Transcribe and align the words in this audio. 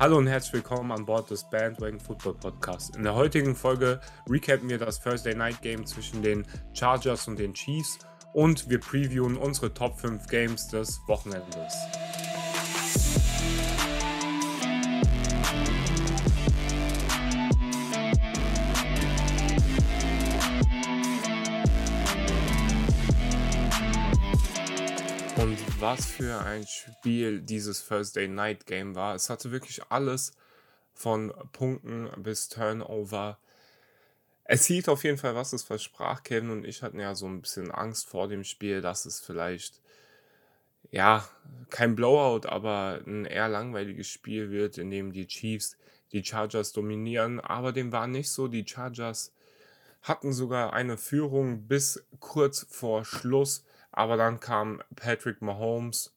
Hallo 0.00 0.16
und 0.16 0.28
herzlich 0.28 0.54
willkommen 0.54 0.92
an 0.92 1.04
Bord 1.04 1.28
des 1.28 1.44
Bandwagon 1.50 2.00
Football 2.00 2.32
Podcasts. 2.32 2.96
In 2.96 3.02
der 3.02 3.14
heutigen 3.14 3.54
Folge 3.54 4.00
recappen 4.26 4.66
wir 4.70 4.78
das 4.78 4.98
Thursday 4.98 5.34
Night 5.34 5.60
Game 5.60 5.84
zwischen 5.84 6.22
den 6.22 6.46
Chargers 6.72 7.28
und 7.28 7.38
den 7.38 7.52
Chiefs 7.52 7.98
und 8.32 8.70
wir 8.70 8.80
previewen 8.80 9.36
unsere 9.36 9.74
Top 9.74 10.00
5 10.00 10.26
Games 10.28 10.68
des 10.68 10.98
Wochenendes. 11.06 11.74
Was 25.80 26.04
für 26.04 26.38
ein 26.44 26.66
Spiel 26.66 27.40
dieses 27.40 27.86
Thursday 27.86 28.28
Night 28.28 28.66
Game 28.66 28.94
war. 28.94 29.14
Es 29.14 29.30
hatte 29.30 29.50
wirklich 29.50 29.80
alles 29.88 30.32
von 30.92 31.32
Punkten 31.52 32.10
bis 32.18 32.50
Turnover. 32.50 33.38
Es 34.44 34.66
hielt 34.66 34.90
auf 34.90 35.04
jeden 35.04 35.16
Fall, 35.16 35.34
was 35.34 35.54
es 35.54 35.62
versprach. 35.62 36.22
Kevin 36.22 36.50
und 36.50 36.66
ich 36.66 36.82
hatten 36.82 37.00
ja 37.00 37.14
so 37.14 37.26
ein 37.26 37.40
bisschen 37.40 37.70
Angst 37.70 38.08
vor 38.08 38.28
dem 38.28 38.44
Spiel, 38.44 38.82
dass 38.82 39.06
es 39.06 39.20
vielleicht, 39.20 39.80
ja, 40.90 41.26
kein 41.70 41.96
Blowout, 41.96 42.46
aber 42.46 43.00
ein 43.06 43.24
eher 43.24 43.48
langweiliges 43.48 44.08
Spiel 44.08 44.50
wird, 44.50 44.76
in 44.76 44.90
dem 44.90 45.12
die 45.12 45.28
Chiefs 45.28 45.78
die 46.12 46.22
Chargers 46.22 46.72
dominieren. 46.72 47.40
Aber 47.40 47.72
dem 47.72 47.90
war 47.90 48.06
nicht 48.06 48.28
so. 48.28 48.48
Die 48.48 48.66
Chargers 48.68 49.32
hatten 50.02 50.34
sogar 50.34 50.74
eine 50.74 50.98
Führung 50.98 51.66
bis 51.68 52.04
kurz 52.18 52.66
vor 52.68 53.06
Schluss 53.06 53.64
aber 53.92 54.16
dann 54.16 54.40
kam 54.40 54.82
Patrick 54.96 55.42
Mahomes 55.42 56.14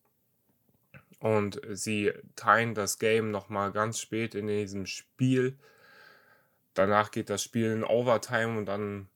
und 1.19 1.61
sie 1.71 2.11
teilen 2.35 2.75
das 2.75 2.99
Game 2.99 3.31
nochmal 3.31 3.71
ganz 3.71 3.99
spät 3.99 4.35
in 4.35 4.47
diesem 4.47 4.85
Spiel. 4.85 5.57
Danach 6.73 7.11
geht 7.11 7.29
das 7.29 7.43
Spiel 7.43 7.71
in 7.71 7.83
Overtime 7.83 8.57
und 8.57 8.65
dann 8.65 9.07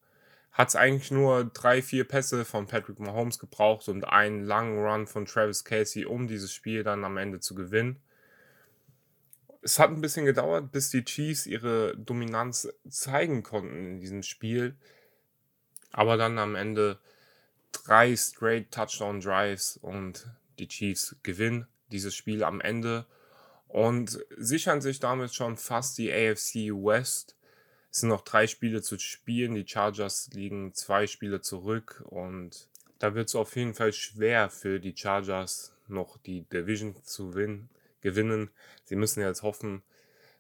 hat 0.51 0.69
es 0.69 0.75
eigentlich 0.75 1.11
nur 1.11 1.45
drei, 1.45 1.83
vier 1.83 2.03
Pässe 2.03 2.43
von 2.43 2.65
Patrick 2.65 2.99
Mahomes 2.99 3.37
gebraucht 3.37 3.89
und 3.89 4.05
einen 4.05 4.43
langen 4.43 4.79
Run 4.79 5.05
von 5.05 5.25
Travis 5.25 5.63
Casey, 5.63 6.05
um 6.05 6.27
dieses 6.27 6.51
Spiel 6.51 6.83
dann 6.83 7.03
am 7.03 7.17
Ende 7.17 7.39
zu 7.39 7.53
gewinnen. 7.53 8.01
Es 9.61 9.77
hat 9.77 9.91
ein 9.91 10.01
bisschen 10.01 10.25
gedauert, 10.25 10.71
bis 10.71 10.89
die 10.89 11.03
Chiefs 11.03 11.45
ihre 11.45 11.95
Dominanz 11.97 12.69
zeigen 12.89 13.43
konnten 13.43 13.85
in 13.85 13.99
diesem 13.99 14.23
Spiel. 14.23 14.75
Aber 15.91 16.17
dann 16.17 16.39
am 16.39 16.55
Ende 16.55 16.99
drei 17.83 18.15
straight 18.15 18.71
Touchdown 18.71 19.21
Drives 19.21 19.77
und 19.77 20.27
die 20.59 20.67
Chiefs 20.67 21.15
gewinnen 21.23 21.67
dieses 21.91 22.15
Spiel 22.15 22.43
am 22.43 22.61
Ende 22.61 23.05
und 23.67 24.19
sichern 24.37 24.81
sich 24.81 24.99
damit 24.99 25.33
schon 25.33 25.57
fast 25.57 25.97
die 25.97 26.11
AFC 26.11 26.71
West. 26.71 27.35
Es 27.91 28.01
sind 28.01 28.09
noch 28.09 28.23
drei 28.23 28.47
Spiele 28.47 28.81
zu 28.81 28.99
spielen. 28.99 29.55
Die 29.55 29.67
Chargers 29.67 30.29
liegen 30.33 30.73
zwei 30.73 31.07
Spiele 31.07 31.41
zurück 31.41 32.03
und 32.09 32.67
da 32.99 33.15
wird 33.15 33.29
es 33.29 33.35
auf 33.35 33.55
jeden 33.55 33.73
Fall 33.73 33.93
schwer 33.93 34.49
für 34.49 34.79
die 34.79 34.95
Chargers 34.95 35.73
noch 35.87 36.17
die 36.17 36.41
Division 36.43 36.95
zu 37.03 37.31
gewinnen. 38.01 38.49
Sie 38.85 38.95
müssen 38.95 39.21
jetzt 39.21 39.43
hoffen, 39.43 39.83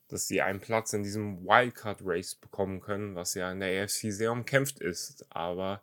dass 0.07 0.27
sie 0.27 0.41
einen 0.41 0.59
Platz 0.59 0.93
in 0.93 1.03
diesem 1.03 1.45
Wildcard 1.45 1.99
Race 2.03 2.35
bekommen 2.35 2.79
können, 2.81 3.15
was 3.15 3.33
ja 3.33 3.51
in 3.51 3.59
der 3.59 3.83
AFC 3.83 4.11
sehr 4.11 4.31
umkämpft 4.31 4.79
ist. 4.79 5.25
Aber 5.29 5.81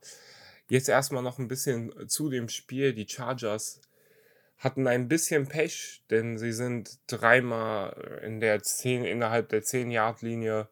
Jetzt 0.69 0.89
erstmal 0.89 1.23
noch 1.23 1.39
ein 1.39 1.49
bisschen 1.49 1.99
äh, 1.99 2.07
zu 2.07 2.31
dem 2.31 2.49
Spiel. 2.49 2.95
Die 2.95 3.09
Chargers 3.09 3.81
hatten 4.59 4.87
ein 4.87 5.09
bisschen 5.09 5.47
Pech, 5.47 6.03
denn 6.11 6.39
sie 6.39 6.53
sind 6.53 6.99
dreimal 7.07 8.21
in 8.25 8.41
der 8.41 8.63
10, 8.63 9.05
innerhalb 9.05 9.49
der 9.51 9.63
10-Yard-Linie 9.63 10.69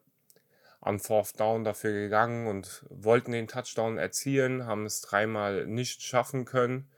an 0.81 0.99
Fourth 0.99 1.39
Down 1.39 1.63
dafür 1.63 1.91
gegangen 1.91 2.47
und 2.47 2.85
wollten 2.89 3.31
den 3.31 3.47
Touchdown 3.47 3.97
erzielen, 3.97 4.65
haben 4.65 4.85
es 4.85 5.01
dreimal 5.01 5.65
nicht 5.67 6.01
schaffen 6.01 6.45
können. 6.45 6.89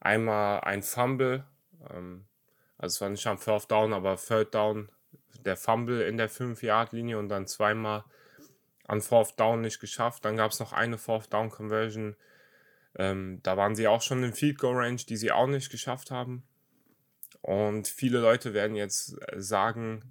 Einmal 0.00 0.60
ein 0.60 0.82
Fumble, 0.82 1.44
ähm, 1.90 2.26
also 2.76 2.94
es 2.94 3.00
war 3.00 3.08
nicht 3.08 3.26
am 3.26 3.38
Fourth 3.38 3.70
Down, 3.70 3.92
aber 3.92 4.16
Third 4.16 4.54
Down, 4.54 4.88
der 5.44 5.56
Fumble 5.56 6.02
in 6.02 6.18
der 6.18 6.28
5-Yard-Linie 6.28 7.18
und 7.18 7.28
dann 7.28 7.46
zweimal 7.46 8.04
an 8.86 9.00
Fourth 9.00 9.38
Down 9.38 9.60
nicht 9.60 9.80
geschafft. 9.80 10.24
Dann 10.24 10.36
gab 10.36 10.50
es 10.50 10.60
noch 10.60 10.72
eine 10.72 10.98
Fourth 10.98 11.32
Down 11.32 11.50
Conversion 11.50 12.16
ähm, 12.98 13.40
da 13.42 13.56
waren 13.56 13.74
sie 13.74 13.88
auch 13.88 14.02
schon 14.02 14.22
im 14.22 14.32
Field 14.32 14.58
Goal 14.58 14.76
Range, 14.76 15.00
die 15.08 15.16
sie 15.16 15.32
auch 15.32 15.46
nicht 15.46 15.70
geschafft 15.70 16.10
haben. 16.10 16.42
Und 17.40 17.88
viele 17.88 18.20
Leute 18.20 18.54
werden 18.54 18.76
jetzt 18.76 19.16
äh, 19.28 19.40
sagen, 19.40 20.04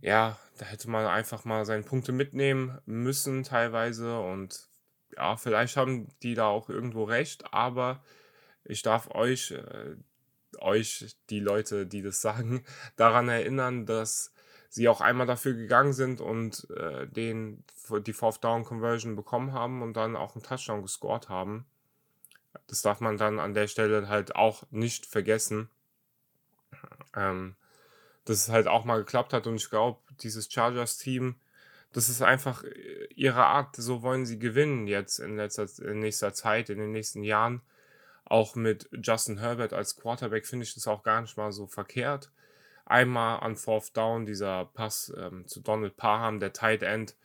ja, 0.00 0.38
da 0.58 0.66
hätte 0.66 0.90
man 0.90 1.06
einfach 1.06 1.44
mal 1.44 1.64
seine 1.64 1.84
Punkte 1.84 2.12
mitnehmen 2.12 2.78
müssen 2.86 3.44
teilweise 3.44 4.18
und 4.18 4.68
ja, 5.16 5.36
vielleicht 5.36 5.76
haben 5.76 6.08
die 6.22 6.34
da 6.34 6.46
auch 6.46 6.68
irgendwo 6.68 7.04
recht, 7.04 7.52
aber 7.52 8.02
ich 8.64 8.82
darf 8.82 9.10
euch, 9.10 9.52
äh, 9.52 9.96
euch, 10.58 11.16
die 11.30 11.40
Leute, 11.40 11.86
die 11.86 12.02
das 12.02 12.20
sagen, 12.22 12.64
daran 12.96 13.28
erinnern, 13.28 13.86
dass 13.86 14.32
sie 14.68 14.88
auch 14.88 15.00
einmal 15.00 15.26
dafür 15.26 15.54
gegangen 15.54 15.92
sind 15.92 16.20
und 16.20 16.68
äh, 16.70 17.06
den, 17.06 17.64
die 18.06 18.12
Fourth 18.12 18.44
Down 18.44 18.64
Conversion 18.64 19.16
bekommen 19.16 19.52
haben 19.52 19.82
und 19.82 19.94
dann 19.94 20.16
auch 20.16 20.34
einen 20.34 20.42
Touchdown 20.42 20.82
gescored 20.82 21.28
haben. 21.28 21.66
Das 22.66 22.82
darf 22.82 23.00
man 23.00 23.16
dann 23.16 23.40
an 23.40 23.54
der 23.54 23.66
Stelle 23.66 24.08
halt 24.08 24.36
auch 24.36 24.64
nicht 24.70 25.06
vergessen. 25.06 25.70
Ähm, 27.16 27.56
dass 28.26 28.42
es 28.42 28.48
halt 28.50 28.68
auch 28.68 28.84
mal 28.84 28.98
geklappt 28.98 29.32
hat 29.32 29.46
und 29.46 29.56
ich 29.56 29.70
glaube, 29.70 30.00
dieses 30.20 30.52
Chargers-Team, 30.52 31.36
das 31.94 32.10
ist 32.10 32.20
einfach 32.20 32.62
äh, 32.62 33.08
ihre 33.14 33.46
Art, 33.46 33.74
so 33.76 34.02
wollen 34.02 34.26
sie 34.26 34.38
gewinnen 34.38 34.86
jetzt 34.86 35.18
in, 35.18 35.36
letzter, 35.36 35.66
in 35.82 36.00
nächster 36.00 36.34
Zeit, 36.34 36.68
in 36.68 36.78
den 36.78 36.92
nächsten 36.92 37.22
Jahren. 37.22 37.62
Auch 38.26 38.54
mit 38.54 38.90
Justin 38.92 39.38
Herbert 39.38 39.72
als 39.72 39.96
Quarterback 39.96 40.46
finde 40.46 40.64
ich 40.64 40.74
das 40.74 40.86
auch 40.86 41.02
gar 41.02 41.22
nicht 41.22 41.38
mal 41.38 41.52
so 41.52 41.66
verkehrt 41.66 42.30
einmal 42.90 43.40
an 43.40 43.56
Fourth 43.56 43.96
Down 43.96 44.26
dieser 44.26 44.66
Pass 44.66 45.12
ähm, 45.16 45.46
zu 45.46 45.60
Donald 45.60 45.96
Parham, 45.96 46.40
der 46.40 46.52
Tight 46.52 46.82
End 46.82 47.16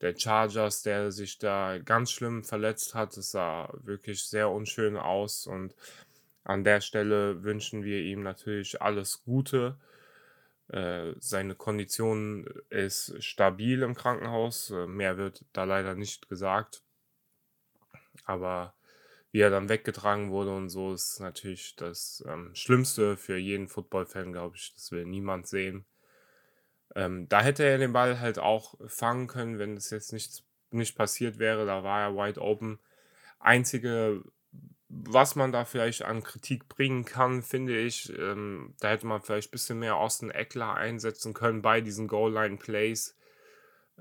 der 0.00 0.18
Chargers, 0.18 0.82
der 0.82 1.12
sich 1.12 1.38
da 1.38 1.78
ganz 1.78 2.10
schlimm 2.10 2.42
verletzt 2.42 2.94
hat. 2.94 3.16
Es 3.16 3.30
sah 3.30 3.72
wirklich 3.82 4.24
sehr 4.24 4.50
unschön 4.50 4.96
aus 4.96 5.46
und 5.46 5.74
an 6.44 6.64
der 6.64 6.80
Stelle 6.80 7.44
wünschen 7.44 7.84
wir 7.84 8.00
ihm 8.00 8.22
natürlich 8.22 8.82
alles 8.82 9.22
Gute. 9.22 9.78
Äh, 10.68 11.12
seine 11.18 11.54
Kondition 11.54 12.46
ist 12.68 13.22
stabil 13.22 13.82
im 13.82 13.94
Krankenhaus. 13.94 14.70
Äh, 14.70 14.86
mehr 14.86 15.18
wird 15.18 15.44
da 15.52 15.64
leider 15.64 15.94
nicht 15.94 16.28
gesagt. 16.28 16.82
Aber 18.24 18.74
wie 19.32 19.40
er 19.40 19.50
dann 19.50 19.70
weggetragen 19.70 20.30
wurde 20.30 20.54
und 20.54 20.68
so, 20.68 20.92
ist 20.92 21.18
natürlich 21.18 21.74
das 21.76 22.22
ähm, 22.28 22.54
Schlimmste 22.54 23.16
für 23.16 23.38
jeden 23.38 23.66
Football-Fan, 23.66 24.30
glaube 24.32 24.56
ich. 24.56 24.74
Das 24.74 24.92
will 24.92 25.06
niemand 25.06 25.46
sehen. 25.46 25.86
Ähm, 26.94 27.26
da 27.30 27.40
hätte 27.40 27.64
er 27.64 27.78
den 27.78 27.94
Ball 27.94 28.20
halt 28.20 28.38
auch 28.38 28.74
fangen 28.86 29.28
können, 29.28 29.58
wenn 29.58 29.74
es 29.74 29.88
jetzt 29.88 30.12
nicht, 30.12 30.44
nicht 30.70 30.96
passiert 30.96 31.38
wäre. 31.38 31.64
Da 31.64 31.82
war 31.82 32.02
er 32.02 32.14
wide 32.14 32.42
open. 32.42 32.78
Einzige, 33.40 34.22
was 34.90 35.34
man 35.34 35.50
da 35.50 35.64
vielleicht 35.64 36.02
an 36.02 36.22
Kritik 36.22 36.68
bringen 36.68 37.06
kann, 37.06 37.42
finde 37.42 37.78
ich, 37.78 38.12
ähm, 38.18 38.74
da 38.80 38.90
hätte 38.90 39.06
man 39.06 39.22
vielleicht 39.22 39.48
ein 39.48 39.52
bisschen 39.52 39.78
mehr 39.78 39.96
Austin 39.96 40.30
Eckler 40.30 40.74
einsetzen 40.74 41.32
können 41.32 41.62
bei 41.62 41.80
diesen 41.80 42.06
Goal-Line-Plays. 42.06 43.16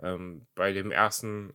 Ähm, 0.03 0.45
bei 0.55 0.73
dem 0.73 0.91
ersten 0.91 1.53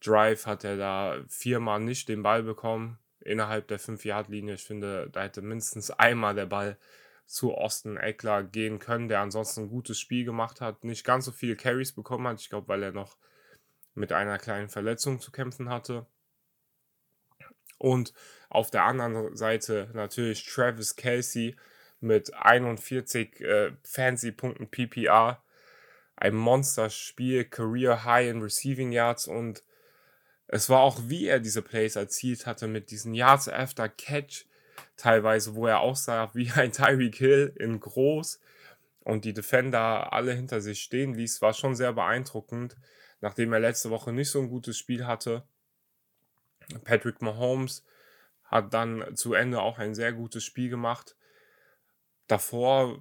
Drive 0.00 0.46
hat 0.46 0.62
er 0.62 0.76
da 0.76 1.18
viermal 1.26 1.80
nicht 1.80 2.08
den 2.08 2.22
Ball 2.22 2.44
bekommen 2.44 3.00
innerhalb 3.28 3.68
der 3.68 3.78
5-Yard-Linie. 3.78 4.54
Ich 4.54 4.64
finde, 4.64 5.08
da 5.12 5.22
hätte 5.22 5.42
mindestens 5.42 5.90
einmal 5.90 6.34
der 6.34 6.46
Ball 6.46 6.78
zu 7.26 7.54
Austin 7.54 7.98
Eckler 7.98 8.42
gehen 8.42 8.78
können, 8.78 9.08
der 9.08 9.20
ansonsten 9.20 9.62
ein 9.62 9.68
gutes 9.68 10.00
Spiel 10.00 10.24
gemacht 10.24 10.60
hat, 10.60 10.82
nicht 10.84 11.04
ganz 11.04 11.26
so 11.26 11.32
viele 11.32 11.56
Carries 11.56 11.92
bekommen 11.92 12.26
hat. 12.26 12.40
Ich 12.40 12.48
glaube, 12.48 12.68
weil 12.68 12.82
er 12.82 12.92
noch 12.92 13.16
mit 13.94 14.12
einer 14.12 14.38
kleinen 14.38 14.70
Verletzung 14.70 15.20
zu 15.20 15.30
kämpfen 15.30 15.68
hatte. 15.68 16.06
Und 17.76 18.12
auf 18.48 18.70
der 18.70 18.84
anderen 18.84 19.36
Seite 19.36 19.90
natürlich 19.92 20.44
Travis 20.46 20.96
Kelsey 20.96 21.56
mit 22.00 22.32
41 22.34 23.40
äh, 23.40 23.72
Fancy-Punkten 23.84 24.68
PPR. 24.68 25.42
Ein 26.16 26.34
Monsterspiel, 26.34 27.44
Career 27.44 28.04
High 28.04 28.30
in 28.30 28.42
Receiving 28.42 28.90
Yards 28.90 29.28
und 29.28 29.62
es 30.48 30.68
war 30.68 30.80
auch, 30.80 30.98
wie 31.04 31.26
er 31.26 31.40
diese 31.40 31.62
Plays 31.62 31.96
erzielt 31.96 32.46
hatte 32.46 32.66
mit 32.66 32.90
diesen 32.90 33.14
Yards 33.14 33.48
after 33.48 33.88
Catch 33.88 34.46
teilweise, 34.96 35.54
wo 35.54 35.66
er 35.66 35.80
aussah 35.80 36.34
wie 36.34 36.50
ein 36.52 36.72
Tyreek 36.72 37.16
Hill 37.16 37.54
in 37.56 37.80
groß 37.80 38.40
und 39.00 39.24
die 39.24 39.34
Defender 39.34 40.12
alle 40.12 40.32
hinter 40.32 40.60
sich 40.60 40.82
stehen 40.82 41.14
ließ, 41.14 41.40
war 41.42 41.52
schon 41.52 41.74
sehr 41.74 41.92
beeindruckend, 41.92 42.76
nachdem 43.20 43.52
er 43.52 43.60
letzte 43.60 43.90
Woche 43.90 44.12
nicht 44.12 44.30
so 44.30 44.40
ein 44.40 44.48
gutes 44.48 44.76
Spiel 44.76 45.06
hatte. 45.06 45.44
Patrick 46.84 47.22
Mahomes 47.22 47.84
hat 48.44 48.74
dann 48.74 49.16
zu 49.16 49.34
Ende 49.34 49.60
auch 49.60 49.78
ein 49.78 49.94
sehr 49.94 50.12
gutes 50.12 50.44
Spiel 50.44 50.70
gemacht. 50.70 51.16
Davor 52.26 52.98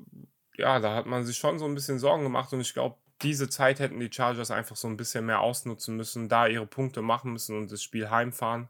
ja, 0.57 0.79
da 0.79 0.95
hat 0.95 1.05
man 1.05 1.23
sich 1.23 1.37
schon 1.37 1.59
so 1.59 1.65
ein 1.65 1.75
bisschen 1.75 1.99
Sorgen 1.99 2.23
gemacht 2.23 2.51
und 2.51 2.61
ich 2.61 2.73
glaube, 2.73 2.97
diese 3.21 3.49
Zeit 3.49 3.79
hätten 3.79 3.99
die 3.99 4.11
Chargers 4.11 4.51
einfach 4.51 4.75
so 4.75 4.87
ein 4.87 4.97
bisschen 4.97 5.25
mehr 5.25 5.39
ausnutzen 5.39 5.95
müssen, 5.95 6.29
da 6.29 6.47
ihre 6.47 6.67
Punkte 6.67 7.01
machen 7.01 7.33
müssen 7.33 7.57
und 7.57 7.71
das 7.71 7.81
Spiel 7.81 8.09
heimfahren. 8.09 8.67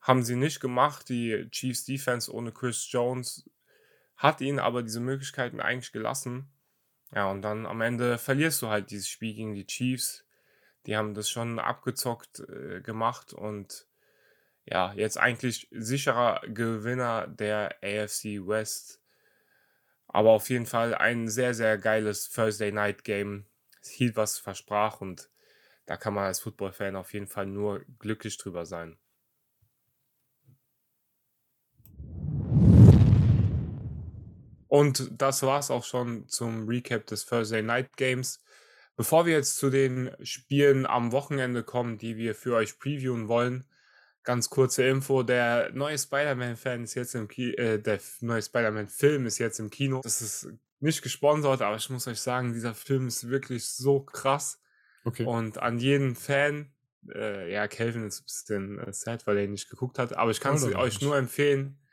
Haben 0.00 0.22
sie 0.22 0.36
nicht 0.36 0.60
gemacht. 0.60 1.08
Die 1.08 1.48
Chiefs 1.50 1.84
Defense 1.84 2.32
ohne 2.32 2.52
Chris 2.52 2.90
Jones 2.90 3.50
hat 4.16 4.40
ihnen 4.40 4.58
aber 4.58 4.82
diese 4.82 5.00
Möglichkeiten 5.00 5.60
eigentlich 5.60 5.92
gelassen. 5.92 6.50
Ja, 7.14 7.30
und 7.30 7.42
dann 7.42 7.66
am 7.66 7.80
Ende 7.80 8.18
verlierst 8.18 8.62
du 8.62 8.68
halt 8.68 8.90
dieses 8.90 9.08
Spiel 9.08 9.34
gegen 9.34 9.54
die 9.54 9.66
Chiefs. 9.66 10.24
Die 10.86 10.96
haben 10.96 11.14
das 11.14 11.28
schon 11.28 11.58
abgezockt 11.58 12.40
äh, 12.40 12.80
gemacht 12.80 13.32
und 13.32 13.86
ja, 14.64 14.92
jetzt 14.94 15.18
eigentlich 15.18 15.68
sicherer 15.72 16.40
Gewinner 16.46 17.26
der 17.26 17.76
AFC 17.82 18.46
West. 18.46 19.00
Aber 20.06 20.30
auf 20.30 20.48
jeden 20.48 20.66
Fall 20.66 20.94
ein 20.94 21.28
sehr, 21.28 21.54
sehr 21.54 21.76
geiles 21.76 22.30
Thursday 22.30 22.72
Night 22.72 23.04
Game. 23.04 23.46
Hielt, 23.82 24.16
was 24.16 24.38
versprach 24.38 25.00
und 25.00 25.30
da 25.86 25.96
kann 25.96 26.14
man 26.14 26.24
als 26.24 26.40
Football-Fan 26.40 26.96
auf 26.96 27.12
jeden 27.14 27.26
Fall 27.26 27.46
nur 27.46 27.84
glücklich 27.98 28.38
drüber 28.38 28.64
sein. 28.64 28.98
Und 34.68 35.20
das 35.20 35.42
war 35.42 35.58
es 35.58 35.70
auch 35.72 35.84
schon 35.84 36.28
zum 36.28 36.68
Recap 36.68 37.04
des 37.06 37.26
Thursday 37.26 37.60
Night 37.60 37.96
Games. 37.96 38.40
Bevor 38.96 39.26
wir 39.26 39.32
jetzt 39.32 39.56
zu 39.56 39.68
den 39.68 40.14
Spielen 40.22 40.86
am 40.86 41.10
Wochenende 41.10 41.64
kommen, 41.64 41.98
die 41.98 42.16
wir 42.16 42.36
für 42.36 42.54
euch 42.54 42.78
previewen 42.78 43.26
wollen, 43.26 43.64
ganz 44.22 44.48
kurze 44.48 44.84
Info: 44.84 45.24
Der 45.24 45.72
neue 45.72 45.94
ist 45.94 46.94
jetzt 46.94 47.14
im 47.16 47.26
Ki 47.26 47.52
äh, 47.54 47.80
der 47.80 47.98
neue 48.20 48.42
Spider-Man-Film 48.42 49.26
ist 49.26 49.38
jetzt 49.38 49.58
im 49.58 49.70
Kino. 49.70 50.02
Das 50.04 50.22
ist 50.22 50.48
nicht 50.80 51.02
gesponsert, 51.02 51.62
aber 51.62 51.76
ich 51.76 51.90
muss 51.90 52.08
euch 52.08 52.20
sagen, 52.20 52.52
dieser 52.52 52.74
Film 52.74 53.06
ist 53.06 53.28
wirklich 53.28 53.68
so 53.68 54.00
krass. 54.00 54.60
Okay. 55.04 55.24
Und 55.24 55.58
an 55.58 55.78
jeden 55.78 56.16
Fan, 56.16 56.72
äh, 57.14 57.52
ja, 57.52 57.68
Kelvin 57.68 58.06
ist 58.06 58.20
ein 58.20 58.24
bisschen 58.24 58.78
äh, 58.78 58.92
sad, 58.92 59.26
weil 59.26 59.38
er 59.38 59.44
ihn 59.44 59.52
nicht 59.52 59.70
geguckt 59.70 59.98
hat, 59.98 60.16
aber 60.16 60.30
ich 60.30 60.40
kann 60.40 60.56
es 60.56 60.64
euch 60.64 61.00
nur 61.00 61.16
empfehlen. 61.16 61.76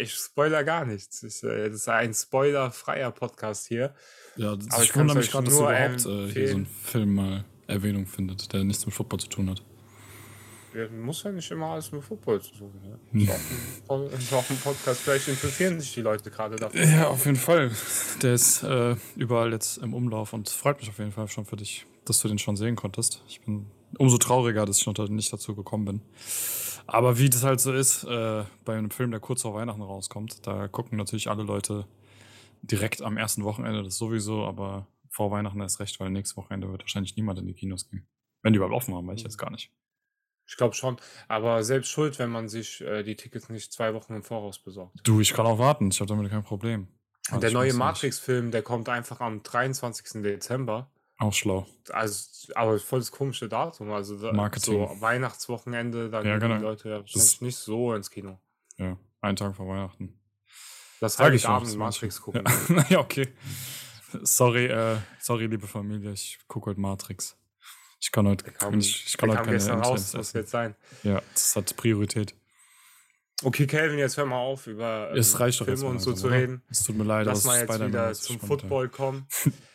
Ich 0.00 0.14
spoiler 0.14 0.64
gar 0.64 0.84
nichts. 0.84 1.22
Ich, 1.22 1.44
äh, 1.44 1.68
das 1.68 1.82
ist 1.82 1.88
ein 1.88 2.12
spoilerfreier 2.12 3.12
Podcast 3.12 3.68
hier. 3.68 3.94
Ja, 4.34 4.56
das 4.56 4.68
Aber 4.72 4.82
ich 4.82 4.96
wundere 4.96 5.18
mich 5.18 5.30
gerade, 5.30 5.44
dass 5.44 5.58
überhaupt 5.58 6.06
äh, 6.06 6.32
hier 6.32 6.48
so 6.48 6.56
ein 6.56 6.66
Film 6.66 7.14
mal 7.14 7.44
Erwähnung 7.68 8.06
findet, 8.06 8.52
der 8.52 8.64
nichts 8.64 8.84
mit 8.84 8.96
Football 8.96 9.20
zu 9.20 9.28
tun 9.28 9.48
hat. 9.48 9.62
Muss 10.90 11.22
ja 11.22 11.32
nicht 11.32 11.50
immer 11.50 11.66
alles 11.66 11.90
mit 11.92 12.02
Football 12.02 12.40
zu 12.40 12.54
tun 12.54 12.72
haben. 12.82 13.00
Ne? 13.12 14.06
Ist 14.16 14.32
auch 14.32 14.48
ein 14.48 14.56
Podcast. 14.58 15.00
Vielleicht 15.00 15.28
interessieren 15.28 15.80
sich 15.80 15.94
die 15.94 16.02
Leute 16.02 16.30
gerade 16.30 16.56
dafür. 16.56 16.84
Ja, 16.84 17.08
auf 17.08 17.24
jeden 17.26 17.36
Fall. 17.36 17.70
Der 18.22 18.34
ist 18.34 18.62
äh, 18.62 18.96
überall 19.16 19.52
jetzt 19.52 19.78
im 19.78 19.94
Umlauf 19.94 20.32
und 20.32 20.48
freut 20.48 20.78
mich 20.80 20.88
auf 20.88 20.98
jeden 20.98 21.12
Fall 21.12 21.28
schon 21.28 21.44
für 21.44 21.56
dich, 21.56 21.86
dass 22.04 22.20
du 22.20 22.28
den 22.28 22.38
schon 22.38 22.56
sehen 22.56 22.76
konntest. 22.76 23.22
Ich 23.26 23.40
bin 23.40 23.66
umso 23.98 24.18
trauriger, 24.18 24.66
dass 24.66 24.78
ich 24.78 24.86
noch 24.86 24.96
nicht 25.08 25.32
dazu 25.32 25.54
gekommen 25.54 25.84
bin. 25.84 26.02
Aber 26.86 27.18
wie 27.18 27.30
das 27.30 27.44
halt 27.44 27.60
so 27.60 27.72
ist, 27.72 28.04
äh, 28.04 28.44
bei 28.64 28.76
einem 28.76 28.90
Film, 28.90 29.10
der 29.10 29.20
kurz 29.20 29.42
vor 29.42 29.54
Weihnachten 29.54 29.82
rauskommt, 29.82 30.46
da 30.46 30.68
gucken 30.68 30.98
natürlich 30.98 31.28
alle 31.28 31.42
Leute 31.42 31.86
direkt 32.62 33.02
am 33.02 33.16
ersten 33.16 33.44
Wochenende, 33.44 33.82
das 33.82 33.96
sowieso, 33.96 34.44
aber 34.44 34.86
vor 35.08 35.30
Weihnachten 35.30 35.60
erst 35.60 35.80
recht, 35.80 35.98
weil 36.00 36.10
nächstes 36.10 36.36
Wochenende 36.36 36.70
wird 36.70 36.82
wahrscheinlich 36.82 37.16
niemand 37.16 37.38
in 37.38 37.46
die 37.46 37.54
Kinos 37.54 37.88
gehen. 37.88 38.06
Wenn 38.42 38.52
die 38.52 38.58
überhaupt 38.58 38.74
offen 38.74 38.94
haben, 38.94 39.06
weiß 39.06 39.18
ich 39.18 39.24
jetzt 39.24 39.38
gar 39.38 39.50
nicht. 39.50 39.70
Ich 40.50 40.56
glaube 40.56 40.74
schon, 40.74 40.96
aber 41.28 41.62
selbst 41.62 41.90
schuld, 41.90 42.18
wenn 42.18 42.28
man 42.28 42.48
sich 42.48 42.80
äh, 42.80 43.04
die 43.04 43.14
Tickets 43.14 43.48
nicht 43.50 43.72
zwei 43.72 43.94
Wochen 43.94 44.14
im 44.14 44.24
Voraus 44.24 44.58
besorgt. 44.58 44.96
Du, 45.04 45.20
ich 45.20 45.32
kann 45.32 45.46
auch 45.46 45.60
warten, 45.60 45.90
ich 45.92 46.00
habe 46.00 46.08
damit 46.08 46.28
kein 46.28 46.42
Problem. 46.42 46.88
Also 47.28 47.40
der 47.40 47.52
neue 47.52 47.72
Matrix-Film, 47.72 48.50
der 48.50 48.62
kommt 48.62 48.88
einfach 48.88 49.20
am 49.20 49.44
23. 49.44 50.22
Dezember. 50.22 50.90
Auch 51.18 51.32
schlau. 51.32 51.68
Also, 51.90 52.52
aber 52.56 52.80
voll 52.80 52.98
das 52.98 53.12
komische 53.12 53.48
Datum. 53.48 53.92
Also 53.92 54.16
Marketing. 54.32 54.88
so 54.88 55.00
Weihnachtswochenende, 55.00 56.10
da 56.10 56.22
ja, 56.22 56.38
gehen 56.38 56.40
genau. 56.40 56.56
die 56.56 56.62
Leute 56.62 56.88
ja 56.88 57.00
das 57.00 57.40
nicht 57.40 57.56
so 57.56 57.94
ins 57.94 58.10
Kino. 58.10 58.40
Ja, 58.76 58.96
einen 59.20 59.36
Tag 59.36 59.54
vor 59.54 59.68
Weihnachten. 59.68 60.18
Das 60.98 61.14
sage 61.14 61.36
ich 61.36 61.46
abends 61.46 61.76
Matrix 61.76 62.20
gucken. 62.20 62.42
Ja. 62.68 62.84
ja, 62.88 62.98
okay. 62.98 63.28
Sorry, 64.22 64.66
äh, 64.66 64.96
sorry, 65.20 65.46
liebe 65.46 65.68
Familie, 65.68 66.10
ich 66.10 66.40
gucke 66.48 66.70
heute 66.70 66.80
Matrix. 66.80 67.39
Ich 68.00 68.10
kann 68.12 68.26
heute, 68.26 68.50
kam, 68.50 68.78
ich, 68.78 69.06
ich 69.06 69.16
kann 69.16 69.30
heute 69.30 69.42
keine 69.42 69.52
gestern 69.52 69.80
raus, 69.80 70.14
muss 70.14 70.32
jetzt 70.32 70.50
sein. 70.50 70.74
Ja, 71.02 71.20
das 71.34 71.54
hat 71.54 71.76
Priorität. 71.76 72.34
Okay, 73.42 73.66
Calvin, 73.66 73.98
jetzt 73.98 74.16
hör 74.16 74.26
mal 74.26 74.38
auf, 74.38 74.66
über 74.66 75.12
ähm, 75.14 75.22
Filme 75.22 75.86
und 75.86 76.00
so 76.00 76.12
zu 76.12 76.28
reden. 76.28 76.62
Es 76.70 76.82
tut 76.82 76.96
mir 76.96 77.04
leid, 77.04 77.26
Lass 77.26 77.44
mal 77.44 77.60
jetzt 77.60 77.80
wieder 77.80 78.12
zum 78.12 78.40
Football 78.40 78.88
kommen. 78.88 79.26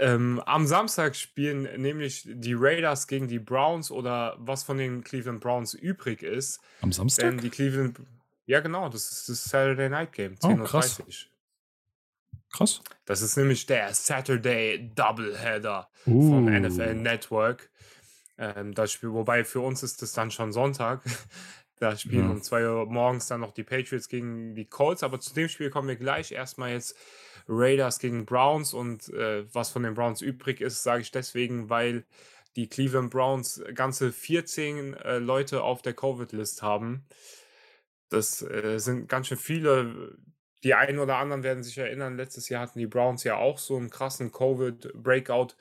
Ähm, 0.00 0.40
am 0.46 0.66
Samstag 0.66 1.14
spielen 1.14 1.68
nämlich 1.76 2.22
die 2.26 2.54
Raiders 2.54 3.06
gegen 3.06 3.28
die 3.28 3.38
Browns 3.38 3.90
oder 3.90 4.34
was 4.38 4.62
von 4.62 4.78
den 4.78 5.04
Cleveland 5.04 5.40
Browns 5.40 5.74
übrig 5.74 6.22
ist. 6.22 6.60
Am 6.80 6.90
Samstag? 6.90 7.26
Denn 7.26 7.38
die 7.38 7.50
Cleveland. 7.50 8.00
Ja, 8.46 8.60
genau, 8.60 8.88
das 8.88 9.12
ist 9.12 9.28
das 9.28 9.44
Saturday 9.44 9.90
Night 9.90 10.12
Game, 10.12 10.36
10.30 10.36 10.60
oh, 10.60 10.64
krass. 10.64 11.02
Krass. 12.52 12.82
Das 13.04 13.22
ist 13.22 13.36
nämlich 13.36 13.66
der 13.66 13.92
Saturday 13.94 14.90
Doubleheader 14.94 15.88
uh. 16.06 16.28
vom 16.30 16.44
NFL 16.46 16.94
Network. 16.94 17.70
Ähm, 18.38 18.74
das 18.74 18.92
Spiel, 18.92 19.12
wobei 19.12 19.44
für 19.44 19.60
uns 19.60 19.82
ist 19.82 20.02
das 20.02 20.12
dann 20.12 20.30
schon 20.30 20.52
Sonntag. 20.52 21.02
Da 21.80 21.96
spielen 21.96 22.26
ja. 22.26 22.30
um 22.30 22.42
2 22.42 22.68
Uhr 22.68 22.86
morgens 22.86 23.26
dann 23.26 23.40
noch 23.40 23.52
die 23.52 23.64
Patriots 23.64 24.08
gegen 24.08 24.54
die 24.54 24.66
Colts. 24.66 25.02
Aber 25.02 25.18
zu 25.18 25.32
dem 25.32 25.48
Spiel 25.48 25.70
kommen 25.70 25.88
wir 25.88 25.96
gleich. 25.96 26.30
Erstmal 26.30 26.72
jetzt 26.72 26.94
Raiders 27.48 27.98
gegen 27.98 28.26
Browns 28.26 28.74
und 28.74 29.08
äh, 29.14 29.46
was 29.54 29.70
von 29.70 29.82
den 29.82 29.94
Browns 29.94 30.20
übrig 30.20 30.60
ist, 30.60 30.82
sage 30.82 31.00
ich 31.00 31.10
deswegen, 31.10 31.70
weil 31.70 32.04
die 32.56 32.68
Cleveland 32.68 33.10
Browns 33.10 33.62
ganze 33.74 34.12
14 34.12 34.94
äh, 34.94 35.18
Leute 35.18 35.62
auf 35.62 35.80
der 35.80 35.94
Covid-List 35.94 36.62
haben. 36.62 37.06
Das 38.10 38.42
äh, 38.42 38.78
sind 38.78 39.08
ganz 39.08 39.28
schön 39.28 39.38
viele. 39.38 40.18
Die 40.62 40.74
einen 40.74 40.98
oder 40.98 41.16
anderen 41.16 41.42
werden 41.42 41.62
sich 41.62 41.78
erinnern, 41.78 42.16
letztes 42.16 42.48
Jahr 42.48 42.62
hatten 42.62 42.78
die 42.78 42.86
Browns 42.86 43.24
ja 43.24 43.36
auch 43.36 43.58
so 43.58 43.76
einen 43.76 43.90
krassen 43.90 44.30
Covid-Breakout 44.30 45.54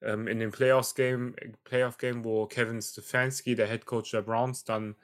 ähm, 0.00 0.26
in 0.26 0.38
dem 0.38 0.50
Playoffs-Game, 0.50 1.36
Playoff-Game, 1.64 2.24
wo 2.24 2.46
Kevin 2.46 2.80
Stefanski, 2.80 3.54
der 3.54 3.68
Head 3.68 3.86
Coach 3.86 4.12
der 4.12 4.22
Browns, 4.22 4.64
dann 4.64 4.96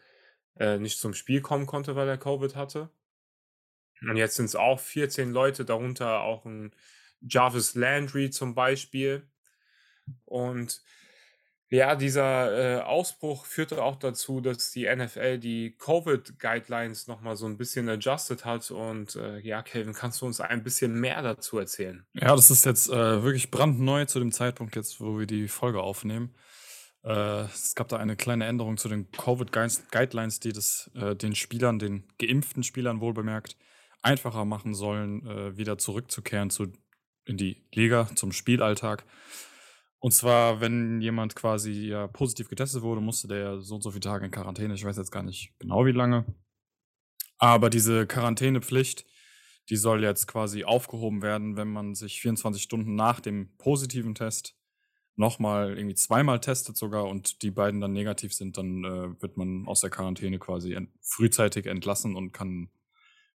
äh, 0.59 0.79
nicht 0.79 0.99
zum 0.99 1.15
Spiel 1.15 1.41
kommen 1.41 1.67
konnte, 1.67 1.97
weil 1.97 2.09
er 2.09 2.19
Covid 2.19 2.57
hatte. 2.57 2.91
Und 4.01 4.17
jetzt 4.17 4.37
sind 4.37 4.47
es 4.47 4.57
auch 4.57 4.81
14 4.81 5.31
Leute, 5.31 5.65
darunter 5.65 6.21
auch 6.21 6.45
ein 6.45 6.75
Jarvis 7.21 7.75
Landry 7.75 8.31
zum 8.31 8.55
Beispiel. 8.55 9.29
Und 10.25 10.83
ja, 11.73 11.97
dieser 11.97 12.81
äh, 12.81 12.83
Ausbruch 12.83 13.47
führte 13.47 13.83
auch 13.83 13.97
dazu, 13.97 14.43
dass 14.43 14.73
die 14.73 14.87
NFL 14.95 15.39
die 15.39 15.75
Covid-Guidelines 15.79 17.07
nochmal 17.07 17.37
so 17.37 17.47
ein 17.47 17.57
bisschen 17.57 17.89
adjusted 17.89 18.45
hat. 18.45 18.71
Und 18.71 19.17
äh, 19.17 19.39
ja, 19.39 19.63
Kelvin, 19.63 19.95
kannst 19.95 20.21
du 20.21 20.27
uns 20.27 20.41
ein 20.41 20.63
bisschen 20.63 20.93
mehr 21.01 21.23
dazu 21.23 21.59
erzählen? 21.59 22.05
Ja, 22.13 22.37
das 22.37 22.51
ist 22.51 22.67
jetzt 22.67 22.91
äh, 22.91 23.23
wirklich 23.23 23.51
brandneu 23.51 24.05
zu 24.05 24.19
dem 24.19 24.33
Zeitpunkt 24.33 24.77
jetzt, 24.77 25.01
wo 25.01 25.19
wir 25.19 25.27
die 25.27 25.49
Folge 25.49 25.81
aufnehmen. 25.83 26.35
Äh, 27.05 27.45
es 27.45 27.75
gab 27.75 27.89
da 27.89 27.97
eine 27.97 28.17
kleine 28.17 28.45
Änderung 28.45 28.77
zu 28.77 28.91
den 28.91 29.11
Covid-Guidelines, 29.11 30.41
die 30.41 30.53
das 30.53 30.91
äh, 30.95 31.17
den 31.17 31.35
Spielern, 31.35 31.79
den 31.79 32.05
geimpften 32.19 32.65
Spielern 32.65 33.01
wohl 33.01 33.15
bemerkt, 33.15 33.57
einfacher 34.03 34.45
machen 34.45 34.75
sollen, 34.75 35.27
äh, 35.27 35.57
wieder 35.57 35.79
zurückzukehren 35.79 36.51
zu, 36.51 36.71
in 37.25 37.39
die 37.39 37.65
Liga, 37.73 38.11
zum 38.15 38.31
Spielalltag. 38.33 39.05
Und 40.03 40.11
zwar, 40.11 40.61
wenn 40.61 41.01
jemand 41.01 41.37
quasi 41.37 41.71
ja 41.87 42.09
positiv 42.09 42.49
getestet 42.49 42.83
wurde, 42.83 43.01
musste 43.01 43.29
der 43.29 43.61
so 43.61 43.77
und 43.77 43.83
so 43.83 43.93
viele 43.93 44.01
Tage 44.01 44.25
in 44.25 44.33
Quarantäne. 44.33 44.75
Ich 44.75 44.85
weiß 44.85 44.97
jetzt 44.97 45.13
gar 45.13 45.23
nicht 45.23 45.55
genau 45.61 45.87
wie 45.87 45.93
lange. 45.93 46.27
Aber 47.39 47.71
diese 47.71 48.05
Quarantänepflicht, 48.09 49.07
die 49.71 49.77
soll 49.77 50.03
jetzt 50.03 50.27
quasi 50.27 50.65
aufgehoben 50.65 51.23
werden, 51.23 51.57
wenn 51.57 51.69
man 51.69 51.95
sich 51.95 52.21
24 52.21 52.61
Stunden 52.61 52.97
nach 52.97 53.21
dem 53.21 53.57
positiven 53.59 54.17
Test 54.17 54.57
nochmal 55.15 55.77
irgendwie 55.77 55.95
zweimal 55.95 56.41
testet 56.41 56.77
sogar 56.77 57.05
und 57.07 57.41
die 57.43 57.53
beiden 57.53 57.81
dann 57.81 57.93
negativ 57.93 58.35
sind, 58.35 58.59
dann 58.59 58.83
äh, 58.85 59.23
wird 59.23 59.37
man 59.37 59.69
aus 59.69 59.83
der 59.83 59.91
Quarantäne 59.91 60.41
quasi 60.41 60.73
ent 60.73 60.91
frühzeitig 61.01 61.67
entlassen 61.67 62.17
und 62.17 62.33
kann 62.33 62.71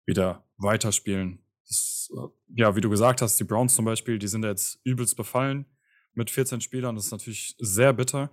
wieder 0.07 0.47
weiterspielen. 0.57 1.43
Das, 1.67 2.09
äh, 2.11 2.27
ja, 2.59 2.75
wie 2.75 2.81
du 2.81 2.89
gesagt 2.89 3.21
hast, 3.21 3.39
die 3.39 3.43
Browns 3.43 3.75
zum 3.75 3.85
Beispiel, 3.85 4.17
die 4.17 4.27
sind 4.27 4.43
jetzt 4.43 4.79
übelst 4.83 5.15
befallen 5.15 5.67
mit 6.15 6.29
14 6.29 6.61
Spielern. 6.61 6.95
Das 6.95 7.05
ist 7.05 7.11
natürlich 7.11 7.55
sehr 7.59 7.93
bitter. 7.93 8.29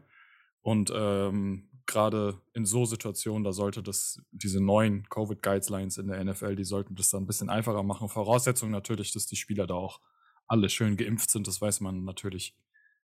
Und 0.63 0.93
ähm, 0.95 1.69
gerade 1.87 2.41
in 2.55 2.65
so 2.65 2.85
Situationen, 2.85 3.45
da 3.45 3.53
sollte 3.53 3.83
das, 3.83 4.23
diese 4.31 4.63
neuen 4.63 5.09
Covid-Guidelines 5.09 5.99
in 5.99 6.09
der 6.09 6.23
NFL, 6.25 6.57
die 6.57 6.65
sollten 6.65 6.95
das 6.95 7.11
dann 7.11 7.25
ein 7.25 7.27
bisschen 7.27 7.51
einfacher 7.51 7.83
machen. 7.83 8.09
Voraussetzung 8.09 8.71
natürlich, 8.71 9.13
dass 9.13 9.27
die 9.27 9.37
Spieler 9.37 9.67
da 9.67 9.75
auch 9.75 10.01
alle 10.47 10.69
schön 10.69 10.97
geimpft 10.97 11.31
sind. 11.31 11.47
Das 11.47 11.61
weiß 11.61 11.81
man 11.81 12.05
natürlich 12.05 12.57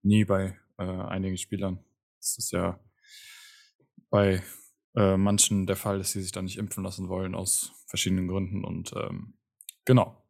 nie 0.02 0.24
bei 0.24 0.58
äh, 0.78 0.84
einigen 0.84 1.36
Spielern. 1.36 1.78
Das 2.18 2.38
ist 2.38 2.52
ja 2.52 2.80
bei 4.10 4.42
äh, 4.94 5.16
manchen 5.16 5.66
der 5.66 5.76
Fall, 5.76 5.98
dass 5.98 6.12
sie 6.12 6.22
sich 6.22 6.32
da 6.32 6.42
nicht 6.42 6.58
impfen 6.58 6.84
lassen 6.84 7.08
wollen 7.08 7.34
aus 7.34 7.72
verschiedenen 7.86 8.28
Gründen 8.28 8.64
und 8.64 8.92
ähm, 8.96 9.34
genau. 9.84 10.21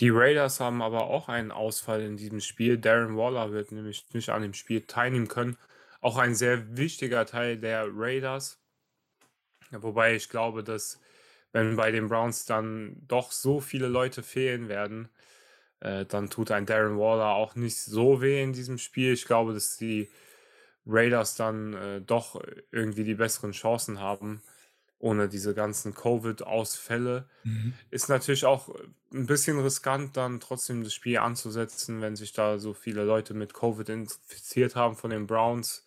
Die 0.00 0.10
Raiders 0.10 0.60
haben 0.60 0.82
aber 0.82 1.04
auch 1.04 1.28
einen 1.28 1.52
Ausfall 1.52 2.02
in 2.02 2.16
diesem 2.16 2.40
Spiel. 2.40 2.78
Darren 2.78 3.16
Waller 3.16 3.52
wird 3.52 3.72
nämlich 3.72 4.06
nicht 4.12 4.30
an 4.30 4.42
dem 4.42 4.54
Spiel 4.54 4.82
teilnehmen 4.82 5.28
können. 5.28 5.56
Auch 6.00 6.16
ein 6.16 6.34
sehr 6.34 6.76
wichtiger 6.76 7.26
Teil 7.26 7.58
der 7.58 7.86
Raiders. 7.92 8.58
Wobei 9.70 10.14
ich 10.14 10.28
glaube, 10.28 10.64
dass 10.64 11.00
wenn 11.52 11.76
bei 11.76 11.90
den 11.90 12.08
Browns 12.08 12.46
dann 12.46 12.96
doch 13.06 13.30
so 13.30 13.60
viele 13.60 13.88
Leute 13.88 14.22
fehlen 14.22 14.68
werden, 14.68 15.08
äh, 15.80 16.06
dann 16.06 16.30
tut 16.30 16.50
ein 16.50 16.66
Darren 16.66 16.98
Waller 16.98 17.34
auch 17.34 17.54
nicht 17.54 17.78
so 17.78 18.20
weh 18.22 18.42
in 18.42 18.52
diesem 18.52 18.78
Spiel. 18.78 19.12
Ich 19.12 19.26
glaube, 19.26 19.52
dass 19.54 19.76
die 19.76 20.10
Raiders 20.86 21.36
dann 21.36 21.74
äh, 21.74 22.00
doch 22.00 22.42
irgendwie 22.70 23.04
die 23.04 23.14
besseren 23.14 23.52
Chancen 23.52 24.00
haben 24.00 24.42
ohne 25.02 25.28
diese 25.28 25.52
ganzen 25.52 25.94
Covid-Ausfälle. 25.94 27.28
Mhm. 27.42 27.74
Ist 27.90 28.08
natürlich 28.08 28.44
auch 28.44 28.72
ein 29.12 29.26
bisschen 29.26 29.58
riskant, 29.58 30.16
dann 30.16 30.38
trotzdem 30.38 30.84
das 30.84 30.94
Spiel 30.94 31.18
anzusetzen, 31.18 32.00
wenn 32.00 32.14
sich 32.14 32.32
da 32.32 32.60
so 32.60 32.72
viele 32.72 33.02
Leute 33.02 33.34
mit 33.34 33.52
Covid 33.52 33.88
infiziert 33.88 34.76
haben 34.76 34.94
von 34.94 35.10
den 35.10 35.26
Browns, 35.26 35.84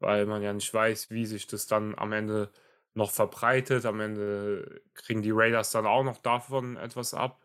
weil 0.00 0.24
man 0.24 0.42
ja 0.42 0.54
nicht 0.54 0.72
weiß, 0.72 1.10
wie 1.10 1.26
sich 1.26 1.46
das 1.46 1.66
dann 1.66 1.94
am 1.94 2.12
Ende 2.12 2.50
noch 2.94 3.10
verbreitet. 3.10 3.84
Am 3.84 4.00
Ende 4.00 4.80
kriegen 4.94 5.20
die 5.20 5.30
Raiders 5.30 5.70
dann 5.70 5.84
auch 5.84 6.02
noch 6.02 6.16
davon 6.16 6.78
etwas 6.78 7.12
ab. 7.12 7.38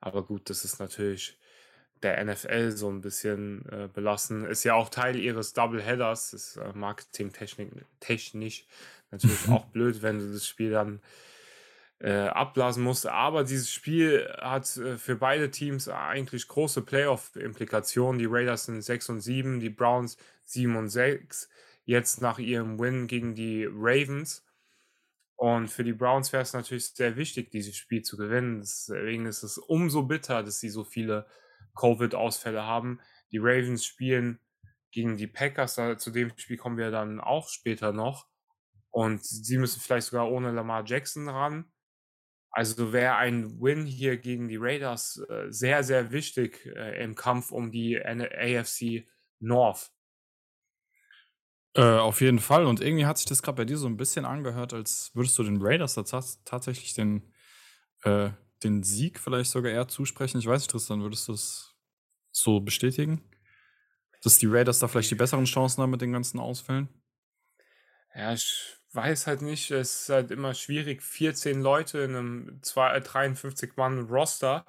Aber 0.00 0.24
gut, 0.24 0.50
das 0.50 0.64
ist 0.64 0.80
natürlich 0.80 1.38
der 2.02 2.22
NFL 2.24 2.72
so 2.72 2.90
ein 2.90 3.00
bisschen 3.00 3.64
äh, 3.70 3.88
belassen. 3.92 4.44
Ist 4.44 4.64
ja 4.64 4.74
auch 4.74 4.88
Teil 4.88 5.16
ihres 5.16 5.52
Doubleheaders, 5.52 6.32
ist 6.34 6.56
äh, 6.56 6.72
marketingtechnisch 6.74 8.66
Natürlich 9.10 9.48
auch 9.48 9.66
blöd, 9.66 10.02
wenn 10.02 10.18
du 10.18 10.32
das 10.32 10.46
Spiel 10.46 10.70
dann 10.70 11.00
äh, 11.98 12.28
abblasen 12.28 12.82
musst. 12.82 13.06
Aber 13.06 13.44
dieses 13.44 13.70
Spiel 13.70 14.28
hat 14.38 14.76
äh, 14.76 14.98
für 14.98 15.16
beide 15.16 15.50
Teams 15.50 15.88
eigentlich 15.88 16.48
große 16.48 16.82
Playoff-Implikationen. 16.82 18.18
Die 18.18 18.26
Raiders 18.28 18.66
sind 18.66 18.82
6 18.82 19.08
und 19.10 19.20
7, 19.20 19.60
die 19.60 19.70
Browns 19.70 20.16
7 20.44 20.76
und 20.76 20.88
6. 20.88 21.48
Jetzt 21.84 22.20
nach 22.20 22.38
ihrem 22.38 22.78
Win 22.78 23.06
gegen 23.06 23.34
die 23.34 23.64
Ravens. 23.64 24.44
Und 25.36 25.68
für 25.68 25.84
die 25.84 25.92
Browns 25.92 26.32
wäre 26.32 26.42
es 26.42 26.54
natürlich 26.54 26.88
sehr 26.88 27.16
wichtig, 27.16 27.50
dieses 27.50 27.76
Spiel 27.76 28.02
zu 28.02 28.16
gewinnen. 28.16 28.60
Deswegen 28.60 29.26
ist 29.26 29.42
es 29.42 29.58
umso 29.58 30.02
bitter, 30.02 30.42
dass 30.42 30.60
sie 30.60 30.70
so 30.70 30.82
viele 30.82 31.26
Covid-Ausfälle 31.78 32.64
haben. 32.64 33.00
Die 33.32 33.38
Ravens 33.38 33.84
spielen 33.84 34.40
gegen 34.90 35.16
die 35.16 35.26
Packers. 35.26 35.74
zu 35.98 36.10
dem 36.10 36.32
Spiel 36.36 36.56
kommen 36.56 36.78
wir 36.78 36.90
dann 36.90 37.20
auch 37.20 37.48
später 37.48 37.92
noch. 37.92 38.26
Und 38.96 39.22
sie 39.22 39.58
müssen 39.58 39.78
vielleicht 39.80 40.06
sogar 40.06 40.30
ohne 40.32 40.52
Lamar 40.52 40.82
Jackson 40.86 41.28
ran. 41.28 41.70
Also 42.50 42.94
wäre 42.94 43.16
ein 43.16 43.60
Win 43.60 43.84
hier 43.84 44.16
gegen 44.16 44.48
die 44.48 44.56
Raiders 44.56 45.22
äh, 45.28 45.52
sehr, 45.52 45.84
sehr 45.84 46.12
wichtig 46.12 46.64
äh, 46.64 47.04
im 47.04 47.14
Kampf 47.14 47.52
um 47.52 47.70
die 47.70 48.00
AFC 48.02 49.06
North. 49.38 49.90
Äh, 51.74 51.82
auf 51.82 52.22
jeden 52.22 52.38
Fall. 52.38 52.64
Und 52.64 52.80
irgendwie 52.80 53.04
hat 53.04 53.18
sich 53.18 53.26
das 53.26 53.42
gerade 53.42 53.56
bei 53.56 53.66
dir 53.66 53.76
so 53.76 53.86
ein 53.86 53.98
bisschen 53.98 54.24
angehört, 54.24 54.72
als 54.72 55.10
würdest 55.12 55.36
du 55.36 55.42
den 55.42 55.60
Raiders 55.60 55.92
da 55.92 56.02
tatsächlich 56.46 56.94
den, 56.94 57.34
äh, 58.04 58.30
den 58.62 58.82
Sieg 58.82 59.20
vielleicht 59.20 59.50
sogar 59.50 59.72
eher 59.72 59.88
zusprechen. 59.88 60.38
Ich 60.38 60.46
weiß 60.46 60.62
nicht, 60.62 60.70
Tristan, 60.70 61.02
würdest 61.02 61.28
du 61.28 61.34
es 61.34 61.76
so 62.32 62.60
bestätigen? 62.60 63.30
Dass 64.22 64.38
die 64.38 64.46
Raiders 64.46 64.78
da 64.78 64.88
vielleicht 64.88 65.10
die 65.10 65.16
besseren 65.16 65.44
Chancen 65.44 65.82
haben 65.82 65.90
mit 65.90 66.00
den 66.00 66.12
ganzen 66.12 66.40
Ausfällen? 66.40 66.88
Ja, 68.14 68.32
ich 68.32 68.75
weiß 68.96 69.26
halt 69.26 69.42
nicht, 69.42 69.70
es 69.70 70.02
ist 70.02 70.08
halt 70.08 70.30
immer 70.30 70.54
schwierig, 70.54 71.02
14 71.02 71.60
Leute 71.60 71.98
in 71.98 72.16
einem 72.16 72.60
53-Mann-Roster. 72.62 74.64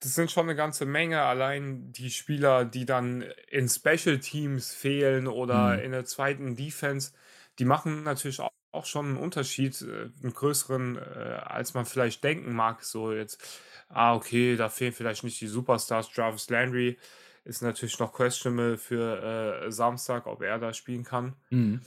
Das 0.00 0.14
sind 0.14 0.30
schon 0.30 0.44
eine 0.44 0.54
ganze 0.54 0.86
Menge. 0.86 1.22
Allein 1.22 1.92
die 1.92 2.10
Spieler, 2.10 2.64
die 2.64 2.86
dann 2.86 3.24
in 3.48 3.68
Special 3.68 4.20
Teams 4.20 4.74
fehlen 4.74 5.26
oder 5.26 5.76
mhm. 5.76 5.82
in 5.82 5.92
der 5.92 6.04
zweiten 6.04 6.54
Defense, 6.54 7.12
die 7.58 7.64
machen 7.64 8.04
natürlich 8.04 8.40
auch, 8.40 8.52
auch 8.70 8.86
schon 8.86 9.06
einen 9.06 9.16
Unterschied, 9.16 9.80
äh, 9.82 10.10
einen 10.22 10.34
größeren, 10.34 10.96
äh, 10.96 11.40
als 11.44 11.74
man 11.74 11.86
vielleicht 11.86 12.22
denken 12.22 12.54
mag. 12.54 12.84
So 12.84 13.12
jetzt, 13.12 13.42
ah, 13.88 14.14
okay, 14.14 14.56
da 14.56 14.68
fehlen 14.68 14.92
vielleicht 14.92 15.24
nicht 15.24 15.40
die 15.40 15.48
Superstars. 15.48 16.10
Travis 16.10 16.50
Landry 16.50 16.98
ist 17.44 17.62
natürlich 17.62 17.98
noch 17.98 18.12
questionable 18.12 18.76
für 18.76 19.64
äh, 19.64 19.72
Samstag, 19.72 20.26
ob 20.26 20.42
er 20.42 20.58
da 20.58 20.74
spielen 20.74 21.02
kann. 21.02 21.34
Mhm. 21.50 21.80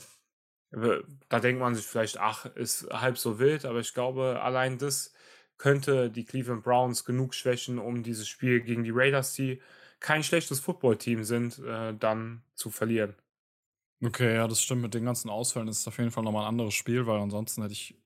Da 1.28 1.40
denkt 1.40 1.60
man 1.60 1.74
sich 1.74 1.84
vielleicht, 1.84 2.18
ach, 2.18 2.46
ist 2.46 2.88
halb 2.90 3.18
so 3.18 3.38
wild, 3.38 3.66
aber 3.66 3.80
ich 3.80 3.92
glaube, 3.92 4.40
allein 4.42 4.78
das 4.78 5.12
könnte 5.58 6.10
die 6.10 6.24
Cleveland 6.24 6.64
Browns 6.64 7.04
genug 7.04 7.34
schwächen, 7.34 7.78
um 7.78 8.02
dieses 8.02 8.26
Spiel 8.26 8.60
gegen 8.62 8.82
die 8.82 8.90
Raiders, 8.92 9.34
die 9.34 9.60
kein 10.00 10.24
schlechtes 10.24 10.60
Footballteam 10.60 11.24
sind, 11.24 11.58
äh, 11.58 11.94
dann 11.94 12.42
zu 12.54 12.70
verlieren. 12.70 13.14
Okay, 14.02 14.34
ja, 14.34 14.48
das 14.48 14.62
stimmt. 14.62 14.82
Mit 14.82 14.94
den 14.94 15.04
ganzen 15.04 15.30
Ausfällen 15.30 15.68
ist 15.68 15.80
es 15.80 15.88
auf 15.88 15.98
jeden 15.98 16.10
Fall 16.10 16.24
nochmal 16.24 16.42
ein 16.44 16.48
anderes 16.48 16.74
Spiel, 16.74 17.06
weil 17.06 17.20
ansonsten 17.20 17.62
hätte 17.62 17.74
ich, 17.74 17.96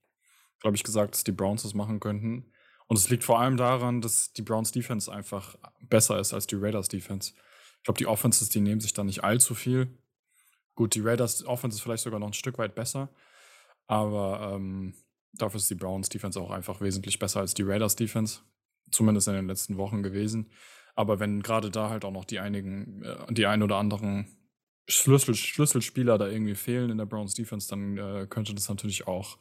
glaube 0.61 0.77
ich, 0.77 0.85
gesagt, 0.85 1.15
dass 1.15 1.25
die 1.25 1.33
Browns 1.33 1.63
das 1.63 1.73
machen 1.73 2.01
könnten. 2.01 2.53
Und 2.89 2.99
es 2.99 3.09
liegt 3.09 3.25
vor 3.25 3.41
allem 3.41 3.57
daran, 3.57 4.01
dass 4.01 4.33
die 4.33 4.43
Browns 4.43 4.73
Defense 4.73 5.11
einfach 5.11 5.57
besser 5.81 6.21
ist 6.21 6.35
als 6.35 6.47
die 6.47 6.57
Raiders 6.57 6.89
Defense. 6.89 7.33
Ich 7.79 7.83
glaube, 7.85 7.99
die 7.99 8.07
Offenses, 8.07 8.49
die 8.51 8.61
nehmen 8.61 8.81
sich 8.81 8.93
da 8.93 9.05
nicht 9.05 9.25
allzu 9.25 9.55
viel. 9.55 9.99
Gut, 10.77 10.95
die 10.95 11.01
Raiders 11.01 11.45
Offense 11.47 11.77
ist 11.77 11.83
vielleicht 11.83 12.05
sogar 12.05 12.21
noch 12.21 12.29
ein 12.29 12.35
Stück 12.35 12.59
weit 12.59 12.75
besser, 12.75 13.09
aber 13.87 14.53
ähm, 14.55 14.95
dafür 15.33 15.59
ist 15.59 15.71
die 15.71 15.75
Browns 15.75 16.09
Defense 16.11 16.39
auch 16.41 16.51
einfach 16.51 16.81
wesentlich 16.81 17.19
besser 17.19 17.41
als 17.41 17.55
die 17.55 17.63
Raiders 17.63 17.97
Defense, 17.97 18.41
zumindest 18.93 19.27
in 19.29 19.35
den 19.35 19.49
letzten 19.49 19.79
Wochen 19.79 20.03
gewesen. 20.03 20.53
Aber 20.95 21.19
wenn 21.19 21.43
gerade 21.43 21.71
da 21.71 21.89
halt 21.89 22.05
auch 22.05 22.13
noch 22.13 22.27
die 22.27 22.39
einigen, 22.39 23.03
äh, 23.03 23.33
die 23.33 23.47
ein 23.47 23.63
oder 23.63 23.77
anderen 23.77 24.27
Schlüssel, 24.87 25.35
Schlüsselspieler 25.35 26.19
da 26.19 26.29
irgendwie 26.29 26.55
fehlen 26.55 26.91
in 26.91 26.99
der 26.99 27.07
Browns 27.07 27.35
Defense, 27.35 27.69
dann 27.69 27.99
äh, 27.99 28.27
könnte 28.29 28.55
das 28.55 28.69
natürlich 28.69 29.07
auch 29.07 29.39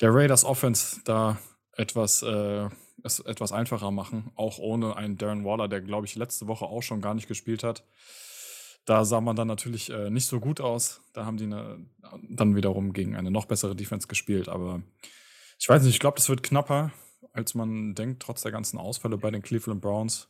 der 0.00 0.14
Raiders 0.14 0.44
Offense 0.44 1.00
da 1.04 1.38
etwas, 1.72 2.22
äh, 2.22 2.68
es 3.02 3.20
etwas 3.20 3.52
einfacher 3.52 3.90
machen, 3.90 4.32
auch 4.36 4.58
ohne 4.58 4.96
einen 4.96 5.18
Darren 5.18 5.44
Waller, 5.44 5.68
der 5.68 5.82
glaube 5.82 6.06
ich 6.06 6.16
letzte 6.16 6.48
Woche 6.48 6.64
auch 6.64 6.82
schon 6.82 7.02
gar 7.02 7.14
nicht 7.14 7.28
gespielt 7.28 7.62
hat. 7.62 7.84
Da 8.86 9.04
sah 9.04 9.20
man 9.20 9.36
dann 9.36 9.48
natürlich 9.48 9.90
äh, 9.90 10.10
nicht 10.10 10.26
so 10.26 10.40
gut 10.40 10.60
aus. 10.60 11.02
Da 11.12 11.26
haben 11.26 11.36
die 11.36 11.46
ne, 11.46 11.84
dann 12.30 12.56
wiederum 12.56 12.92
gegen 12.92 13.16
eine 13.16 13.30
noch 13.30 13.46
bessere 13.46 13.76
Defense 13.76 14.06
gespielt. 14.06 14.48
Aber 14.48 14.80
ich 15.58 15.68
weiß 15.68 15.82
nicht, 15.82 15.94
ich 15.94 16.00
glaube, 16.00 16.16
das 16.16 16.28
wird 16.28 16.42
knapper, 16.42 16.92
als 17.32 17.54
man 17.54 17.94
denkt, 17.94 18.22
trotz 18.22 18.42
der 18.42 18.52
ganzen 18.52 18.78
Ausfälle 18.78 19.18
bei 19.18 19.30
den 19.30 19.42
Cleveland 19.42 19.80
Browns. 19.80 20.28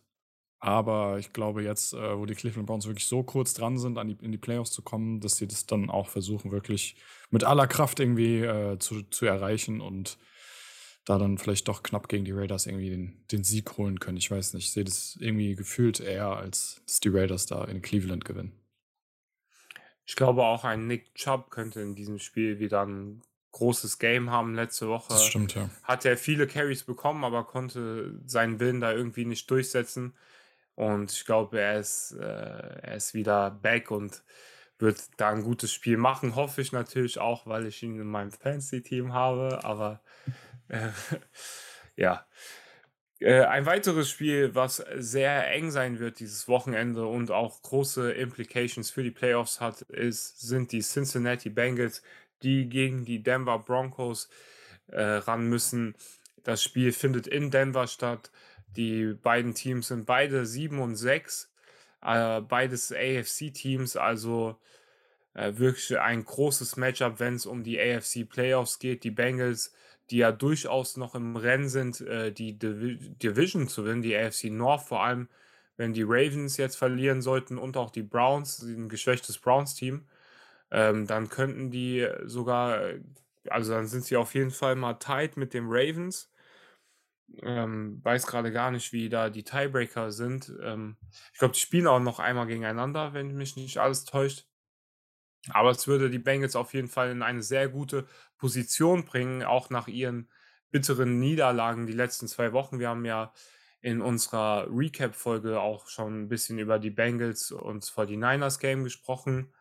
Aber 0.58 1.18
ich 1.18 1.34
glaube 1.34 1.62
jetzt, 1.62 1.92
äh, 1.92 2.18
wo 2.18 2.24
die 2.24 2.34
Cleveland 2.34 2.66
Browns 2.66 2.86
wirklich 2.86 3.06
so 3.06 3.22
kurz 3.22 3.52
dran 3.52 3.78
sind, 3.78 3.98
die, 4.02 4.16
in 4.24 4.32
die 4.32 4.38
Playoffs 4.38 4.72
zu 4.72 4.82
kommen, 4.82 5.20
dass 5.20 5.36
sie 5.36 5.46
das 5.46 5.66
dann 5.66 5.90
auch 5.90 6.08
versuchen, 6.08 6.50
wirklich 6.50 6.96
mit 7.30 7.44
aller 7.44 7.66
Kraft 7.66 8.00
irgendwie 8.00 8.40
äh, 8.40 8.78
zu, 8.78 9.02
zu 9.02 9.26
erreichen 9.26 9.82
und 9.82 10.18
da 11.06 11.18
dann 11.18 11.38
vielleicht 11.38 11.68
doch 11.68 11.82
knapp 11.82 12.08
gegen 12.08 12.24
die 12.24 12.32
Raiders 12.32 12.66
irgendwie 12.66 12.90
den, 12.90 13.24
den 13.30 13.44
Sieg 13.44 13.78
holen 13.78 14.00
können. 14.00 14.18
Ich 14.18 14.30
weiß 14.30 14.52
nicht, 14.54 14.66
ich 14.66 14.72
sehe 14.72 14.84
das 14.84 15.16
irgendwie 15.20 15.54
gefühlt 15.54 16.00
eher, 16.00 16.28
als 16.30 16.82
dass 16.84 17.00
die 17.00 17.08
Raiders 17.08 17.46
da 17.46 17.64
in 17.64 17.80
Cleveland 17.80 18.24
gewinnen. 18.24 18.52
Ich 20.04 20.16
glaube 20.16 20.44
auch 20.44 20.64
ein 20.64 20.86
Nick 20.86 21.14
Chubb 21.14 21.50
könnte 21.50 21.80
in 21.80 21.94
diesem 21.94 22.18
Spiel 22.18 22.58
wieder 22.58 22.84
ein 22.84 23.22
großes 23.52 23.98
Game 23.98 24.30
haben. 24.30 24.54
Letzte 24.54 24.88
Woche 24.88 25.08
das 25.10 25.24
stimmt, 25.24 25.54
ja. 25.54 25.70
hat 25.84 26.04
er 26.04 26.16
viele 26.16 26.46
Carries 26.48 26.82
bekommen, 26.82 27.24
aber 27.24 27.44
konnte 27.44 28.20
seinen 28.26 28.58
Willen 28.58 28.80
da 28.80 28.92
irgendwie 28.92 29.24
nicht 29.24 29.48
durchsetzen. 29.50 30.12
Und 30.74 31.12
ich 31.12 31.24
glaube, 31.24 31.60
er 31.60 31.78
ist, 31.78 32.12
äh, 32.12 32.24
er 32.24 32.96
ist 32.96 33.14
wieder 33.14 33.50
back 33.50 33.90
und 33.90 34.22
wird 34.78 35.00
da 35.16 35.30
ein 35.30 35.42
gutes 35.42 35.72
Spiel 35.72 35.96
machen. 35.96 36.34
Hoffe 36.34 36.60
ich 36.60 36.72
natürlich 36.72 37.18
auch, 37.18 37.46
weil 37.46 37.66
ich 37.66 37.82
ihn 37.82 37.98
in 37.98 38.08
meinem 38.08 38.32
Fantasy-Team 38.32 39.14
habe. 39.14 39.64
Aber 39.64 40.02
ja. 41.96 42.26
Äh, 43.18 43.44
ein 43.44 43.64
weiteres 43.64 44.10
Spiel, 44.10 44.54
was 44.54 44.84
sehr 44.96 45.50
eng 45.50 45.70
sein 45.70 45.98
wird 45.98 46.20
dieses 46.20 46.48
Wochenende 46.48 47.06
und 47.06 47.30
auch 47.30 47.62
große 47.62 48.12
Implications 48.12 48.90
für 48.90 49.02
die 49.02 49.10
Playoffs 49.10 49.60
hat, 49.60 49.82
ist, 49.82 50.40
sind 50.40 50.72
die 50.72 50.82
Cincinnati 50.82 51.48
Bengals, 51.48 52.02
die 52.42 52.68
gegen 52.68 53.04
die 53.04 53.22
Denver 53.22 53.58
Broncos 53.58 54.28
äh, 54.88 55.00
ran 55.00 55.48
müssen. 55.48 55.94
Das 56.44 56.62
Spiel 56.62 56.92
findet 56.92 57.26
in 57.26 57.50
Denver 57.50 57.86
statt. 57.86 58.30
Die 58.76 59.14
beiden 59.14 59.54
Teams 59.54 59.88
sind 59.88 60.04
beide 60.04 60.44
7 60.44 60.78
und 60.78 60.96
6. 60.96 61.50
Äh, 62.02 62.42
beides 62.42 62.92
AFC-Teams, 62.92 63.96
also 63.96 64.60
äh, 65.34 65.52
wirklich 65.56 65.98
ein 65.98 66.24
großes 66.24 66.76
Matchup, 66.76 67.18
wenn 67.18 67.34
es 67.34 67.46
um 67.46 67.64
die 67.64 67.80
AFC 67.80 68.28
Playoffs 68.28 68.78
geht. 68.78 69.04
Die 69.04 69.10
Bengals 69.10 69.72
die 70.10 70.18
ja 70.18 70.32
durchaus 70.32 70.96
noch 70.96 71.14
im 71.14 71.36
Rennen 71.36 71.68
sind, 71.68 72.00
äh, 72.00 72.32
die 72.32 72.58
Divi 72.58 72.98
Division 72.98 73.68
zu 73.68 73.82
gewinnen, 73.82 74.02
die 74.02 74.16
AFC 74.16 74.44
North 74.50 74.82
vor 74.82 75.02
allem, 75.02 75.28
wenn 75.76 75.92
die 75.92 76.04
Ravens 76.04 76.56
jetzt 76.56 76.76
verlieren 76.76 77.22
sollten 77.22 77.58
und 77.58 77.76
auch 77.76 77.90
die 77.90 78.02
Browns, 78.02 78.62
ein 78.62 78.88
geschwächtes 78.88 79.38
Browns-Team, 79.38 80.06
ähm, 80.70 81.06
dann 81.06 81.28
könnten 81.28 81.70
die 81.70 82.06
sogar, 82.24 82.80
also 83.48 83.72
dann 83.72 83.86
sind 83.86 84.04
sie 84.04 84.16
auf 84.16 84.34
jeden 84.34 84.50
Fall 84.50 84.76
mal 84.76 84.94
tight 84.94 85.36
mit 85.36 85.54
den 85.54 85.66
Ravens. 85.68 86.30
Ähm, 87.42 88.00
weiß 88.04 88.26
gerade 88.26 88.52
gar 88.52 88.70
nicht, 88.70 88.92
wie 88.92 89.08
da 89.08 89.30
die 89.30 89.42
Tiebreaker 89.42 90.12
sind. 90.12 90.52
Ähm, 90.62 90.96
ich 91.32 91.38
glaube, 91.38 91.54
die 91.54 91.60
spielen 91.60 91.86
auch 91.88 92.00
noch 92.00 92.18
einmal 92.20 92.46
gegeneinander, 92.46 93.12
wenn 93.14 93.36
mich 93.36 93.56
nicht 93.56 93.78
alles 93.78 94.04
täuscht. 94.04 94.46
Aber 95.50 95.70
es 95.70 95.86
würde 95.86 96.10
die 96.10 96.18
Bengals 96.18 96.56
auf 96.56 96.74
jeden 96.74 96.88
Fall 96.88 97.10
in 97.10 97.22
eine 97.22 97.42
sehr 97.42 97.68
gute 97.68 98.06
Position 98.38 99.04
bringen, 99.04 99.42
auch 99.42 99.70
nach 99.70 99.88
ihren 99.88 100.28
bitteren 100.70 101.18
Niederlagen 101.18 101.86
die 101.86 101.92
letzten 101.92 102.28
zwei 102.28 102.52
Wochen. 102.52 102.78
Wir 102.78 102.88
haben 102.88 103.04
ja 103.04 103.32
in 103.80 104.00
unserer 104.00 104.66
Recap-Folge 104.70 105.60
auch 105.60 105.86
schon 105.88 106.22
ein 106.22 106.28
bisschen 106.28 106.58
über 106.58 106.78
die 106.78 106.90
Bengals 106.90 107.52
und 107.52 107.84
49ers-Game 107.84 108.84
gesprochen. 108.84 109.52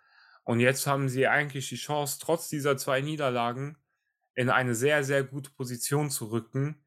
Und 0.44 0.60
jetzt 0.60 0.88
haben 0.88 1.10
sie 1.10 1.28
eigentlich 1.28 1.70
die 1.70 1.76
Chance, 1.76 2.20
trotz 2.22 2.50
dieser 2.50 2.78
zwei 2.78 3.02
Niederlagen 3.02 3.78
in 4.36 4.50
eine 4.50 4.76
sehr, 4.76 5.04
sehr 5.04 5.24
gute 5.24 5.52
Position 5.52 6.10
zu 6.10 6.32
rücken. 6.32 6.84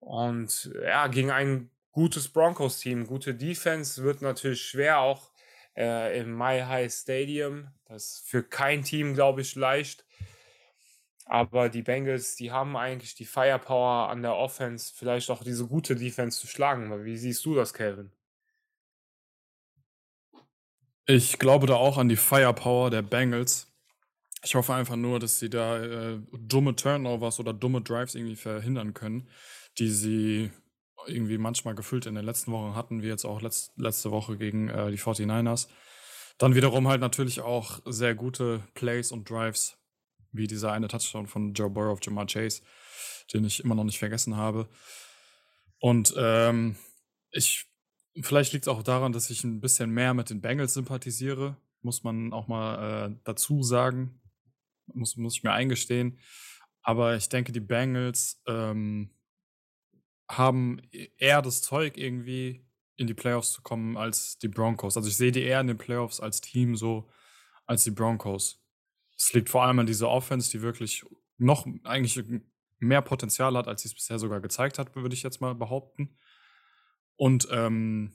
Und 0.00 0.70
ja, 0.82 1.06
gegen 1.08 1.30
ein 1.30 1.70
gutes 1.92 2.28
Broncos-Team, 2.28 3.06
gute 3.06 3.34
Defense 3.34 4.02
wird 4.02 4.20
natürlich 4.20 4.62
schwer, 4.62 4.98
auch 4.98 5.30
äh, 5.76 6.18
im 6.20 6.36
My 6.36 6.60
High 6.60 6.92
Stadium. 6.92 7.68
Das 7.94 8.06
ist 8.06 8.28
für 8.28 8.42
kein 8.42 8.82
Team, 8.82 9.14
glaube 9.14 9.40
ich, 9.40 9.54
leicht. 9.54 10.04
Aber 11.26 11.68
die 11.68 11.82
Bengals, 11.82 12.34
die 12.34 12.50
haben 12.50 12.76
eigentlich 12.76 13.14
die 13.14 13.24
Firepower 13.24 14.10
an 14.10 14.20
der 14.20 14.34
Offense, 14.34 14.92
vielleicht 14.94 15.30
auch 15.30 15.44
diese 15.44 15.68
gute 15.68 15.94
Defense 15.94 16.40
zu 16.40 16.48
schlagen. 16.48 17.04
Wie 17.04 17.16
siehst 17.16 17.44
du 17.44 17.54
das, 17.54 17.72
Calvin? 17.72 18.10
Ich 21.06 21.38
glaube 21.38 21.68
da 21.68 21.76
auch 21.76 21.96
an 21.96 22.08
die 22.08 22.16
Firepower 22.16 22.90
der 22.90 23.02
Bengals. 23.02 23.72
Ich 24.42 24.56
hoffe 24.56 24.74
einfach 24.74 24.96
nur, 24.96 25.20
dass 25.20 25.38
sie 25.38 25.48
da 25.48 25.82
äh, 25.82 26.18
dumme 26.32 26.74
Turnovers 26.74 27.38
oder 27.38 27.52
dumme 27.52 27.80
Drives 27.80 28.16
irgendwie 28.16 28.36
verhindern 28.36 28.92
können, 28.92 29.30
die 29.78 29.88
sie 29.88 30.50
irgendwie 31.06 31.38
manchmal 31.38 31.76
gefüllt 31.76 32.06
in 32.06 32.16
den 32.16 32.24
letzten 32.24 32.50
Wochen 32.50 32.74
hatten, 32.74 33.02
wie 33.02 33.08
jetzt 33.08 33.24
auch 33.24 33.40
letzt, 33.40 33.72
letzte 33.76 34.10
Woche 34.10 34.36
gegen 34.36 34.68
äh, 34.68 34.90
die 34.90 34.98
49ers. 34.98 35.68
Dann 36.38 36.54
wiederum 36.54 36.88
halt 36.88 37.00
natürlich 37.00 37.40
auch 37.40 37.80
sehr 37.84 38.14
gute 38.14 38.62
Plays 38.74 39.12
und 39.12 39.28
Drives, 39.28 39.78
wie 40.32 40.46
dieser 40.46 40.72
eine 40.72 40.88
Touchdown 40.88 41.26
von 41.26 41.54
Joe 41.54 41.70
Burrow 41.70 41.92
auf 41.92 42.00
Jamar 42.02 42.26
Chase, 42.26 42.62
den 43.32 43.44
ich 43.44 43.62
immer 43.62 43.74
noch 43.74 43.84
nicht 43.84 43.98
vergessen 43.98 44.36
habe. 44.36 44.68
Und 45.78 46.14
ähm, 46.16 46.76
ich, 47.30 47.66
vielleicht 48.20 48.52
liegt 48.52 48.64
es 48.64 48.68
auch 48.68 48.82
daran, 48.82 49.12
dass 49.12 49.30
ich 49.30 49.44
ein 49.44 49.60
bisschen 49.60 49.90
mehr 49.90 50.14
mit 50.14 50.30
den 50.30 50.40
Bengals 50.40 50.74
sympathisiere, 50.74 51.56
muss 51.82 52.02
man 52.02 52.32
auch 52.32 52.48
mal 52.48 53.10
äh, 53.10 53.16
dazu 53.24 53.62
sagen, 53.62 54.20
muss, 54.86 55.16
muss 55.16 55.36
ich 55.36 55.44
mir 55.44 55.52
eingestehen. 55.52 56.18
Aber 56.82 57.16
ich 57.16 57.28
denke, 57.28 57.52
die 57.52 57.60
Bengals 57.60 58.42
ähm, 58.46 59.10
haben 60.28 60.80
e-, 60.92 61.08
eher 61.16 61.42
das 61.42 61.62
Zeug, 61.62 61.96
irgendwie 61.96 62.64
in 62.96 63.06
die 63.06 63.14
Playoffs 63.14 63.52
zu 63.52 63.62
kommen 63.62 63.96
als 63.96 64.38
die 64.38 64.48
Broncos. 64.48 64.96
Also 64.96 65.08
ich 65.08 65.16
sehe 65.16 65.32
die 65.32 65.42
eher 65.42 65.60
in 65.60 65.66
den 65.66 65.78
Playoffs 65.78 66.20
als 66.20 66.40
Team 66.40 66.76
so 66.76 67.08
als 67.66 67.84
die 67.84 67.90
Broncos. 67.90 68.62
Es 69.16 69.32
liegt 69.32 69.48
vor 69.48 69.64
allem 69.64 69.78
an 69.78 69.86
dieser 69.86 70.08
Offense, 70.08 70.50
die 70.50 70.62
wirklich 70.62 71.04
noch 71.38 71.66
eigentlich 71.84 72.22
mehr 72.78 73.02
Potenzial 73.02 73.56
hat, 73.56 73.68
als 73.68 73.82
sie 73.82 73.88
es 73.88 73.94
bisher 73.94 74.18
sogar 74.18 74.40
gezeigt 74.40 74.78
hat, 74.78 74.94
würde 74.94 75.14
ich 75.14 75.22
jetzt 75.22 75.40
mal 75.40 75.54
behaupten. 75.54 76.16
Und 77.16 77.48
ähm, 77.50 78.12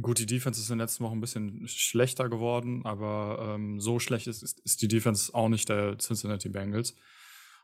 gut, 0.00 0.18
die 0.18 0.26
Defense 0.26 0.60
ist 0.60 0.68
in 0.68 0.74
den 0.74 0.80
letzten 0.80 1.04
Wochen 1.04 1.18
ein 1.18 1.20
bisschen 1.20 1.66
schlechter 1.66 2.28
geworden, 2.28 2.84
aber 2.84 3.54
ähm, 3.54 3.80
so 3.80 3.98
schlecht 3.98 4.26
ist, 4.26 4.42
ist, 4.42 4.60
ist 4.60 4.82
die 4.82 4.88
Defense 4.88 5.34
auch 5.34 5.48
nicht 5.48 5.68
der 5.68 5.98
Cincinnati 5.98 6.48
Bengals. 6.48 6.94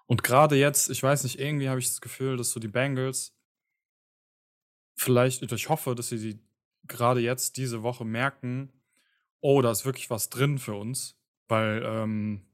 Und 0.07 0.23
gerade 0.23 0.57
jetzt, 0.57 0.91
ich 0.91 1.03
weiß 1.03 1.25
nicht, 1.25 1.39
irgendwie 1.39 1.69
habe 1.69 1.79
ich 1.79 1.87
das 1.87 2.01
Gefühl, 2.01 2.37
dass 2.37 2.51
so 2.51 2.59
die 2.61 2.69
Bengals 2.69 3.37
vielleicht, 5.01 5.51
ich 5.51 5.69
hoffe, 5.69 5.95
dass 5.95 6.09
sie 6.09 6.19
die 6.19 6.41
gerade 6.87 7.21
jetzt 7.21 7.57
diese 7.57 7.83
Woche 7.83 8.05
merken, 8.05 8.73
oh, 9.41 9.63
da 9.63 9.71
ist 9.71 9.87
wirklich 9.87 10.11
was 10.11 10.29
drin 10.29 10.59
für 10.59 10.75
uns, 10.75 11.19
weil 11.49 11.83
ähm, 11.85 12.47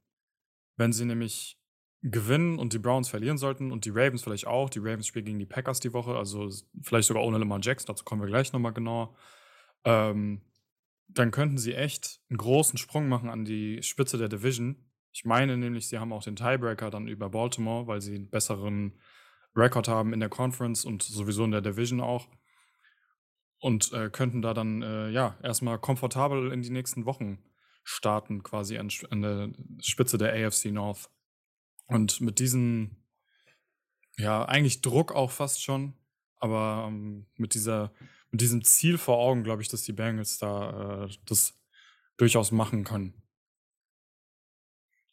wenn 0.77 0.93
sie 0.93 1.05
nämlich 1.05 1.59
gewinnen 2.03 2.59
und 2.59 2.73
die 2.73 2.79
Browns 2.79 3.09
verlieren 3.09 3.39
sollten 3.39 3.73
und 3.73 3.85
die 3.85 3.91
Ravens 3.91 4.23
vielleicht 4.23 4.47
auch, 4.47 4.71
die 4.71 4.79
Ravens 4.79 5.07
spielen 5.07 5.25
gegen 5.25 5.39
die 5.39 5.47
Packers 5.47 5.81
die 5.81 5.93
Woche, 5.93 6.17
also 6.17 6.49
vielleicht 6.83 7.09
sogar 7.09 7.25
ohne 7.25 7.39
Lamar 7.39 7.59
Jackson, 7.61 7.89
dazu 7.89 8.05
kommen 8.05 8.23
wir 8.23 8.29
gleich 8.29 8.53
nochmal 8.53 8.73
genauer, 8.73 9.17
ähm, 9.85 10.43
dann 11.09 11.31
könnten 11.31 11.59
sie 11.59 11.75
echt 11.75 12.21
einen 12.29 12.39
großen 12.39 12.79
Sprung 12.79 13.09
machen 13.09 13.29
an 13.29 13.45
die 13.45 13.83
Spitze 13.83 14.19
der 14.19 14.29
Division. 14.29 14.77
Ich 15.13 15.25
meine 15.25 15.57
nämlich, 15.57 15.89
sie 15.89 15.99
haben 15.99 16.13
auch 16.13 16.23
den 16.23 16.37
Tiebreaker 16.37 16.91
dann 16.91 17.09
über 17.09 17.31
Baltimore, 17.31 17.87
weil 17.87 18.01
sie 18.01 18.15
einen 18.15 18.29
besseren 18.29 18.99
Rekord 19.57 19.89
haben 19.89 20.13
in 20.13 20.21
der 20.21 20.29
Conference 20.29 20.85
und 20.85 21.03
sowieso 21.03 21.45
in 21.45 21.51
der 21.51 21.63
Division 21.63 22.01
auch. 22.01 22.29
Und 23.59 23.93
äh, 23.93 24.11
könnten 24.11 24.43
da 24.43 24.53
dann 24.53 24.83
äh, 24.83 25.09
ja 25.09 25.39
erstmal 25.43 25.79
komfortabel 25.79 26.53
in 26.53 26.63
die 26.63 26.71
nächsten 26.71 27.07
Wochen 27.07 27.39
starten, 27.85 28.43
quasi 28.43 28.79
an, 28.79 28.91
an, 29.11 29.23
der 29.23 29.51
Spitze 29.81 30.19
der 30.19 30.33
AFC 30.33 30.67
North. 30.67 31.09
Und 31.87 32.21
mit 32.21 32.39
diesem, 32.39 32.97
ja, 34.19 34.45
eigentlich 34.45 34.83
Druck 34.83 35.13
auch 35.13 35.31
fast 35.31 35.63
schon, 35.63 35.95
aber 36.39 36.87
ähm, 36.89 37.27
mit 37.37 37.55
dieser, 37.55 37.93
mit 38.31 38.41
diesem 38.41 38.63
Ziel 38.63 38.99
vor 38.99 39.19
Augen, 39.19 39.45
glaube 39.45 39.63
ich, 39.63 39.69
dass 39.69 39.83
die 39.83 39.93
Bengals 39.93 40.39
da 40.39 41.05
äh, 41.05 41.09
das 41.25 41.59
durchaus 42.17 42.51
machen 42.51 42.85
können. 42.85 43.26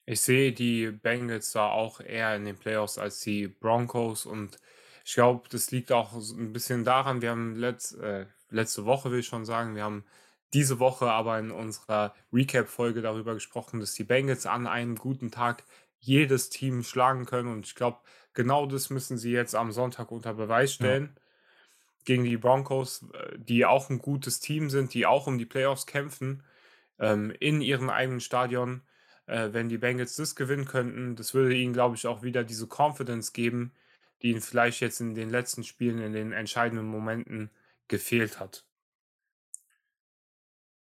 Ich 0.06 0.22
sehe 0.22 0.52
die 0.52 0.92
Bengals 0.92 1.52
da 1.54 1.70
auch 1.70 2.02
eher 2.02 2.36
in 2.36 2.46
den 2.46 2.58
Playoffs 2.58 2.98
als 2.98 3.22
die 3.22 3.48
Broncos 3.48 4.26
und 4.26 4.60
ich 5.06 5.14
glaube, 5.14 5.48
das 5.50 5.72
liegt 5.72 5.92
auch 5.92 6.14
ein 6.14 6.54
bisschen 6.54 6.84
daran, 6.84 7.22
wir 7.22 7.32
haben 7.32 7.56
letz, 7.56 7.94
äh, 7.94 8.26
letzte 8.50 8.86
Woche, 8.86 9.12
will 9.12 9.20
ich 9.20 9.28
schon 9.28 9.46
sagen, 9.46 9.76
wir 9.76 9.84
haben 9.84 10.06
diese 10.54 10.80
Woche 10.80 11.10
aber 11.10 11.40
in 11.40 11.52
unserer 11.52 12.14
Recap-Folge 12.32 13.02
darüber 13.02 13.34
gesprochen, 13.34 13.80
dass 13.80 13.94
die 13.94 14.04
Bengals 14.04 14.46
an 14.46 14.68
einem 14.68 14.96
guten 14.96 15.32
Tag 15.32 15.64
jedes 16.00 16.50
Team 16.50 16.84
schlagen 16.84 17.26
können 17.26 17.50
und 17.50 17.66
ich 17.66 17.76
glaube, 17.76 18.00
genau 18.34 18.66
das 18.66 18.90
müssen 18.90 19.18
sie 19.18 19.32
jetzt 19.32 19.56
am 19.56 19.72
Sonntag 19.72 20.12
unter 20.12 20.34
Beweis 20.34 20.74
stellen. 20.74 21.14
Ja. 21.16 21.22
Gegen 22.06 22.26
die 22.26 22.38
Broncos, 22.38 23.06
äh, 23.14 23.38
die 23.38 23.66
auch 23.66 23.90
ein 23.90 24.00
gutes 24.00 24.42
Team 24.42 24.70
sind, 24.70 24.94
die 24.94 25.06
auch 25.06 25.28
um 25.28 25.38
die 25.38 25.46
Playoffs 25.46 25.86
kämpfen, 25.86 26.44
ähm, 27.00 27.34
in 27.40 27.62
ihrem 27.62 27.90
eigenen 27.90 28.20
Stadion 28.20 28.82
äh, 29.26 29.50
wenn 29.52 29.70
die 29.70 29.78
Bengals 29.78 30.16
das 30.16 30.36
gewinnen 30.36 30.66
könnten, 30.66 31.16
das 31.16 31.34
würde 31.34 31.56
ihnen, 31.56 31.74
glaube 31.74 31.96
ich, 31.96 32.08
auch 32.08 32.24
wieder 32.24 32.44
diese 32.44 32.68
Confidence 32.68 33.34
geben, 33.34 33.72
die 34.22 34.32
ihnen 34.32 34.42
vielleicht 34.42 34.80
jetzt 34.82 35.02
in 35.02 35.16
den 35.16 35.30
letzten 35.30 35.64
Spielen, 35.64 36.00
in 36.00 36.14
den 36.14 36.32
entscheidenden 36.32 36.88
Momenten 36.88 37.50
gefehlt 37.88 38.40
hat. 38.40 38.66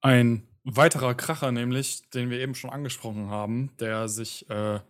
Ein 0.00 0.46
weiterer 0.64 1.14
Kracher 1.14 1.52
nämlich, 1.52 2.08
den 2.10 2.30
wir 2.30 2.40
eben 2.40 2.54
schon 2.54 2.70
angesprochen 2.70 3.30
haben, 3.30 3.76
der 3.78 4.08
sich 4.08 4.48
äh, 4.50 4.80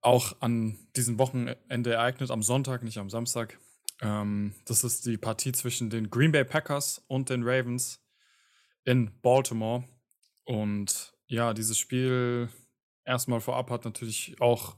auch 0.00 0.36
an 0.40 0.78
diesem 0.96 1.18
Wochenende 1.18 1.92
ereignet, 1.92 2.30
am 2.30 2.42
Sonntag, 2.42 2.82
nicht 2.82 2.98
am 2.98 3.10
Samstag. 3.10 3.58
Ähm, 4.00 4.54
das 4.66 4.84
ist 4.84 5.06
die 5.06 5.16
Partie 5.16 5.52
zwischen 5.52 5.90
den 5.90 6.10
Green 6.10 6.32
Bay 6.32 6.44
Packers 6.44 7.02
und 7.08 7.30
den 7.30 7.42
Ravens 7.42 8.04
in 8.84 9.10
Baltimore. 9.22 9.84
Und 10.44 11.13
ja, 11.26 11.54
dieses 11.54 11.78
Spiel 11.78 12.48
erstmal 13.04 13.40
vorab 13.40 13.70
hat 13.70 13.84
natürlich 13.84 14.36
auch, 14.40 14.76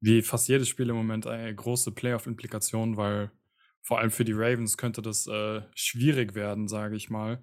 wie 0.00 0.22
fast 0.22 0.48
jedes 0.48 0.68
Spiel 0.68 0.90
im 0.90 0.96
Moment, 0.96 1.26
eine 1.26 1.54
große 1.54 1.92
Playoff-Implikation, 1.92 2.96
weil 2.96 3.30
vor 3.82 4.00
allem 4.00 4.10
für 4.10 4.24
die 4.24 4.32
Ravens 4.32 4.76
könnte 4.76 5.00
das 5.00 5.26
äh, 5.26 5.62
schwierig 5.74 6.34
werden, 6.34 6.68
sage 6.68 6.96
ich 6.96 7.08
mal, 7.08 7.42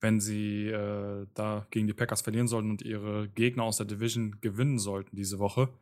wenn 0.00 0.20
sie 0.20 0.66
äh, 0.66 1.26
da 1.34 1.66
gegen 1.70 1.86
die 1.86 1.94
Packers 1.94 2.22
verlieren 2.22 2.48
sollten 2.48 2.70
und 2.70 2.82
ihre 2.82 3.28
Gegner 3.28 3.62
aus 3.62 3.76
der 3.76 3.86
Division 3.86 4.40
gewinnen 4.40 4.78
sollten 4.78 5.16
diese 5.16 5.38
Woche. 5.38 5.72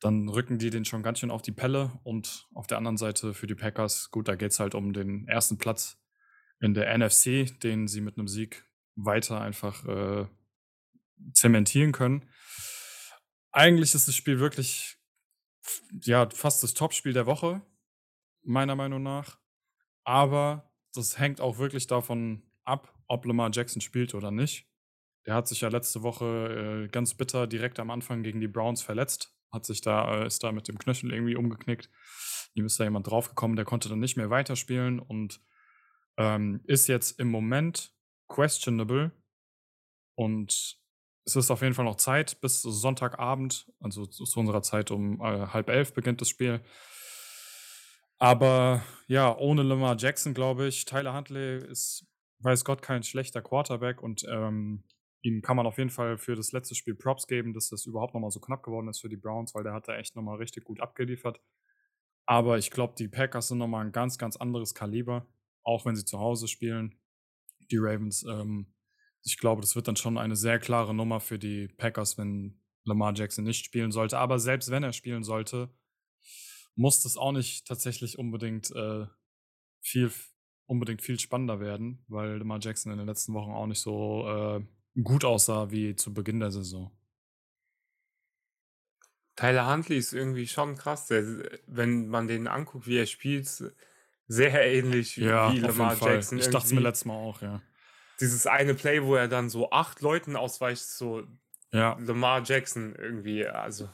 Dann 0.00 0.28
rücken 0.28 0.58
die 0.58 0.70
den 0.70 0.84
schon 0.84 1.02
ganz 1.02 1.18
schön 1.18 1.30
auf 1.30 1.42
die 1.42 1.52
Pelle 1.52 1.98
und 2.04 2.48
auf 2.54 2.66
der 2.66 2.78
anderen 2.78 2.96
Seite 2.96 3.34
für 3.34 3.46
die 3.46 3.54
Packers, 3.54 4.10
gut, 4.10 4.28
da 4.28 4.34
geht 4.34 4.52
es 4.52 4.60
halt 4.60 4.74
um 4.74 4.92
den 4.92 5.26
ersten 5.26 5.58
Platz 5.58 5.98
in 6.60 6.74
der 6.74 6.96
NFC, 6.96 7.58
den 7.60 7.88
sie 7.88 8.00
mit 8.00 8.18
einem 8.18 8.28
Sieg 8.28 8.64
weiter 8.94 9.40
einfach 9.40 9.86
äh, 9.86 10.26
zementieren 11.32 11.92
können. 11.92 12.28
Eigentlich 13.52 13.94
ist 13.94 14.08
das 14.08 14.14
Spiel 14.14 14.38
wirklich 14.38 14.98
ja 16.02 16.28
fast 16.30 16.62
das 16.62 16.74
Topspiel 16.74 17.12
der 17.12 17.26
Woche, 17.26 17.62
meiner 18.42 18.76
Meinung 18.76 19.02
nach. 19.02 19.38
Aber 20.04 20.72
das 20.94 21.18
hängt 21.18 21.40
auch 21.40 21.58
wirklich 21.58 21.86
davon 21.86 22.42
ab, 22.64 22.94
ob 23.06 23.24
Lamar 23.26 23.50
Jackson 23.52 23.80
spielt 23.80 24.14
oder 24.14 24.30
nicht. 24.30 24.66
Der 25.26 25.34
hat 25.34 25.48
sich 25.48 25.60
ja 25.60 25.68
letzte 25.68 26.02
Woche 26.02 26.84
äh, 26.86 26.88
ganz 26.88 27.14
bitter 27.14 27.46
direkt 27.46 27.78
am 27.78 27.90
Anfang 27.90 28.22
gegen 28.22 28.40
die 28.40 28.48
Browns 28.48 28.82
verletzt. 28.82 29.34
Hat 29.52 29.66
sich 29.66 29.80
da, 29.80 30.22
äh, 30.22 30.26
ist 30.26 30.42
da 30.42 30.52
mit 30.52 30.68
dem 30.68 30.78
Knöchel 30.78 31.12
irgendwie 31.12 31.36
umgeknickt. 31.36 31.90
Ihm 32.54 32.66
ist 32.66 32.80
da 32.80 32.84
jemand 32.84 33.08
draufgekommen, 33.08 33.56
der 33.56 33.64
konnte 33.64 33.88
dann 33.88 34.00
nicht 34.00 34.16
mehr 34.16 34.30
weiterspielen 34.30 34.98
und 34.98 35.40
ähm, 36.16 36.60
ist 36.64 36.88
jetzt 36.88 37.20
im 37.20 37.28
Moment 37.28 37.92
questionable. 38.28 39.12
Und 40.14 40.78
es 41.24 41.36
ist 41.36 41.50
auf 41.50 41.62
jeden 41.62 41.74
Fall 41.74 41.84
noch 41.84 41.96
Zeit 41.96 42.40
bis 42.40 42.62
Sonntagabend, 42.62 43.70
also 43.80 44.06
zu 44.06 44.38
unserer 44.38 44.62
Zeit 44.62 44.90
um 44.90 45.20
äh, 45.20 45.46
halb 45.48 45.68
elf 45.68 45.92
beginnt 45.92 46.20
das 46.20 46.28
Spiel. 46.28 46.62
Aber 48.18 48.82
ja, 49.06 49.36
ohne 49.36 49.62
Lamar 49.62 49.96
Jackson, 49.98 50.34
glaube 50.34 50.66
ich, 50.66 50.84
Tyler 50.84 51.14
Huntley 51.14 51.58
ist, 51.58 52.06
weiß 52.40 52.64
Gott, 52.64 52.82
kein 52.82 53.02
schlechter 53.02 53.42
Quarterback 53.42 54.02
und 54.02 54.24
ähm, 54.30 54.84
ihm 55.22 55.42
kann 55.42 55.56
man 55.56 55.66
auf 55.66 55.78
jeden 55.78 55.90
Fall 55.90 56.18
für 56.18 56.34
das 56.34 56.52
letzte 56.52 56.74
Spiel 56.74 56.94
Props 56.94 57.26
geben, 57.26 57.52
dass 57.52 57.68
das 57.68 57.86
überhaupt 57.86 58.14
nochmal 58.14 58.30
so 58.30 58.40
knapp 58.40 58.62
geworden 58.62 58.88
ist 58.88 59.00
für 59.00 59.08
die 59.08 59.16
Browns, 59.16 59.54
weil 59.54 59.62
der 59.62 59.72
hat 59.72 59.88
da 59.88 59.96
echt 59.96 60.16
nochmal 60.16 60.36
richtig 60.36 60.64
gut 60.64 60.80
abgeliefert. 60.80 61.40
Aber 62.26 62.58
ich 62.58 62.70
glaube, 62.70 62.94
die 62.98 63.08
Packers 63.08 63.48
sind 63.48 63.58
nochmal 63.58 63.84
ein 63.84 63.92
ganz, 63.92 64.18
ganz 64.18 64.36
anderes 64.36 64.74
Kaliber, 64.74 65.26
auch 65.62 65.84
wenn 65.84 65.96
sie 65.96 66.04
zu 66.04 66.18
Hause 66.18 66.48
spielen. 66.48 66.98
Die 67.70 67.78
Ravens, 67.78 68.24
ähm, 68.24 68.72
ich 69.22 69.38
glaube, 69.38 69.60
das 69.60 69.76
wird 69.76 69.88
dann 69.88 69.96
schon 69.96 70.18
eine 70.18 70.36
sehr 70.36 70.58
klare 70.58 70.94
Nummer 70.94 71.20
für 71.20 71.38
die 71.38 71.68
Packers, 71.68 72.18
wenn 72.18 72.60
Lamar 72.84 73.14
Jackson 73.14 73.44
nicht 73.44 73.64
spielen 73.64 73.92
sollte. 73.92 74.18
Aber 74.18 74.38
selbst 74.38 74.70
wenn 74.70 74.82
er 74.82 74.92
spielen 74.92 75.22
sollte, 75.22 75.70
muss 76.74 77.02
das 77.02 77.16
auch 77.16 77.32
nicht 77.32 77.66
tatsächlich 77.66 78.18
unbedingt 78.18 78.70
äh, 78.70 79.06
viel 79.80 80.10
unbedingt 80.66 81.02
viel 81.02 81.18
spannender 81.18 81.58
werden, 81.58 82.04
weil 82.06 82.38
Lamar 82.38 82.60
Jackson 82.60 82.92
in 82.92 82.98
den 82.98 83.08
letzten 83.08 83.34
Wochen 83.34 83.50
auch 83.50 83.66
nicht 83.66 83.80
so 83.80 84.24
äh, 84.28 85.02
gut 85.02 85.24
aussah 85.24 85.72
wie 85.72 85.96
zu 85.96 86.14
Beginn 86.14 86.38
der 86.38 86.52
Saison. 86.52 86.92
Tyler 89.34 89.72
Huntley 89.72 89.96
ist 89.96 90.12
irgendwie 90.12 90.46
schon 90.46 90.76
krass. 90.76 91.06
Der, 91.06 91.24
wenn 91.66 92.08
man 92.08 92.28
den 92.28 92.46
anguckt, 92.46 92.86
wie 92.86 92.98
er 92.98 93.06
spielt, 93.06 93.48
sehr 94.28 94.64
ähnlich 94.64 95.16
ja, 95.16 95.52
wie 95.52 95.58
Lamar 95.58 95.98
Jackson. 96.00 96.38
Ich 96.38 96.50
dachte 96.50 96.66
es 96.66 96.72
mir 96.72 96.80
letztes 96.80 97.04
Mal 97.04 97.14
auch, 97.14 97.42
ja. 97.42 97.60
Dieses 98.20 98.46
eine 98.46 98.74
Play, 98.74 99.02
wo 99.02 99.14
er 99.14 99.28
dann 99.28 99.48
so 99.48 99.70
acht 99.70 100.00
Leuten 100.02 100.36
ausweicht, 100.36 100.82
so 100.82 101.22
ja. 101.72 101.96
Lamar 102.00 102.42
Jackson 102.44 102.94
irgendwie, 102.96 103.46
also 103.46 103.88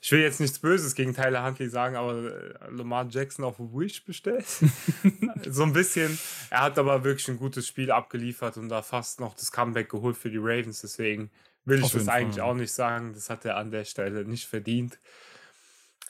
ich 0.00 0.10
will 0.10 0.20
jetzt 0.20 0.40
nichts 0.40 0.58
Böses 0.58 0.94
gegen 0.94 1.14
Tyler 1.14 1.44
Huntley 1.44 1.68
sagen, 1.68 1.96
aber 1.96 2.14
äh, 2.14 2.70
Lamar 2.70 3.06
Jackson 3.08 3.44
auf 3.44 3.56
Wish 3.58 4.04
bestellt. 4.04 4.46
so 5.48 5.62
ein 5.62 5.72
bisschen. 5.72 6.18
Er 6.50 6.62
hat 6.62 6.78
aber 6.78 7.04
wirklich 7.04 7.28
ein 7.28 7.38
gutes 7.38 7.66
Spiel 7.68 7.90
abgeliefert 7.90 8.56
und 8.56 8.68
da 8.68 8.82
fast 8.82 9.20
noch 9.20 9.34
das 9.34 9.52
Comeback 9.52 9.88
geholt 9.88 10.16
für 10.16 10.30
die 10.30 10.38
Ravens. 10.38 10.80
Deswegen 10.80 11.30
will 11.64 11.80
ich 11.82 11.92
das 11.92 12.08
eigentlich 12.08 12.40
Fall. 12.40 12.50
auch 12.50 12.54
nicht 12.54 12.72
sagen. 12.72 13.12
Das 13.14 13.30
hat 13.30 13.44
er 13.44 13.56
an 13.56 13.70
der 13.70 13.84
Stelle 13.84 14.24
nicht 14.24 14.46
verdient. 14.46 14.98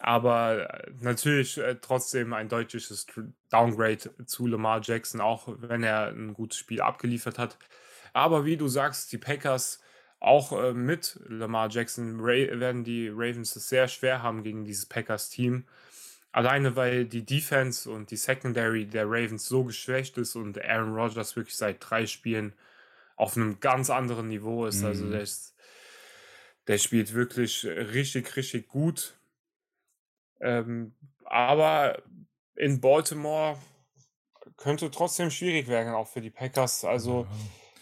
Aber 0.01 0.87
äh, 0.87 0.91
natürlich 1.01 1.59
äh, 1.59 1.77
trotzdem 1.81 2.33
ein 2.33 2.49
deutliches 2.49 3.07
Downgrade 3.51 4.11
zu 4.27 4.47
Lamar 4.47 4.81
Jackson, 4.83 5.21
auch 5.21 5.49
wenn 5.61 5.83
er 5.83 6.09
ein 6.09 6.35
gutes 6.35 6.59
Spiel 6.59 6.81
abgeliefert 6.81 7.39
hat. 7.39 7.59
Aber 8.13 8.45
wie 8.45 8.57
du 8.57 8.67
sagst, 8.67 9.13
die 9.13 9.19
Packers 9.19 9.81
auch 10.19 10.53
äh, 10.53 10.73
mit 10.73 11.21
Lamar 11.29 11.69
Jackson 11.71 12.25
werden 12.25 12.85
die 12.85 13.09
Ravens 13.09 13.57
es 13.57 13.69
sehr 13.69 13.89
schwer 13.89 14.23
haben 14.23 14.43
gegen 14.43 14.65
dieses 14.65 14.87
Packers-Team. 14.87 15.65
Alleine 16.33 16.77
weil 16.77 17.07
die 17.07 17.25
Defense 17.25 17.91
und 17.91 18.11
die 18.11 18.17
Secondary 18.17 18.87
der 18.87 19.07
Ravens 19.07 19.47
so 19.47 19.65
geschwächt 19.65 20.17
ist 20.17 20.37
und 20.37 20.63
Aaron 20.63 20.95
Rodgers 20.95 21.37
wirklich 21.37 21.57
seit 21.57 21.79
drei 21.81 22.07
Spielen 22.07 22.53
auf 23.17 23.37
einem 23.37 23.61
ganz 23.61 23.91
anderen 23.91 24.29
Niveau 24.29 24.67
ist. 24.67 24.85
Also 24.85 25.05
mhm. 25.05 25.11
Also 25.11 25.11
der, 25.11 25.23
ist, 25.23 25.55
der 26.69 26.79
spielt 26.79 27.15
wirklich 27.15 27.67
richtig, 27.67 28.37
richtig 28.37 28.69
gut. 28.69 29.20
Ähm, 30.41 30.95
aber 31.25 32.03
in 32.57 32.81
Baltimore 32.81 33.59
könnte 34.57 34.91
trotzdem 34.91 35.31
schwierig 35.31 35.69
werden, 35.69 35.95
auch 35.95 36.09
für 36.09 36.21
die 36.21 36.31
Packers. 36.31 36.85
Also. 36.85 37.27
Ja 37.31 37.37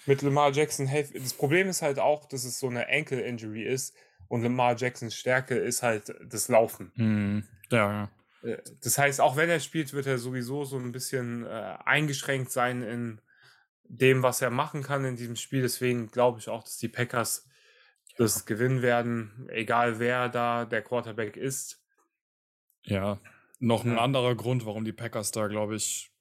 mit 0.09 0.23
Lamar 0.23 0.51
Jackson. 0.51 0.91
Das 1.15 1.35
Problem 1.35 1.69
ist 1.69 1.83
halt 1.83 2.01
auch, 2.01 2.25
dass 2.25 2.45
es 2.45 2.59
so 2.59 2.69
eine 2.69 2.89
Ankle-Injury 2.89 3.63
ist 3.63 3.95
und 4.27 4.43
Lamar 4.43 4.75
Jacksons 4.77 5.15
Stärke 5.15 5.55
ist 5.55 5.83
halt 5.83 6.15
das 6.27 6.49
Laufen. 6.49 6.91
Mhm. 6.97 7.45
Ja, 7.71 8.09
ja. 8.43 8.49
Äh, 8.49 8.63
das 8.83 8.99
heißt, 8.99 9.21
auch 9.21 9.37
wenn 9.37 9.51
er 9.51 9.61
spielt, 9.61 9.93
wird 9.93 10.07
er 10.07 10.19
sowieso 10.19 10.65
so 10.65 10.79
ein 10.79 10.93
bisschen 10.93 11.45
äh, 11.45 11.77
eingeschränkt 11.85 12.51
sein 12.51 12.83
in 12.83 13.21
dem, 13.85 14.23
was 14.23 14.43
er 14.43 14.51
machen 14.51 14.83
kann 14.83 15.05
in 15.05 15.17
diesem 15.17 15.37
Spiel. 15.37 15.63
Deswegen 15.63 16.11
glaube 16.11 16.41
ich 16.41 16.49
auch, 16.49 16.65
dass 16.65 16.79
die 16.79 16.89
Packers 16.89 17.47
das 18.17 18.47
gewinnen 18.47 18.83
werden, 18.83 19.49
egal 19.51 20.01
wer 20.01 20.29
da 20.29 20.65
der 20.65 20.83
Quarterback 20.83 21.37
ist. 21.37 21.78
Ja, 22.85 23.19
noch 23.59 23.85
ein 23.85 23.93
ja. 23.93 24.03
anderer 24.03 24.35
Grund, 24.35 24.67
warum 24.67 24.85
die 24.85 24.93
Packers 24.93 25.31
da, 25.31 25.49
glaube 25.49 25.77
ich, 25.77 26.13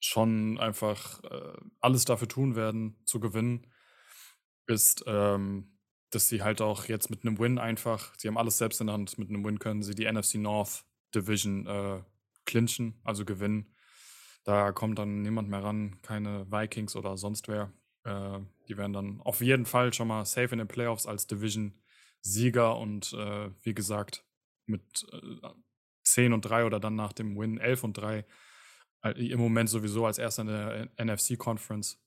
schon 0.00 0.58
einfach 0.58 1.22
äh, 1.24 1.56
alles 1.80 2.04
dafür 2.04 2.28
tun 2.28 2.56
werden, 2.56 2.96
zu 3.04 3.20
gewinnen, 3.20 3.66
ist, 4.66 5.04
ähm, 5.06 5.78
dass 6.10 6.28
sie 6.28 6.42
halt 6.42 6.60
auch 6.60 6.86
jetzt 6.86 7.10
mit 7.10 7.24
einem 7.24 7.38
Win 7.38 7.58
einfach, 7.58 8.14
sie 8.18 8.28
haben 8.28 8.38
alles 8.38 8.58
selbst 8.58 8.80
in 8.80 8.86
der 8.86 8.94
Hand, 8.94 9.18
mit 9.18 9.28
einem 9.28 9.44
Win 9.44 9.58
können 9.58 9.82
sie 9.82 9.94
die 9.94 10.10
NFC 10.10 10.36
North 10.36 10.84
Division 11.14 11.66
äh, 11.66 12.02
clinchen, 12.44 13.00
also 13.02 13.24
gewinnen. 13.24 13.74
Da 14.44 14.72
kommt 14.72 14.98
dann 14.98 15.22
niemand 15.22 15.48
mehr 15.48 15.64
ran, 15.64 15.98
keine 16.02 16.50
Vikings 16.50 16.96
oder 16.96 17.16
sonst 17.16 17.48
wer. 17.48 17.72
Äh, 18.04 18.40
die 18.68 18.76
werden 18.76 18.92
dann 18.92 19.20
auf 19.22 19.40
jeden 19.40 19.64
Fall 19.64 19.92
schon 19.94 20.08
mal 20.08 20.24
safe 20.26 20.52
in 20.52 20.58
den 20.58 20.68
Playoffs 20.68 21.06
als 21.06 21.26
Division-Sieger 21.26 22.76
und 22.76 23.12
äh, 23.14 23.50
wie 23.62 23.74
gesagt, 23.74 24.24
mit 24.66 25.06
äh, 25.12 25.48
10 26.04 26.32
und 26.32 26.42
3 26.42 26.64
oder 26.64 26.80
dann 26.80 26.94
nach 26.94 27.12
dem 27.12 27.36
Win 27.36 27.58
11 27.58 27.84
und 27.84 27.94
3 27.94 28.24
im 29.16 29.38
Moment 29.38 29.68
sowieso 29.68 30.06
als 30.06 30.18
erster 30.18 30.42
in 30.42 30.48
der 30.48 30.88
NFC 31.04 31.38
Conference, 31.38 32.02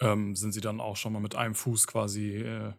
ähm, 0.00 0.34
sind 0.34 0.52
sie 0.52 0.60
dann 0.60 0.80
auch 0.80 0.96
schon 0.96 1.12
mal 1.12 1.20
mit 1.20 1.34
einem 1.34 1.54
Fuß 1.54 1.86
quasi 1.86 2.36
äh, 2.36 2.72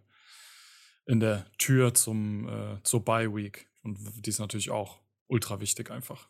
in 1.06 1.19
der 1.19 1.45
Tür 1.58 1.93
zum, 1.93 2.47
äh, 2.47 2.82
zur 2.84 3.06
Bye 3.06 3.34
Week. 3.34 3.69
Und 3.84 4.26
die 4.26 4.30
ist 4.30 4.39
natürlich 4.39 4.71
auch 4.71 4.99
ultra 5.28 5.60
wichtig 5.60 5.91
einfach. 5.91 6.30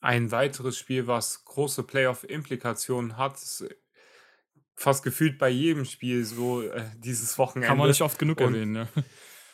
Ein 0.00 0.30
weiteres 0.30 0.78
Spiel, 0.78 1.06
was 1.06 1.44
große 1.44 1.82
Playoff-Implikationen 1.82 3.16
hat, 3.16 3.34
ist 3.34 3.64
fast 4.76 5.02
gefühlt 5.02 5.38
bei 5.38 5.48
jedem 5.48 5.84
Spiel 5.84 6.24
so 6.24 6.62
äh, 6.62 6.84
dieses 6.98 7.38
Wochenende. 7.38 7.68
Kann 7.68 7.78
man 7.78 7.88
nicht 7.88 8.02
oft 8.02 8.18
genug 8.18 8.40
erwähnen, 8.40 8.76
ja. 8.76 8.88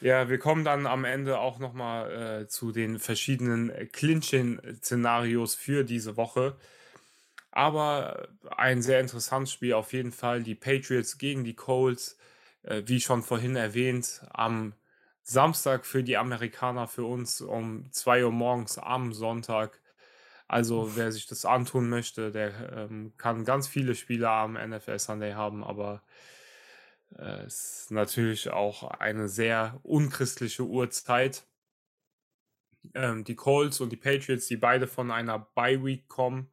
Ja, 0.02 0.28
wir 0.28 0.38
kommen 0.38 0.64
dann 0.64 0.88
am 0.88 1.04
Ende 1.04 1.38
auch 1.38 1.60
nochmal 1.60 2.40
äh, 2.42 2.48
zu 2.48 2.72
den 2.72 2.98
verschiedenen 2.98 3.70
Clinching-Szenarios 3.92 5.54
für 5.54 5.84
diese 5.84 6.16
Woche. 6.16 6.56
Aber 7.52 8.26
ein 8.56 8.82
sehr 8.82 8.98
interessantes 8.98 9.52
Spiel 9.52 9.74
auf 9.74 9.92
jeden 9.92 10.10
Fall. 10.10 10.42
Die 10.42 10.56
Patriots 10.56 11.18
gegen 11.18 11.44
die 11.44 11.54
Colts, 11.54 12.18
äh, 12.64 12.82
wie 12.86 13.00
schon 13.00 13.22
vorhin 13.22 13.54
erwähnt, 13.54 14.22
am 14.32 14.72
Samstag 15.22 15.86
für 15.86 16.02
die 16.02 16.16
Amerikaner, 16.16 16.88
für 16.88 17.04
uns 17.04 17.40
um 17.40 17.86
2 17.92 18.24
Uhr 18.24 18.32
morgens 18.32 18.78
am 18.78 19.12
Sonntag. 19.12 19.81
Also 20.52 20.96
wer 20.96 21.10
sich 21.10 21.24
das 21.26 21.46
antun 21.46 21.88
möchte, 21.88 22.30
der 22.30 22.76
ähm, 22.76 23.14
kann 23.16 23.46
ganz 23.46 23.66
viele 23.66 23.94
Spiele 23.94 24.28
am 24.28 24.52
NFL 24.52 24.98
Sunday 24.98 25.32
haben, 25.32 25.64
aber 25.64 26.02
äh, 27.18 27.46
ist 27.46 27.90
natürlich 27.90 28.50
auch 28.50 28.82
eine 28.82 29.30
sehr 29.30 29.80
unchristliche 29.82 30.64
Uhrzeit. 30.64 31.46
Ähm, 32.92 33.24
die 33.24 33.34
Colts 33.34 33.80
und 33.80 33.92
die 33.92 33.96
Patriots, 33.96 34.46
die 34.46 34.58
beide 34.58 34.86
von 34.86 35.10
einer 35.10 35.38
Bye 35.38 35.82
Week 35.82 36.06
kommen, 36.06 36.50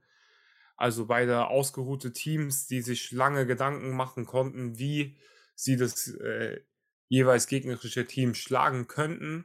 also 0.77 1.07
beide 1.07 1.47
ausgeruhte 1.47 2.13
Teams, 2.13 2.67
die 2.67 2.81
sich 2.81 3.11
lange 3.11 3.45
Gedanken 3.45 3.91
machen 3.97 4.25
konnten, 4.25 4.79
wie 4.79 5.17
sie 5.55 5.75
das 5.75 6.07
äh, 6.07 6.61
jeweils 7.09 7.47
gegnerische 7.47 8.07
Team 8.07 8.33
schlagen 8.33 8.87
könnten. 8.87 9.43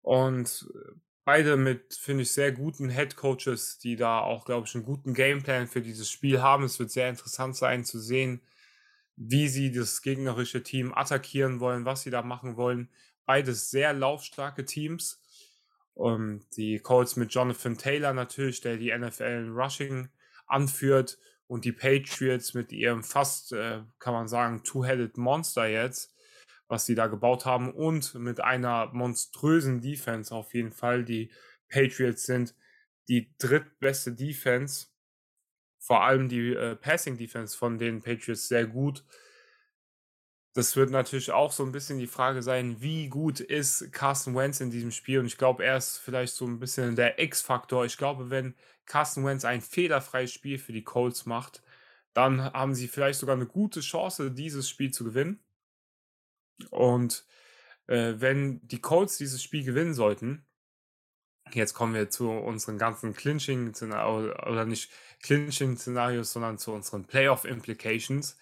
Und 0.00 0.66
beide 1.26 1.56
mit, 1.56 1.92
finde 1.94 2.22
ich, 2.22 2.30
sehr 2.30 2.52
guten 2.52 2.88
Head 2.88 3.16
Coaches, 3.16 3.78
die 3.78 3.96
da 3.96 4.20
auch, 4.20 4.44
glaube 4.44 4.66
ich, 4.66 4.74
einen 4.76 4.84
guten 4.84 5.12
Gameplan 5.12 5.66
für 5.66 5.82
dieses 5.82 6.08
Spiel 6.08 6.40
haben. 6.40 6.62
Es 6.62 6.78
wird 6.78 6.92
sehr 6.92 7.10
interessant 7.10 7.56
sein 7.56 7.84
zu 7.84 7.98
sehen, 7.98 8.40
wie 9.16 9.48
sie 9.48 9.72
das 9.72 10.02
gegnerische 10.02 10.62
Team 10.62 10.94
attackieren 10.94 11.58
wollen, 11.58 11.84
was 11.84 12.02
sie 12.02 12.10
da 12.10 12.22
machen 12.22 12.56
wollen. 12.56 12.88
Beides 13.26 13.70
sehr 13.70 13.92
laufstarke 13.92 14.64
Teams. 14.64 15.20
Um, 15.94 16.12
ähm, 16.12 16.46
die 16.56 16.78
Colts 16.78 17.16
mit 17.16 17.34
Jonathan 17.34 17.76
Taylor 17.76 18.12
natürlich, 18.12 18.60
der 18.60 18.76
die 18.76 18.96
NFL 18.96 19.46
in 19.46 19.52
Rushing 19.52 20.08
anführt 20.46 21.18
und 21.48 21.64
die 21.64 21.72
Patriots 21.72 22.54
mit 22.54 22.70
ihrem 22.70 23.02
fast, 23.02 23.52
äh, 23.52 23.80
kann 23.98 24.14
man 24.14 24.28
sagen, 24.28 24.62
Two-Headed 24.62 25.16
Monster 25.16 25.66
jetzt, 25.66 26.14
was 26.68 26.86
sie 26.86 26.94
da 26.94 27.06
gebaut 27.06 27.46
haben 27.46 27.72
und 27.72 28.14
mit 28.14 28.40
einer 28.40 28.92
monströsen 28.92 29.80
Defense 29.80 30.34
auf 30.34 30.54
jeden 30.54 30.72
Fall. 30.72 31.04
Die 31.04 31.30
Patriots 31.68 32.24
sind 32.24 32.54
die 33.08 33.32
drittbeste 33.38 34.12
Defense 34.12 34.88
vor 35.86 36.02
allem 36.02 36.28
die 36.28 36.52
äh, 36.52 36.74
Passing 36.74 37.16
Defense 37.16 37.56
von 37.56 37.78
den 37.78 38.02
Patriots 38.02 38.48
sehr 38.48 38.66
gut. 38.66 39.04
Das 40.52 40.74
wird 40.74 40.90
natürlich 40.90 41.30
auch 41.30 41.52
so 41.52 41.64
ein 41.64 41.70
bisschen 41.70 41.98
die 41.98 42.08
Frage 42.08 42.42
sein, 42.42 42.80
wie 42.80 43.08
gut 43.08 43.38
ist 43.38 43.92
Carson 43.92 44.34
Wentz 44.34 44.60
in 44.60 44.70
diesem 44.70 44.90
Spiel? 44.90 45.20
Und 45.20 45.26
ich 45.26 45.38
glaube, 45.38 45.64
er 45.64 45.76
ist 45.76 45.98
vielleicht 45.98 46.34
so 46.34 46.44
ein 46.44 46.58
bisschen 46.58 46.96
der 46.96 47.20
X-Faktor. 47.20 47.84
Ich 47.84 47.98
glaube, 47.98 48.30
wenn 48.30 48.56
Carson 48.84 49.24
Wentz 49.24 49.44
ein 49.44 49.60
fehlerfreies 49.60 50.32
Spiel 50.32 50.58
für 50.58 50.72
die 50.72 50.82
Colts 50.82 51.24
macht, 51.24 51.62
dann 52.14 52.42
haben 52.42 52.74
sie 52.74 52.88
vielleicht 52.88 53.20
sogar 53.20 53.36
eine 53.36 53.46
gute 53.46 53.80
Chance, 53.80 54.32
dieses 54.32 54.68
Spiel 54.68 54.90
zu 54.90 55.04
gewinnen. 55.04 55.38
Und 56.70 57.24
Äh, 57.88 58.20
wenn 58.20 58.60
die 58.68 58.80
Colts 58.80 59.18
dieses 59.18 59.42
Spiel 59.42 59.64
gewinnen 59.64 59.94
sollten, 59.94 60.46
jetzt 61.52 61.74
kommen 61.74 61.94
wir 61.94 62.10
zu 62.10 62.30
unseren 62.30 62.78
ganzen 62.78 63.14
Clinching 63.14 63.74
oder 63.74 64.64
nicht 64.64 64.90
Clinching-Szenarios, 65.22 66.32
sondern 66.32 66.58
zu 66.58 66.72
unseren 66.72 67.06
Playoff-Implications, 67.06 68.36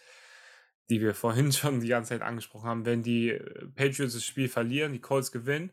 die 0.91 1.01
wir 1.01 1.15
vorhin 1.15 1.53
schon 1.53 1.81
die 1.81 1.89
ganze 1.89 2.11
Zeit 2.11 2.23
angesprochen 2.23 2.69
haben. 2.69 2.87
Wenn 2.87 3.03
die 3.03 3.31
äh, 3.31 3.67
Patriots 3.75 4.15
das 4.15 4.25
Spiel 4.25 4.49
verlieren, 4.49 4.93
die 4.93 5.01
Colts 5.01 5.33
gewinnen, 5.33 5.73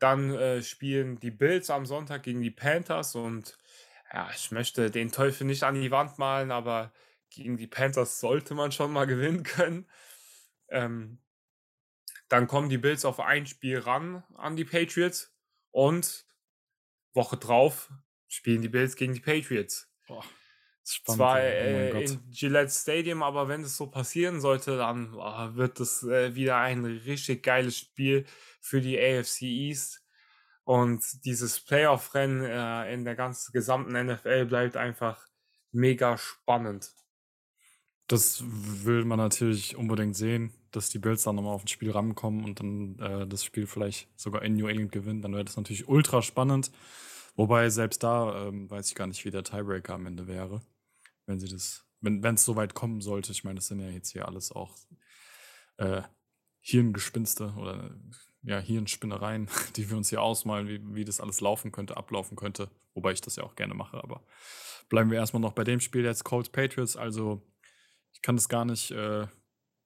dann 0.00 0.32
äh, 0.34 0.62
spielen 0.62 1.20
die 1.20 1.30
Bills 1.32 1.70
am 1.70 1.86
Sonntag 1.86 2.24
gegen 2.24 2.42
die 2.42 2.50
Panthers 2.52 3.14
und 3.16 3.58
ja, 4.12 4.30
ich 4.34 4.50
möchte 4.52 4.90
den 4.90 5.12
Teufel 5.12 5.46
nicht 5.46 5.64
an 5.64 5.76
die 5.76 5.90
Wand 5.90 6.18
malen, 6.18 6.50
aber 6.52 6.92
gegen 7.30 7.56
die 7.58 7.66
Panthers 7.68 8.20
sollte 8.20 8.54
man 8.54 8.72
schon 8.72 8.92
mal 8.92 9.06
gewinnen 9.06 9.42
können. 9.44 9.88
Ähm, 10.70 11.20
dann 12.28 12.46
kommen 12.46 12.68
die 12.68 12.78
Bills 12.78 13.04
auf 13.04 13.20
ein 13.20 13.46
Spiel 13.46 13.78
ran 13.78 14.24
an 14.34 14.56
die 14.56 14.64
Patriots 14.64 15.34
und 15.70 16.26
Woche 17.12 17.36
drauf 17.36 17.90
spielen 18.34 18.62
die 18.62 18.68
Bills 18.68 18.96
gegen 18.96 19.14
die 19.14 19.20
Patriots. 19.20 19.88
Boah, 20.06 20.24
spannend, 20.84 21.16
Zwar 21.16 21.36
oh 21.36 21.40
äh, 21.40 22.04
in 22.04 22.30
Gillette 22.30 22.70
Stadium, 22.70 23.22
aber 23.22 23.48
wenn 23.48 23.62
es 23.62 23.76
so 23.76 23.86
passieren 23.86 24.40
sollte, 24.40 24.76
dann 24.76 25.14
oh, 25.14 25.54
wird 25.54 25.80
es 25.80 26.02
äh, 26.02 26.34
wieder 26.34 26.58
ein 26.58 26.84
richtig 26.84 27.42
geiles 27.42 27.78
Spiel 27.78 28.26
für 28.60 28.80
die 28.80 28.98
AFC 28.98 29.42
East. 29.42 30.02
Und 30.64 31.24
dieses 31.24 31.60
Playoff-Rennen 31.60 32.42
äh, 32.42 32.92
in 32.92 33.04
der 33.04 33.14
ganzen 33.14 33.52
gesamten 33.52 33.92
NFL 33.92 34.46
bleibt 34.46 34.76
einfach 34.76 35.26
mega 35.72 36.16
spannend. 36.16 36.90
Das 38.06 38.42
will 38.46 39.04
man 39.04 39.18
natürlich 39.18 39.76
unbedingt 39.76 40.16
sehen, 40.16 40.54
dass 40.76 40.90
die 40.90 40.98
Bills 40.98 41.22
dann 41.22 41.36
nochmal 41.36 41.54
auf 41.54 41.64
ein 41.64 41.68
Spiel 41.68 41.90
rankommen 41.90 42.44
und 42.44 42.60
dann 42.60 42.98
äh, 42.98 43.26
das 43.26 43.44
Spiel 43.44 43.66
vielleicht 43.66 44.08
sogar 44.16 44.42
in 44.42 44.54
New 44.54 44.66
England 44.66 44.92
gewinnen. 44.92 45.22
Dann 45.22 45.32
wäre 45.32 45.44
das 45.44 45.56
natürlich 45.56 45.88
ultra 45.88 46.22
spannend. 46.22 46.70
Wobei 47.36 47.68
selbst 47.70 48.02
da 48.02 48.46
ähm, 48.46 48.70
weiß 48.70 48.88
ich 48.88 48.94
gar 48.94 49.06
nicht, 49.06 49.24
wie 49.24 49.30
der 49.30 49.44
Tiebreaker 49.44 49.94
am 49.94 50.06
Ende 50.06 50.26
wäre, 50.26 50.62
wenn 51.26 51.40
sie 51.40 51.48
das, 51.48 51.84
wenn 52.00 52.22
es 52.34 52.44
so 52.44 52.56
weit 52.56 52.74
kommen 52.74 53.00
sollte. 53.00 53.32
Ich 53.32 53.44
meine, 53.44 53.56
das 53.56 53.66
sind 53.66 53.80
ja 53.80 53.88
jetzt 53.88 54.12
hier 54.12 54.26
alles 54.26 54.52
auch 54.52 54.76
äh, 55.78 56.02
Hirngespinste 56.60 57.54
oder 57.56 57.94
ja, 58.42 58.58
Hirnspinnereien, 58.58 59.48
die 59.76 59.90
wir 59.90 59.96
uns 59.96 60.10
hier 60.10 60.22
ausmalen, 60.22 60.68
wie, 60.68 60.94
wie 60.94 61.04
das 61.04 61.20
alles 61.20 61.40
laufen 61.40 61.72
könnte, 61.72 61.96
ablaufen 61.96 62.36
könnte. 62.36 62.70
Wobei 62.94 63.12
ich 63.12 63.20
das 63.20 63.36
ja 63.36 63.42
auch 63.42 63.56
gerne 63.56 63.74
mache, 63.74 64.02
aber 64.02 64.22
bleiben 64.88 65.10
wir 65.10 65.18
erstmal 65.18 65.40
noch 65.40 65.52
bei 65.52 65.64
dem 65.64 65.80
Spiel 65.80 66.04
jetzt 66.04 66.24
Colts 66.24 66.48
Patriots. 66.48 66.96
Also 66.96 67.42
ich 68.12 68.22
kann 68.22 68.36
das 68.36 68.48
gar 68.48 68.64
nicht 68.64 68.92
äh, 68.92 69.26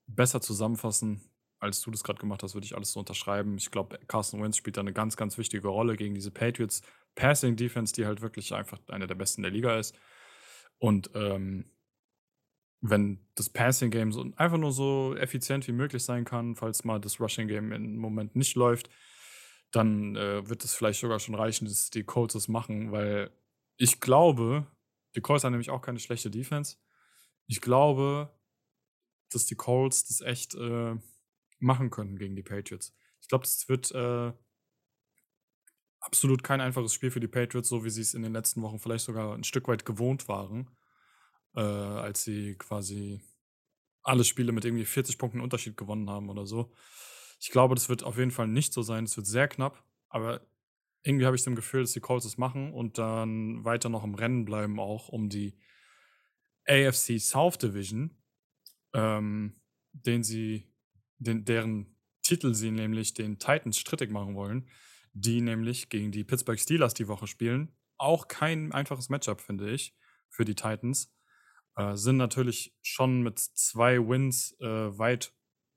besser 0.09 0.41
zusammenfassen, 0.41 1.21
als 1.61 1.81
du 1.81 1.91
das 1.91 2.03
gerade 2.03 2.19
gemacht 2.19 2.43
hast, 2.43 2.55
würde 2.55 2.65
ich 2.65 2.75
alles 2.75 2.93
so 2.93 3.01
unterschreiben. 3.01 3.57
Ich 3.57 3.71
glaube, 3.71 3.99
Carson 4.07 4.43
Wentz 4.43 4.57
spielt 4.57 4.77
da 4.77 4.81
eine 4.81 4.93
ganz, 4.93 5.17
ganz 5.17 5.39
wichtige 5.39 5.69
Rolle 5.69 5.97
gegen 5.97 6.15
diese 6.15 6.31
Patriots 6.31 6.83
Passing 7.15 7.57
Defense, 7.57 7.93
die 7.93 8.07
halt 8.07 8.21
wirklich 8.21 8.55
einfach 8.55 8.79
eine 8.89 9.07
der 9.07 9.17
besten 9.17 9.43
der 9.43 9.51
Liga 9.51 9.79
ist. 9.79 9.99
Und 10.79 11.11
ähm, 11.15 11.71
wenn 12.81 13.27
das 13.35 13.51
Passing 13.51 13.91
Game 13.91 14.13
so 14.13 14.25
einfach 14.37 14.59
nur 14.59 14.73
so 14.73 15.17
effizient 15.17 15.67
wie 15.67 15.73
möglich 15.73 16.05
sein 16.05 16.25
kann, 16.25 16.55
falls 16.55 16.85
mal 16.85 17.01
das 17.01 17.21
Rushing 17.21 17.49
Game 17.49 17.73
im 17.73 17.97
Moment 17.97 18.37
nicht 18.37 18.55
läuft, 18.55 18.89
dann 19.73 20.17
äh, 20.17 20.49
wird 20.49 20.65
es 20.65 20.75
vielleicht 20.75 21.01
sogar 21.01 21.19
schon 21.19 21.35
reichen, 21.35 21.67
dass 21.67 21.91
die 21.91 22.05
Colts 22.05 22.37
es 22.37 22.49
machen, 22.49 22.93
weil 22.93 23.31
ich 23.77 24.01
glaube, 24.01 24.67
die 25.15 25.21
Colts 25.21 25.45
haben 25.45 25.53
nämlich 25.53 25.71
auch 25.71 25.83
keine 25.83 25.99
schlechte 25.99 26.31
Defense. 26.31 26.77
Ich 27.47 27.61
glaube, 27.61 28.38
dass 29.35 29.47
die 29.47 29.55
Colts 29.55 30.07
das 30.07 30.21
echt 30.21 30.55
äh, 30.55 30.97
machen 31.59 31.91
können 31.91 32.19
gegen 32.19 32.37
die 32.37 32.43
Patriots. 32.43 32.95
Ich 33.21 33.29
glaube, 33.29 33.45
das 33.45 33.69
wird 33.69 33.91
äh, 33.93 34.33
absolut 36.01 36.43
kein 36.43 36.61
einfaches 36.61 36.95
Spiel 36.95 37.11
für 37.11 37.21
die 37.21 37.29
Patriots, 37.29 37.69
so 37.69 37.85
wie 37.85 37.91
sie 37.91 38.03
es 38.03 38.15
in 38.15 38.23
den 38.23 38.33
letzten 38.33 38.63
Wochen 38.63 38.79
vielleicht 38.79 39.05
sogar 39.05 39.35
ein 39.35 39.45
Stück 39.45 39.69
weit 39.69 39.85
gewohnt 39.85 40.29
waren, 40.29 40.71
äh, 41.55 41.61
als 41.61 42.23
sie 42.23 42.57
quasi 42.57 43.21
alle 44.03 44.25
Spiele 44.25 44.53
mit 44.53 44.65
irgendwie 44.65 44.85
40 44.85 45.19
Punkten 45.19 45.41
Unterschied 45.41 45.77
gewonnen 45.77 46.09
haben 46.09 46.31
oder 46.31 46.47
so. 46.47 46.73
Ich 47.41 47.51
glaube, 47.51 47.75
das 47.75 47.89
wird 47.89 48.03
auf 48.03 48.19
jeden 48.19 48.31
Fall 48.31 48.49
nicht 48.49 48.73
so 48.73 48.83
sein. 48.83 49.05
Es 49.05 49.17
wird 49.17 49.27
sehr 49.27 49.49
knapp, 49.49 49.85
aber 50.09 50.41
irgendwie 51.03 51.27
habe 51.27 51.37
ich 51.37 51.45
das 51.45 51.55
Gefühl, 51.55 51.83
dass 51.83 51.93
die 51.93 52.01
Colts 52.01 52.25
es 52.25 52.39
machen 52.39 52.73
und 52.73 52.99
dann 52.99 53.65
weiter 53.65 53.89
noch 53.89 54.05
im 54.05 54.15
Rennen 54.15 54.45
bleiben, 54.45 54.81
auch 54.81 55.09
um 55.09 55.29
die 55.29 55.59
AFC 56.67 57.19
South 57.19 57.59
Division, 57.59 58.18
ähm, 58.95 59.61
den 59.93 60.23
sie, 60.23 60.73
den, 61.19 61.45
deren 61.45 61.97
Titel 62.23 62.55
sie 62.55 62.71
nämlich 62.71 63.15
den 63.15 63.39
Titans 63.39 63.79
strittig 63.79 64.11
machen 64.11 64.35
wollen, 64.35 64.69
die 65.13 65.41
nämlich 65.41 65.89
gegen 65.89 66.13
die 66.13 66.25
Pittsburgh 66.25 66.61
Steelers 66.61 66.95
die 66.95 67.09
Woche 67.09 67.27
spielen. 67.27 67.75
Auch 67.97 68.29
kein 68.29 68.73
einfaches 68.73 69.09
Matchup, 69.09 69.41
finde 69.41 69.71
ich, 69.71 69.97
für 70.29 70.45
die 70.45 70.55
Titans. 70.55 71.13
Äh, 71.77 71.97
sind 71.97 72.17
natürlich 72.17 72.77
schon 72.83 73.23
mit 73.23 73.39
zwei 73.39 73.99
Wins 73.99 74.57
äh, 74.61 74.99
weit, 74.99 75.33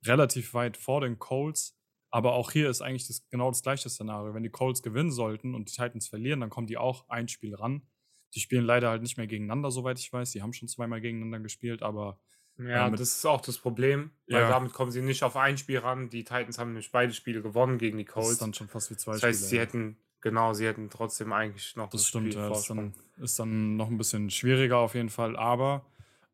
relativ 0.06 0.54
weit 0.54 0.78
vor 0.78 1.02
den 1.02 1.19
Colts. 1.19 1.78
Aber 2.10 2.34
auch 2.34 2.52
hier 2.52 2.69
ist 2.69 2.82
eigentlich 2.82 3.08
das, 3.08 3.28
genau 3.30 3.50
das 3.50 3.63
gleiche 3.63 3.89
Szenario. 3.89 4.34
Wenn 4.34 4.43
die 4.43 4.50
Colts 4.50 4.84
gewinnen 4.84 5.12
sollten 5.12 5.56
und 5.56 5.69
die 5.69 5.76
Titans 5.76 6.10
verlieren, 6.10 6.41
dann 6.41 6.50
kommen 6.50 6.67
die 6.67 6.78
auch 6.78 7.08
ein 7.08 7.30
Spiel 7.30 7.56
ran. 7.56 7.88
Die 8.36 8.39
spielen 8.39 8.65
leider 8.65 8.89
halt 8.89 9.02
nicht 9.02 9.17
mehr 9.17 9.28
gegeneinander, 9.28 9.71
soweit 9.71 10.00
ich 10.00 10.12
weiß. 10.12 10.32
Die 10.32 10.41
haben 10.41 10.54
schon 10.54 10.67
zweimal 10.67 11.02
gegeneinander 11.02 11.39
gespielt, 11.39 11.82
aber. 11.82 12.19
Ja, 12.67 12.88
ähm, 12.88 12.95
das 12.95 13.13
ist 13.13 13.26
auch 13.26 13.41
das 13.41 13.58
Problem, 13.58 14.12
weil 14.28 14.41
ja. 14.41 14.50
damit 14.50 14.74
kommen 14.74 14.91
sie 14.91 15.02
nicht 15.02 15.24
auf 15.24 15.36
ein 15.36 15.58
Spiel 15.58 15.80
ran. 15.80 16.10
Die 16.10 16.24
Titans 16.24 16.58
haben 16.58 16.69
nämlich 16.69 16.91
beide 16.91 17.13
Spiele 17.13 17.41
gewonnen 17.41 17.78
gegen 17.78 17.97
die 17.97 18.06
Colts. 18.06 18.28
Das 18.28 18.34
ist 18.34 18.41
dann 18.41 18.54
schon 18.54 18.67
fast 18.67 18.91
wie 18.91 18.97
zwei 18.97 19.13
das 19.13 19.24
heißt, 19.24 19.39
Spiele. 19.39 19.50
sie 19.50 19.56
ja. 19.56 19.62
hätten, 19.62 19.97
genau, 20.21 20.54
sie 20.54 20.65
hätten 20.65 20.89
trotzdem 20.89 21.34
eigentlich 21.34 21.76
noch 21.76 21.89
das 21.89 22.08
stimmt, 22.08 22.34
Spiel 22.34 22.41
ja, 22.41 22.50
das 22.50 22.67
dann, 22.67 22.93
ist 23.17 23.39
dann 23.39 23.76
noch 23.78 23.88
ein 23.88 23.97
bisschen 23.97 24.30
schwieriger 24.30 24.78
auf 24.78 24.95
jeden 24.95 25.10
Fall, 25.10 25.36
aber 25.36 25.86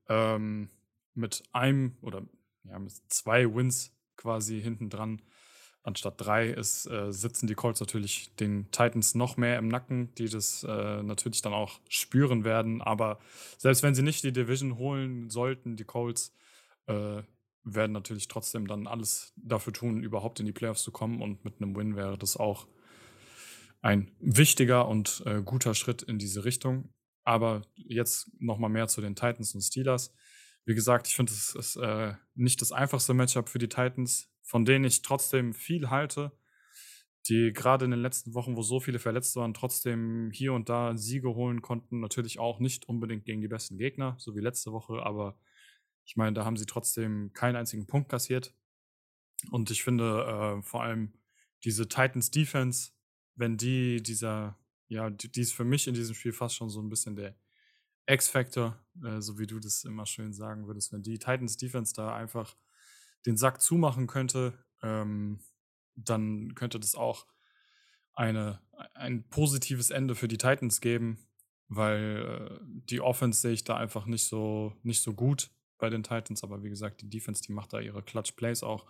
ähm, 0.09 0.69
mit 1.13 1.43
einem 1.51 1.97
oder 2.01 2.23
ja, 2.63 2.79
mit 2.79 2.93
zwei 3.07 3.53
Wins 3.53 3.93
quasi 4.15 4.61
hinten 4.61 4.89
dran 4.89 5.21
anstatt 5.87 6.15
drei 6.17 6.49
ist, 6.49 6.85
äh, 6.87 7.11
sitzen 7.13 7.47
die 7.47 7.55
Colts 7.55 7.79
natürlich 7.79 8.35
den 8.35 8.69
Titans 8.71 9.15
noch 9.15 9.37
mehr 9.37 9.57
im 9.57 9.69
Nacken, 9.69 10.13
die 10.15 10.27
das 10.27 10.63
äh, 10.63 11.01
natürlich 11.01 11.41
dann 11.41 11.53
auch 11.53 11.79
spüren 11.87 12.43
werden. 12.43 12.81
Aber 12.81 13.19
selbst 13.57 13.83
wenn 13.83 13.95
sie 13.95 14.03
nicht 14.03 14.23
die 14.23 14.33
Division 14.33 14.77
holen 14.77 15.29
sollten, 15.29 15.77
die 15.77 15.85
Colts 15.85 16.35
äh, 16.87 17.23
werden 17.63 17.91
natürlich 17.93 18.27
trotzdem 18.27 18.67
dann 18.67 18.85
alles 18.85 19.33
dafür 19.37 19.71
tun, 19.71 20.03
überhaupt 20.03 20.41
in 20.41 20.45
die 20.45 20.51
Playoffs 20.51 20.83
zu 20.83 20.91
kommen. 20.91 21.21
Und 21.21 21.45
mit 21.45 21.61
einem 21.61 21.75
Win 21.75 21.95
wäre 21.95 22.17
das 22.17 22.35
auch 22.35 22.67
ein 23.81 24.11
wichtiger 24.19 24.89
und 24.89 25.23
äh, 25.25 25.41
guter 25.41 25.73
Schritt 25.73 26.01
in 26.01 26.19
diese 26.19 26.43
Richtung. 26.43 26.93
Aber 27.23 27.61
jetzt 27.75 28.29
nochmal 28.39 28.69
mehr 28.69 28.89
zu 28.89 28.99
den 28.99 29.15
Titans 29.15 29.55
und 29.55 29.61
Steelers. 29.61 30.13
Wie 30.65 30.75
gesagt, 30.75 31.07
ich 31.07 31.15
finde, 31.15 31.31
es 31.31 31.55
ist 31.55 31.77
äh, 31.77 32.13
nicht 32.35 32.61
das 32.61 32.73
einfachste 32.73 33.13
Matchup 33.13 33.47
für 33.47 33.59
die 33.59 33.69
Titans 33.69 34.29
von 34.47 34.63
denen 34.63 34.85
ich 34.85 35.01
trotzdem 35.01 35.53
viel 35.53 35.89
halte, 35.89 36.31
die 37.27 37.51
gerade 37.51 37.83
in 37.83 37.91
den 37.91 37.99
letzten 37.99 38.33
Wochen, 38.33 38.55
wo 38.55 38.61
so 38.61 38.79
viele 38.79 38.97
verletzt 38.97 39.35
waren, 39.35 39.53
trotzdem 39.53 40.31
hier 40.31 40.53
und 40.53 40.69
da 40.69 40.95
Siege 40.95 41.35
holen 41.35 41.61
konnten. 41.61 41.99
Natürlich 41.99 42.39
auch 42.39 42.59
nicht 42.59 42.87
unbedingt 42.87 43.25
gegen 43.25 43.41
die 43.41 43.49
besten 43.49 43.77
Gegner, 43.77 44.15
so 44.17 44.35
wie 44.35 44.39
letzte 44.39 44.71
Woche, 44.71 45.05
aber 45.05 45.37
ich 46.05 46.15
meine, 46.15 46.33
da 46.33 46.45
haben 46.45 46.55
sie 46.55 46.65
trotzdem 46.65 47.33
keinen 47.33 47.57
einzigen 47.57 47.87
Punkt 47.87 48.07
kassiert. 48.07 48.55
Und 49.51 49.69
ich 49.69 49.83
finde 49.83 50.59
äh, 50.59 50.61
vor 50.63 50.81
allem 50.81 51.11
diese 51.65 51.89
Titans 51.89 52.31
Defense, 52.31 52.91
wenn 53.35 53.57
die 53.57 54.01
dieser, 54.01 54.57
ja, 54.87 55.09
die, 55.09 55.29
die 55.29 55.41
ist 55.41 55.53
für 55.53 55.65
mich 55.65 55.87
in 55.89 55.93
diesem 55.93 56.15
Spiel 56.15 56.31
fast 56.31 56.55
schon 56.55 56.69
so 56.69 56.81
ein 56.81 56.87
bisschen 56.87 57.17
der 57.17 57.35
X-Factor, 58.05 58.81
äh, 59.03 59.19
so 59.19 59.37
wie 59.37 59.47
du 59.47 59.59
das 59.59 59.83
immer 59.83 60.05
schön 60.05 60.31
sagen 60.31 60.67
würdest, 60.67 60.93
wenn 60.93 61.03
die 61.03 61.19
Titans 61.19 61.57
Defense 61.57 61.93
da 61.93 62.15
einfach 62.15 62.55
den 63.25 63.37
Sack 63.37 63.61
zumachen 63.61 64.07
könnte, 64.07 64.53
ähm, 64.81 65.39
dann 65.95 66.53
könnte 66.55 66.79
das 66.79 66.95
auch 66.95 67.25
eine, 68.13 68.61
ein 68.93 69.27
positives 69.29 69.89
Ende 69.89 70.15
für 70.15 70.27
die 70.27 70.37
Titans 70.37 70.81
geben, 70.81 71.19
weil 71.67 72.59
äh, 72.59 72.59
die 72.63 73.01
Offense 73.01 73.41
sehe 73.41 73.51
ich 73.51 73.63
da 73.63 73.77
einfach 73.77 74.05
nicht 74.05 74.27
so, 74.27 74.73
nicht 74.83 75.01
so 75.01 75.13
gut 75.13 75.51
bei 75.77 75.89
den 75.89 76.03
Titans, 76.03 76.43
aber 76.43 76.63
wie 76.63 76.69
gesagt, 76.69 77.01
die 77.01 77.09
Defense, 77.09 77.41
die 77.43 77.51
macht 77.51 77.73
da 77.73 77.79
ihre 77.79 78.01
Clutch 78.01 78.31
Plays 78.33 78.63
auch. 78.63 78.85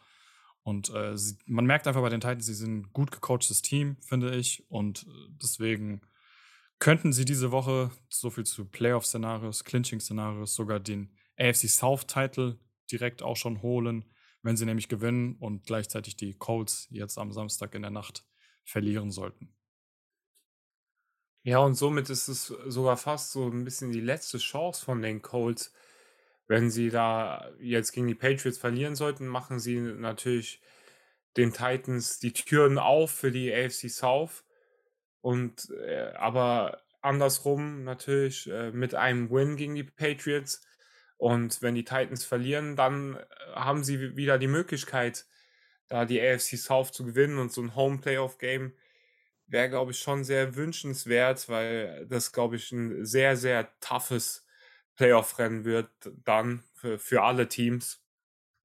Und 0.63 0.93
äh, 0.93 1.17
sie, 1.17 1.37
man 1.45 1.65
merkt 1.65 1.87
einfach 1.87 2.01
bei 2.01 2.09
den 2.09 2.21
Titans, 2.21 2.45
sie 2.45 2.53
sind 2.53 2.77
ein 2.77 2.93
gut 2.93 3.11
gecoachtes 3.11 3.61
Team, 3.61 3.97
finde 4.01 4.35
ich. 4.35 4.69
Und 4.69 5.03
äh, 5.03 5.29
deswegen 5.41 6.01
könnten 6.79 7.13
sie 7.13 7.25
diese 7.25 7.51
Woche, 7.51 7.91
so 8.09 8.29
viel 8.29 8.45
zu 8.45 8.65
Playoff-Szenarios, 8.65 9.63
Clinching-Szenarios, 9.63 10.55
sogar 10.55 10.79
den 10.79 11.11
AFC 11.37 11.69
South-Title 11.69 12.59
direkt 12.91 13.23
auch 13.23 13.35
schon 13.35 13.61
holen 13.61 14.05
wenn 14.47 14.55
sie 14.55 14.65
nämlich 14.65 14.88
gewinnen 14.88 15.36
und 15.41 15.65
gleichzeitig 15.65 16.15
die 16.15 16.33
Colts 16.33 16.88
jetzt 16.89 17.17
am 17.17 17.33
Samstag 17.33 17.75
in 17.75 17.81
der 17.81 17.91
Nacht 17.91 18.25
verlieren 18.63 19.12
sollten. 19.12 19.53
Ja, 21.43 21.60
und 21.60 21.75
somit 21.75 22.10
ist 22.10 22.29
es 22.29 22.45
sogar 22.45 22.95
fast 22.95 23.33
so 23.33 23.45
ein 23.49 23.65
bisschen 23.65 23.91
die 23.91 23.99
letzte 23.99 24.38
Chance 24.38 24.86
von 24.86 25.01
den 25.01 25.21
Colts. 25.21 25.73
Wenn 26.47 26.71
sie 26.71 26.89
da 26.89 27.51
jetzt 27.60 27.91
gegen 27.91 28.07
die 28.07 28.15
Patriots 28.15 28.57
verlieren 28.57 28.95
sollten, 28.95 29.27
machen 29.27 29.60
sie 29.60 29.81
natürlich 29.81 30.62
den 31.36 31.51
Titans 31.51 32.19
die 32.19 32.31
Türen 32.31 32.77
auf 32.77 33.12
für 33.12 33.31
die 33.31 33.53
AFC 33.53 33.89
South. 33.89 34.45
Und 35.19 35.69
äh, 35.71 36.13
aber 36.13 36.81
andersrum 37.01 37.83
natürlich 37.83 38.49
äh, 38.49 38.71
mit 38.71 38.95
einem 38.95 39.29
Win 39.29 39.57
gegen 39.57 39.75
die 39.75 39.83
Patriots. 39.83 40.65
Und 41.17 41.62
wenn 41.62 41.75
die 41.75 41.84
Titans 41.84 42.23
verlieren, 42.23 42.75
dann 42.75 43.15
äh, 43.15 43.25
haben 43.53 43.84
sie 43.84 44.15
wieder 44.15 44.38
die 44.38 44.47
Möglichkeit, 44.47 45.25
da 45.88 46.06
die 46.06 46.21
AFC 46.21 46.58
South 46.58 46.91
zu 46.91 47.06
gewinnen 47.06 47.39
und 47.39 47.51
so 47.51 47.62
ein 47.62 47.75
Home 47.75 47.99
Playoff 47.99 48.38
Game 48.38 48.73
wäre, 49.47 49.69
glaube 49.69 49.91
ich, 49.91 49.99
schon 49.99 50.23
sehr 50.23 50.56
wünschenswert, 50.56 51.47
weil 51.49 52.06
das, 52.08 52.34
glaube 52.34 52.58
ich, 52.58 52.71
ein 52.71 53.06
sehr, 53.06 53.38
sehr 53.38 53.71
toughes 53.80 54.45
Playoff-Rennen 54.95 55.63
wird 55.63 55.89
dann 56.25 56.63
für, 56.73 56.99
für 56.99 57.23
alle 57.23 57.47
Teams. 57.47 58.03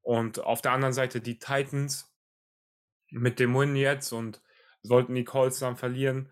Und 0.01 0.41
auf 0.41 0.61
der 0.61 0.73
anderen 0.73 0.93
Seite 0.93 1.21
die 1.21 1.39
Titans 1.39 2.13
mit 3.11 3.39
dem 3.39 3.55
Win 3.55 3.77
jetzt 3.77 4.13
und 4.13 4.43
sollten 4.83 5.15
die 5.15 5.25
Colts 5.25 5.61
dann 5.61 5.77
verlieren, 5.77 6.31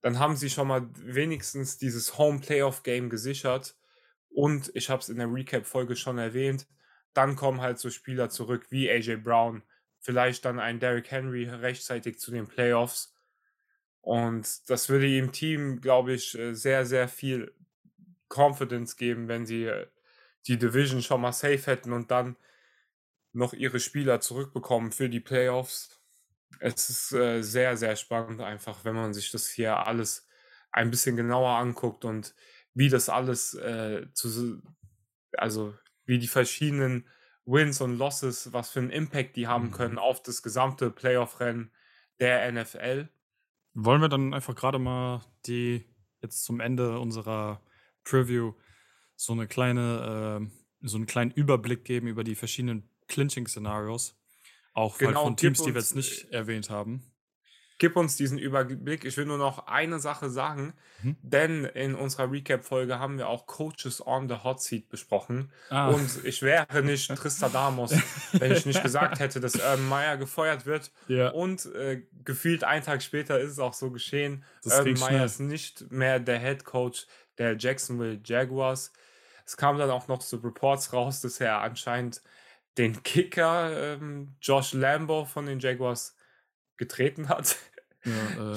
dann 0.00 0.18
haben 0.18 0.36
sie 0.36 0.48
schon 0.48 0.68
mal 0.68 0.88
wenigstens 0.94 1.78
dieses 1.78 2.16
Home 2.16 2.40
Playoff 2.40 2.82
Game 2.82 3.10
gesichert. 3.10 3.76
Und 4.36 4.70
ich 4.74 4.90
habe 4.90 5.00
es 5.00 5.08
in 5.08 5.16
der 5.16 5.32
Recap-Folge 5.32 5.96
schon 5.96 6.18
erwähnt, 6.18 6.66
dann 7.14 7.36
kommen 7.36 7.62
halt 7.62 7.78
so 7.78 7.88
Spieler 7.88 8.28
zurück 8.28 8.66
wie 8.68 8.90
AJ 8.90 9.16
Brown, 9.16 9.62
vielleicht 9.98 10.44
dann 10.44 10.60
ein 10.60 10.78
Derrick 10.78 11.10
Henry 11.10 11.48
rechtzeitig 11.48 12.18
zu 12.18 12.30
den 12.30 12.46
Playoffs. 12.46 13.16
Und 14.02 14.68
das 14.68 14.90
würde 14.90 15.06
ihm 15.06 15.32
Team, 15.32 15.80
glaube 15.80 16.12
ich, 16.12 16.38
äh, 16.38 16.52
sehr, 16.52 16.84
sehr 16.84 17.08
viel 17.08 17.54
Confidence 18.28 18.98
geben, 18.98 19.26
wenn 19.28 19.46
sie 19.46 19.64
äh, 19.64 19.86
die 20.46 20.58
Division 20.58 21.00
schon 21.00 21.22
mal 21.22 21.32
safe 21.32 21.64
hätten 21.64 21.94
und 21.94 22.10
dann 22.10 22.36
noch 23.32 23.54
ihre 23.54 23.80
Spieler 23.80 24.20
zurückbekommen 24.20 24.92
für 24.92 25.08
die 25.08 25.20
Playoffs. 25.20 25.98
Es 26.60 26.90
ist 26.90 27.12
äh, 27.12 27.40
sehr, 27.40 27.78
sehr 27.78 27.96
spannend 27.96 28.42
einfach, 28.42 28.84
wenn 28.84 28.96
man 28.96 29.14
sich 29.14 29.30
das 29.30 29.48
hier 29.48 29.86
alles 29.86 30.26
ein 30.72 30.90
bisschen 30.90 31.16
genauer 31.16 31.56
anguckt 31.56 32.04
und 32.04 32.34
wie 32.76 32.90
das 32.90 33.08
alles 33.08 33.54
äh, 33.54 34.06
zu, 34.12 34.60
also 35.32 35.74
wie 36.04 36.18
die 36.18 36.28
verschiedenen 36.28 37.08
Wins 37.46 37.80
und 37.80 37.96
Losses, 37.96 38.52
was 38.52 38.70
für 38.70 38.80
einen 38.80 38.90
Impact 38.90 39.34
die 39.36 39.46
haben 39.46 39.70
können 39.70 39.94
mhm. 39.94 39.98
auf 39.98 40.22
das 40.22 40.42
gesamte 40.42 40.90
Playoff-Rennen 40.90 41.72
der 42.20 42.52
NFL. 42.52 43.08
Wollen 43.72 44.02
wir 44.02 44.10
dann 44.10 44.34
einfach 44.34 44.54
gerade 44.54 44.78
mal 44.78 45.24
die 45.46 45.86
jetzt 46.20 46.44
zum 46.44 46.60
Ende 46.60 46.98
unserer 47.00 47.62
Preview 48.04 48.52
so 49.14 49.32
eine 49.32 49.46
kleine, 49.48 50.42
äh, 50.42 50.86
so 50.86 50.98
einen 50.98 51.06
kleinen 51.06 51.30
Überblick 51.30 51.84
geben 51.84 52.08
über 52.08 52.24
die 52.24 52.34
verschiedenen 52.34 52.90
Clinching-Szenarios. 53.08 54.20
Auch 54.74 54.98
genau, 54.98 55.24
von 55.24 55.36
Teams, 55.36 55.60
uns, 55.60 55.66
die 55.66 55.74
wir 55.74 55.80
jetzt 55.80 55.96
nicht 55.96 56.24
äh, 56.30 56.36
erwähnt 56.36 56.68
haben. 56.68 57.10
Gib 57.78 57.96
uns 57.96 58.16
diesen 58.16 58.38
Überblick. 58.38 59.04
Ich 59.04 59.16
will 59.18 59.26
nur 59.26 59.36
noch 59.36 59.66
eine 59.66 59.98
Sache 59.98 60.30
sagen, 60.30 60.72
mhm. 61.02 61.16
denn 61.22 61.64
in 61.64 61.94
unserer 61.94 62.30
Recap-Folge 62.32 62.98
haben 62.98 63.18
wir 63.18 63.28
auch 63.28 63.46
Coaches 63.46 64.06
on 64.06 64.28
the 64.28 64.36
Hot 64.44 64.62
Seat 64.62 64.88
besprochen. 64.88 65.52
Ah. 65.68 65.88
Und 65.88 66.24
ich 66.24 66.40
wäre 66.40 66.82
nicht 66.82 67.14
Tristadamos, 67.14 67.94
wenn 68.32 68.52
ich 68.52 68.64
nicht 68.64 68.82
gesagt 68.82 69.18
hätte, 69.18 69.40
dass 69.40 69.56
Urban 69.56 69.88
Meyer 69.88 70.16
gefeuert 70.16 70.64
wird. 70.64 70.90
Ja. 71.08 71.30
Und 71.30 71.66
äh, 71.74 72.02
gefühlt 72.24 72.64
einen 72.64 72.82
Tag 72.82 73.02
später 73.02 73.38
ist 73.38 73.52
es 73.52 73.58
auch 73.58 73.74
so 73.74 73.90
geschehen. 73.90 74.44
Urban 74.64 74.94
Meyer 74.94 75.24
ist 75.26 75.40
nicht 75.40 75.90
mehr 75.92 76.18
der 76.18 76.38
Head 76.38 76.64
Coach 76.64 77.06
der 77.36 77.58
Jacksonville 77.58 78.20
Jaguars. 78.24 78.90
Es 79.44 79.56
kam 79.56 79.78
dann 79.78 79.90
auch 79.90 80.08
noch 80.08 80.22
so 80.22 80.38
Reports 80.38 80.94
raus, 80.94 81.20
dass 81.20 81.40
er 81.40 81.60
anscheinend 81.60 82.22
den 82.78 83.02
Kicker 83.02 83.94
ähm, 83.94 84.34
Josh 84.40 84.72
Lambo 84.72 85.24
von 85.24 85.46
den 85.46 85.60
Jaguars 85.60 86.15
getreten 86.76 87.28
hat. 87.28 87.56
Ja, 88.04 88.52
äh, 88.54 88.56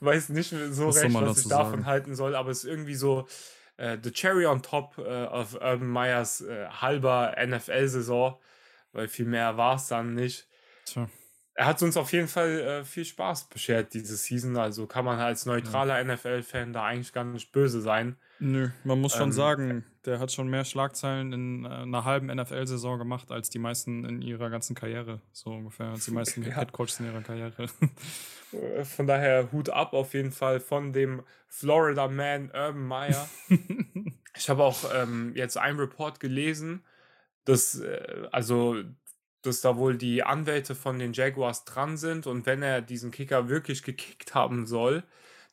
weiß 0.00 0.30
nicht 0.30 0.50
so 0.50 0.88
was 0.88 1.02
recht, 1.02 1.14
was 1.14 1.38
ich 1.38 1.48
davon 1.48 1.72
sagen? 1.72 1.86
halten 1.86 2.14
soll, 2.14 2.34
aber 2.34 2.50
es 2.50 2.64
ist 2.64 2.70
irgendwie 2.70 2.94
so 2.94 3.26
äh, 3.76 3.98
the 4.02 4.10
cherry 4.10 4.46
on 4.46 4.62
top 4.62 4.98
äh, 4.98 5.24
of 5.24 5.54
Urban 5.54 5.88
Meyers 5.88 6.42
äh, 6.42 6.66
halber 6.68 7.34
NFL-Saison, 7.38 8.38
weil 8.92 9.08
viel 9.08 9.26
mehr 9.26 9.56
war 9.56 9.76
es 9.76 9.88
dann 9.88 10.14
nicht. 10.14 10.48
Tja. 10.84 11.08
Er 11.54 11.66
hat 11.66 11.82
uns 11.82 11.96
auf 11.96 12.12
jeden 12.12 12.28
Fall 12.28 12.60
äh, 12.60 12.84
viel 12.84 13.06
Spaß 13.06 13.48
beschert 13.48 13.94
diese 13.94 14.16
Season, 14.16 14.58
also 14.58 14.86
kann 14.86 15.06
man 15.06 15.18
als 15.18 15.46
neutraler 15.46 15.98
ja. 15.98 16.14
NFL-Fan 16.14 16.74
da 16.74 16.84
eigentlich 16.84 17.14
gar 17.14 17.24
nicht 17.24 17.50
böse 17.50 17.80
sein. 17.80 18.16
Nö, 18.38 18.68
man 18.84 19.00
muss 19.00 19.14
schon 19.14 19.28
ähm, 19.28 19.32
sagen, 19.32 19.84
der 20.04 20.18
hat 20.18 20.30
schon 20.30 20.48
mehr 20.48 20.64
Schlagzeilen 20.64 21.32
in 21.32 21.64
äh, 21.64 21.68
einer 21.68 22.04
halben 22.04 22.26
NFL-Saison 22.26 22.98
gemacht 22.98 23.30
als 23.30 23.48
die 23.48 23.58
meisten 23.58 24.04
in 24.04 24.20
ihrer 24.20 24.50
ganzen 24.50 24.74
Karriere. 24.74 25.20
So 25.32 25.50
ungefähr, 25.50 25.86
als 25.86 26.04
die 26.04 26.10
meisten 26.10 26.42
ja. 26.46 26.50
Headcoaches 26.50 27.00
in 27.00 27.06
ihrer 27.06 27.22
Karriere. 27.22 27.68
Äh, 28.52 28.84
von 28.84 29.06
daher 29.06 29.50
Hut 29.52 29.70
ab 29.70 29.92
auf 29.92 30.14
jeden 30.14 30.32
Fall 30.32 30.60
von 30.60 30.92
dem 30.92 31.22
Florida 31.48 32.08
Man 32.08 32.50
Urban 32.50 32.86
Meyer. 32.86 33.28
ich 34.36 34.48
habe 34.48 34.62
auch 34.62 34.84
ähm, 34.94 35.32
jetzt 35.34 35.56
einen 35.56 35.78
Report 35.78 36.20
gelesen, 36.20 36.84
dass 37.44 37.80
äh, 37.80 38.28
also 38.32 38.76
dass 39.42 39.60
da 39.60 39.76
wohl 39.76 39.96
die 39.96 40.24
Anwälte 40.24 40.74
von 40.74 40.98
den 40.98 41.12
Jaguars 41.12 41.64
dran 41.64 41.96
sind 41.96 42.26
und 42.26 42.46
wenn 42.46 42.62
er 42.62 42.82
diesen 42.82 43.12
Kicker 43.12 43.48
wirklich 43.48 43.84
gekickt 43.84 44.34
haben 44.34 44.66
soll, 44.66 45.04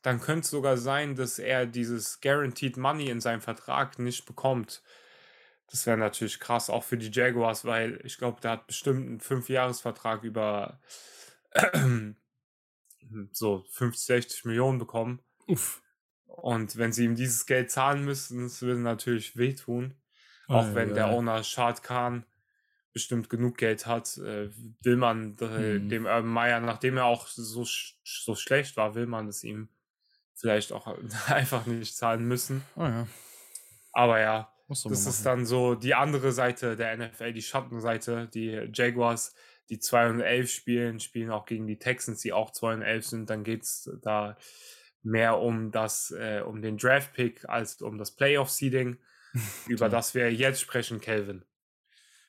dann 0.04 0.20
könnte 0.20 0.42
es 0.42 0.52
sogar 0.52 0.78
sein, 0.78 1.16
dass 1.16 1.40
er 1.40 1.66
dieses 1.66 2.20
Guaranteed 2.20 2.78
Money 2.78 3.10
in 3.10 3.22
seinem 3.22 3.42
Vertrag 3.42 3.98
nicht 4.00 4.26
bekommt. 4.26 4.84
Das 5.72 5.88
wäre 5.88 5.98
natürlich 5.98 6.40
krass, 6.40 6.70
auch 6.70 6.84
für 6.84 6.98
die 6.98 7.10
Jaguars, 7.10 7.66
weil 7.66 8.00
ich 8.04 8.18
glaube, 8.18 8.42
der 8.42 8.52
hat 8.52 8.68
bestimmt 8.68 9.08
einen 9.08 9.20
Fünfjahresvertrag 9.22 10.24
über 10.24 10.80
so 13.32 13.64
50, 13.70 14.06
60 14.06 14.46
Millionen 14.46 14.78
bekommen. 14.78 15.22
Uff. 15.48 15.82
Und 16.26 16.78
wenn 16.78 16.92
sie 16.92 17.06
ihm 17.06 17.16
dieses 17.16 17.46
Geld 17.46 17.72
zahlen 17.72 18.04
müssten, 18.04 18.44
das 18.44 18.62
würde 18.62 18.82
natürlich 18.82 19.38
wehtun. 19.38 19.96
Auch 20.48 20.68
oh, 20.72 20.76
wenn 20.76 20.90
ja. 20.90 20.96
der 20.96 21.08
Owner 21.12 21.44
Shad 21.44 21.82
Khan 21.82 22.26
bestimmt 22.92 23.30
genug 23.30 23.58
Geld 23.58 23.88
hat, 23.88 24.18
äh, 24.18 24.50
will 24.82 24.98
man 24.98 25.38
äh, 25.40 25.80
mhm. 25.80 25.90
dem 25.90 26.06
Urban 26.06 26.28
Meyer, 26.28 26.60
nachdem 26.60 26.98
er 26.98 27.06
auch 27.06 27.28
so, 27.28 27.66
so 28.04 28.36
schlecht 28.36 28.76
war, 28.76 28.96
will 28.96 29.08
man 29.08 29.30
es 29.30 29.46
ihm 29.46 29.70
vielleicht 30.36 30.72
auch 30.72 30.88
einfach 31.28 31.66
nicht 31.66 31.96
zahlen 31.96 32.26
müssen. 32.26 32.64
Oh 32.76 32.84
ja. 32.84 33.08
Aber 33.92 34.20
ja, 34.20 34.54
das 34.68 35.06
ist 35.06 35.26
dann 35.26 35.46
so 35.46 35.76
die 35.76 35.94
andere 35.94 36.32
Seite 36.32 36.76
der 36.76 36.98
NFL, 36.98 37.34
die 37.34 37.42
Schattenseite. 37.42 38.28
Die 38.34 38.70
Jaguars, 38.74 39.36
die 39.70 39.80
2 39.80 40.10
und 40.10 40.22
11 40.22 40.52
spielen, 40.52 41.00
spielen 41.00 41.32
auch 41.32 41.46
gegen 41.46 41.68
die 41.68 41.78
Texans, 41.78 42.22
die 42.22 42.34
auch 42.34 42.52
2 42.52 42.74
und 42.76 42.82
11 42.82 43.06
sind. 43.06 43.30
Dann 43.30 43.44
geht 43.44 43.64
es 43.64 43.90
da 44.02 44.38
mehr 45.04 45.40
um 45.40 45.72
das, 45.72 46.12
äh, 46.12 46.42
um 46.46 46.62
den 46.62 46.78
Draft-Pick 46.78 47.48
als 47.50 47.82
um 47.82 47.98
das 47.98 48.12
Playoff-Seeding, 48.12 48.98
über 49.68 49.90
das 49.90 50.16
wir 50.16 50.34
jetzt 50.34 50.62
sprechen, 50.62 51.02
Kelvin. 51.02 51.44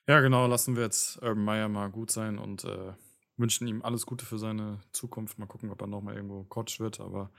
Ja, 0.06 0.20
genau, 0.20 0.46
lassen 0.46 0.76
wir 0.76 0.82
jetzt 0.82 1.22
Urban 1.22 1.44
Meyer 1.44 1.68
mal 1.68 1.90
gut 1.90 2.10
sein 2.10 2.38
und 2.38 2.64
äh, 2.64 2.92
wünschen 3.36 3.66
ihm 3.66 3.82
alles 3.82 4.04
Gute 4.04 4.26
für 4.26 4.38
seine 4.38 4.80
Zukunft. 4.92 5.38
Mal 5.38 5.46
gucken, 5.46 5.70
ob 5.70 5.80
er 5.80 5.86
nochmal 5.86 6.16
irgendwo 6.16 6.44
Coach 6.44 6.78
wird, 6.78 7.00
aber 7.00 7.30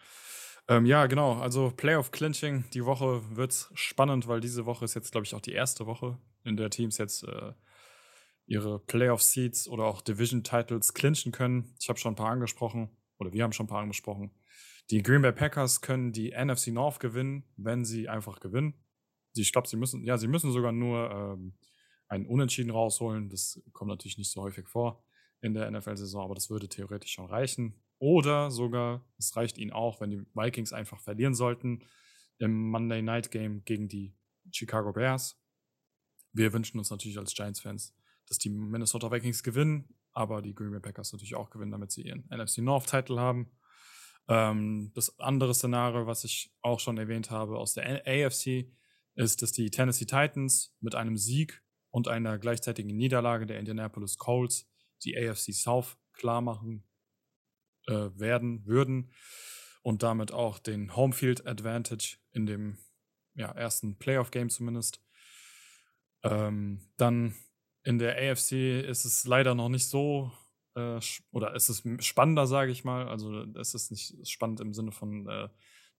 ähm, 0.68 0.86
ja, 0.86 1.05
genau. 1.05 1.34
Also 1.34 1.72
Playoff 1.76 2.11
Clinching, 2.11 2.66
die 2.74 2.86
Woche 2.86 3.22
wird 3.36 3.70
spannend, 3.74 4.28
weil 4.28 4.39
diese 4.39 4.66
Woche 4.66 4.86
ist 4.86 4.95
jetzt, 4.95 5.11
glaube 5.11 5.26
ich, 5.26 5.36
auch 5.36 5.41
die 5.41 5.53
erste 5.53 5.86
Woche, 5.86 6.18
in 6.43 6.57
der 6.57 6.70
Teams 6.70 6.97
jetzt 6.97 7.24
äh, 7.24 7.53
ihre 8.47 8.80
Playoff 8.80 9.22
Seats 9.22 9.68
oder 9.68 9.86
auch 9.86 10.01
Division 10.01 10.43
Titles 10.43 10.93
clinchen 10.93 11.32
können. 11.32 11.76
Ich 11.80 11.89
habe 11.89 11.99
schon 11.99 12.13
ein 12.13 12.18
paar 12.18 12.32
angesprochen, 12.32 12.89
oder 13.18 13.34
wir 13.34 13.43
haben 13.43 13.53
schon 13.53 13.66
ein 13.66 13.70
paar 13.70 13.82
angesprochen. 13.82 14.32
Die 14.91 15.01
Green 15.01 15.22
Bay 15.22 15.32
Packers 15.32 15.82
können 15.82 16.11
die 16.11 16.32
NFC 16.32 16.68
North 16.68 16.99
gewinnen, 16.99 17.43
wenn 17.57 17.86
sie 17.86 18.07
einfach 18.07 18.39
gewinnen. 18.39 18.76
Ich 19.36 19.51
glaube, 19.51 19.68
sie 19.68 19.78
müssen, 19.78 20.03
ja, 20.03 20.18
sie 20.18 20.28
müssen 20.28 20.51
sogar 20.51 20.72
nur 20.72 21.09
ähm, 21.11 21.57
einen 22.07 22.28
Unentschieden 22.28 22.72
rausholen. 22.72 23.30
Das 23.30 23.61
kommt 23.74 23.89
natürlich 23.89 24.18
nicht 24.18 24.32
so 24.32 24.41
häufig 24.41 24.68
vor 24.68 25.03
in 25.41 25.53
der 25.53 25.70
NFL-Saison, 25.72 26.24
aber 26.24 26.36
das 26.36 26.49
würde 26.49 26.70
theoretisch 26.70 27.11
schon 27.11 27.26
reichen. 27.26 27.84
Oder 27.99 28.51
sogar, 28.51 29.05
es 29.17 29.35
reicht 29.35 29.57
ihnen 29.57 29.71
auch, 29.71 30.01
wenn 30.01 30.09
die 30.09 30.25
Vikings 30.33 30.73
einfach 30.73 30.99
verlieren 30.99 31.33
sollten 31.33 31.83
im 32.37 32.69
Monday 32.69 33.01
Night 33.01 33.31
Game 33.31 33.63
gegen 33.63 33.87
die 33.87 34.15
Chicago 34.51 34.91
Bears. 34.91 35.39
Wir 36.33 36.51
wünschen 36.51 36.77
uns 36.77 36.89
natürlich 36.89 37.17
als 37.17 37.33
Giants-Fans, 37.33 37.95
dass 38.27 38.37
die 38.37 38.49
Minnesota 38.49 39.11
Vikings 39.11 39.43
gewinnen, 39.43 39.95
aber 40.11 40.41
die 40.41 40.53
Green 40.53 40.71
Bay 40.71 40.81
Packers 40.81 41.13
natürlich 41.13 41.35
auch 41.35 41.49
gewinnen, 41.49 41.71
damit 41.71 41.91
sie 41.91 42.01
ihren 42.03 42.27
NFC 42.29 42.57
North-Titel 42.57 43.17
haben. 43.17 43.51
Ähm, 44.27 44.91
das 44.93 45.17
andere 45.19 45.53
Szenario, 45.53 46.07
was 46.07 46.25
ich 46.25 46.53
auch 46.61 46.79
schon 46.79 46.97
erwähnt 46.97 47.31
habe 47.31 47.57
aus 47.57 47.73
der 47.73 48.05
AFC, 48.05 48.69
ist, 49.15 49.41
dass 49.41 49.53
die 49.53 49.69
Tennessee 49.69 50.05
Titans 50.05 50.75
mit 50.81 50.95
einem 50.95 51.15
Sieg 51.15 51.63
und 51.89 52.09
einer 52.09 52.37
gleichzeitigen 52.37 52.95
Niederlage 52.97 53.45
der 53.45 53.59
Indianapolis 53.59 54.17
Colts 54.17 54.69
die 55.03 55.17
AFC 55.17 55.53
South 55.53 55.97
klar 56.11 56.41
machen 56.41 56.83
äh, 57.88 58.09
werden 58.15 58.65
würden 58.65 59.11
und 59.81 60.03
damit 60.03 60.31
auch 60.31 60.59
den 60.59 60.95
Homefield 60.95 61.45
Advantage 61.45 62.17
in 62.31 62.45
dem 62.45 62.77
ja, 63.36 63.51
ersten 63.51 63.97
Playoff-Game 63.97 64.49
zumindest. 64.49 65.01
Ähm, 66.23 66.81
dann 66.97 67.36
in 67.83 67.99
der 67.99 68.15
AFC 68.17 68.83
ist 68.83 69.05
es 69.05 69.25
leider 69.25 69.53
noch 69.53 69.69
nicht 69.69 69.88
so 69.88 70.31
äh, 70.75 70.99
oder 71.31 71.55
es 71.55 71.69
ist 71.69 71.83
spannender, 72.03 72.47
sage 72.47 72.71
ich 72.71 72.83
mal. 72.83 73.07
Also 73.07 73.43
es 73.59 73.73
ist 73.73 73.91
nicht 73.91 74.27
spannend 74.27 74.59
im 74.59 74.73
Sinne 74.73 74.91
von, 74.91 75.27
äh, 75.27 75.49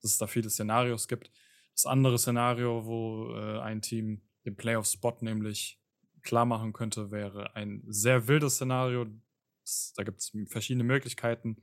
dass 0.01 0.13
es 0.13 0.19
da 0.19 0.27
viele 0.27 0.51
Szenarios 0.51 1.09
gibt. 1.09 1.31
Das 1.75 1.87
andere 1.87 2.19
Szenario, 2.19 2.87
wo 2.87 3.35
äh, 3.35 3.61
ein 3.61 3.83
Team 3.83 4.23
den 4.45 4.57
Playoff-Spot 4.57 5.17
nämlich 5.21 5.81
klar 6.23 6.45
machen 6.45 6.73
könnte, 6.73 7.11
wäre 7.11 7.55
ein 7.55 7.83
sehr 7.87 8.29
wildes 8.29 8.57
Szenario. 8.57 9.07
Das, 9.67 9.93
da 9.97 10.05
gibt 10.05 10.21
es 10.21 10.33
verschiedene 10.47 10.85
Möglichkeiten. 10.85 11.57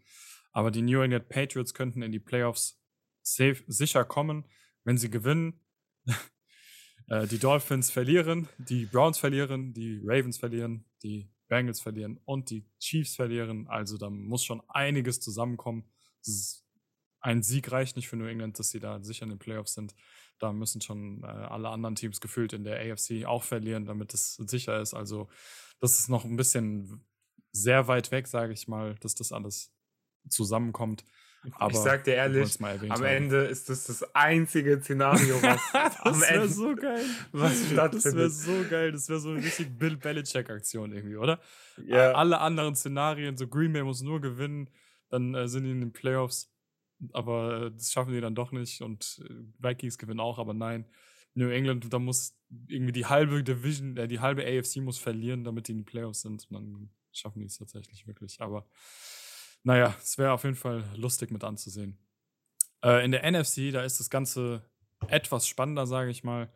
Aber 0.51 0.71
die 0.71 0.81
New 0.81 1.01
England 1.01 1.29
Patriots 1.29 1.73
könnten 1.73 2.01
in 2.01 2.11
die 2.11 2.19
Playoffs 2.19 2.79
safe, 3.21 3.63
sicher 3.67 4.03
kommen, 4.03 4.45
wenn 4.83 4.97
sie 4.97 5.09
gewinnen. 5.09 5.61
äh, 7.07 7.27
die 7.27 7.39
Dolphins 7.39 7.89
verlieren, 7.89 8.49
die 8.57 8.85
Browns 8.85 9.17
verlieren, 9.17 9.73
die 9.73 10.01
Ravens 10.03 10.37
verlieren, 10.37 10.85
die 11.01 11.31
Bengals 11.47 11.79
verlieren 11.79 12.19
und 12.25 12.49
die 12.49 12.65
Chiefs 12.79 13.15
verlieren. 13.15 13.67
Also 13.67 13.97
da 13.97 14.09
muss 14.09 14.43
schon 14.43 14.61
einiges 14.67 15.21
zusammenkommen. 15.21 15.89
ein 17.21 17.41
Sieg 17.41 17.71
reicht 17.71 17.95
nicht 17.95 18.09
für 18.09 18.17
New 18.17 18.25
England, 18.25 18.59
dass 18.59 18.69
sie 18.69 18.79
da 18.81 19.01
sicher 19.01 19.23
in 19.23 19.29
den 19.29 19.39
Playoffs 19.39 19.75
sind. 19.75 19.95
Da 20.39 20.51
müssen 20.51 20.81
schon 20.81 21.23
äh, 21.23 21.27
alle 21.27 21.69
anderen 21.69 21.95
Teams 21.95 22.19
gefühlt 22.19 22.51
in 22.51 22.65
der 22.65 22.79
AFC 22.79 23.25
auch 23.25 23.43
verlieren, 23.43 23.85
damit 23.85 24.13
es 24.13 24.35
sicher 24.35 24.81
ist. 24.81 24.93
Also 24.93 25.29
das 25.79 25.99
ist 25.99 26.09
noch 26.09 26.25
ein 26.25 26.35
bisschen 26.35 27.05
sehr 27.53 27.87
weit 27.87 28.11
weg, 28.11 28.27
sage 28.27 28.53
ich 28.53 28.67
mal, 28.67 28.95
dass 28.95 29.15
das 29.15 29.31
alles 29.31 29.71
zusammenkommt. 30.29 31.05
Aber 31.53 31.71
ich 31.71 31.77
sag 31.77 32.05
dir 32.05 32.15
ehrlich, 32.15 32.57
am 32.61 32.89
haben. 32.89 33.03
Ende 33.03 33.43
ist 33.43 33.69
das 33.69 33.85
das 33.85 34.15
einzige 34.15 34.79
Szenario, 34.81 35.41
was 35.41 35.61
am 35.99 36.23
Ende 36.23 36.47
so 36.47 36.73
geil. 36.75 37.03
was 37.33 37.69
stattfindet. 37.69 38.05
Das 38.05 38.15
wäre 38.15 38.29
so 38.29 38.69
geil. 38.69 38.91
Das 38.93 39.09
wäre 39.09 39.19
so 39.19 39.29
eine 39.31 39.43
richtig 39.43 39.77
Bill 39.77 39.97
Belichick-Aktion 39.97 40.93
irgendwie, 40.93 41.17
oder? 41.17 41.41
Ja. 41.85 42.13
Alle 42.13 42.39
anderen 42.39 42.75
Szenarien, 42.75 43.35
so 43.35 43.47
Green 43.47 43.73
Bay 43.73 43.83
muss 43.83 44.01
nur 44.01 44.21
gewinnen, 44.21 44.69
dann 45.09 45.35
äh, 45.35 45.47
sind 45.47 45.65
die 45.65 45.71
in 45.71 45.81
den 45.81 45.91
Playoffs 45.91 46.53
aber 47.11 47.71
das 47.71 47.91
schaffen 47.91 48.13
die 48.13 48.21
dann 48.21 48.35
doch 48.35 48.51
nicht 48.51 48.81
und 48.81 49.21
äh, 49.27 49.33
Vikings 49.59 49.97
gewinnen 49.97 50.19
auch, 50.19 50.39
aber 50.39 50.53
nein. 50.53 50.85
New 51.35 51.49
England, 51.49 51.91
da 51.91 51.97
muss 51.97 52.37
irgendwie 52.67 52.91
die 52.91 53.07
halbe 53.07 53.43
Division, 53.43 53.97
äh, 53.97 54.07
die 54.07 54.19
halbe 54.19 54.45
AFC 54.45 54.77
muss 54.77 54.99
verlieren, 54.99 55.43
damit 55.43 55.67
die 55.67 55.71
in 55.71 55.79
die 55.79 55.83
Playoffs 55.83 56.21
sind. 56.21 56.45
Und 56.49 56.53
dann 56.53 56.89
schaffen 57.13 57.39
die 57.39 57.45
es 57.45 57.57
tatsächlich 57.57 58.07
wirklich. 58.07 58.41
Aber 58.41 58.67
naja, 59.63 59.95
es 60.01 60.17
wäre 60.17 60.31
auf 60.31 60.43
jeden 60.43 60.55
Fall 60.55 60.83
lustig 60.95 61.31
mit 61.31 61.43
anzusehen. 61.43 61.97
Äh, 62.83 63.05
in 63.05 63.11
der 63.11 63.29
NFC, 63.29 63.71
da 63.71 63.83
ist 63.83 63.99
das 63.99 64.09
Ganze 64.09 64.69
etwas 65.07 65.47
spannender, 65.47 65.87
sage 65.87 66.11
ich 66.11 66.23
mal. 66.23 66.51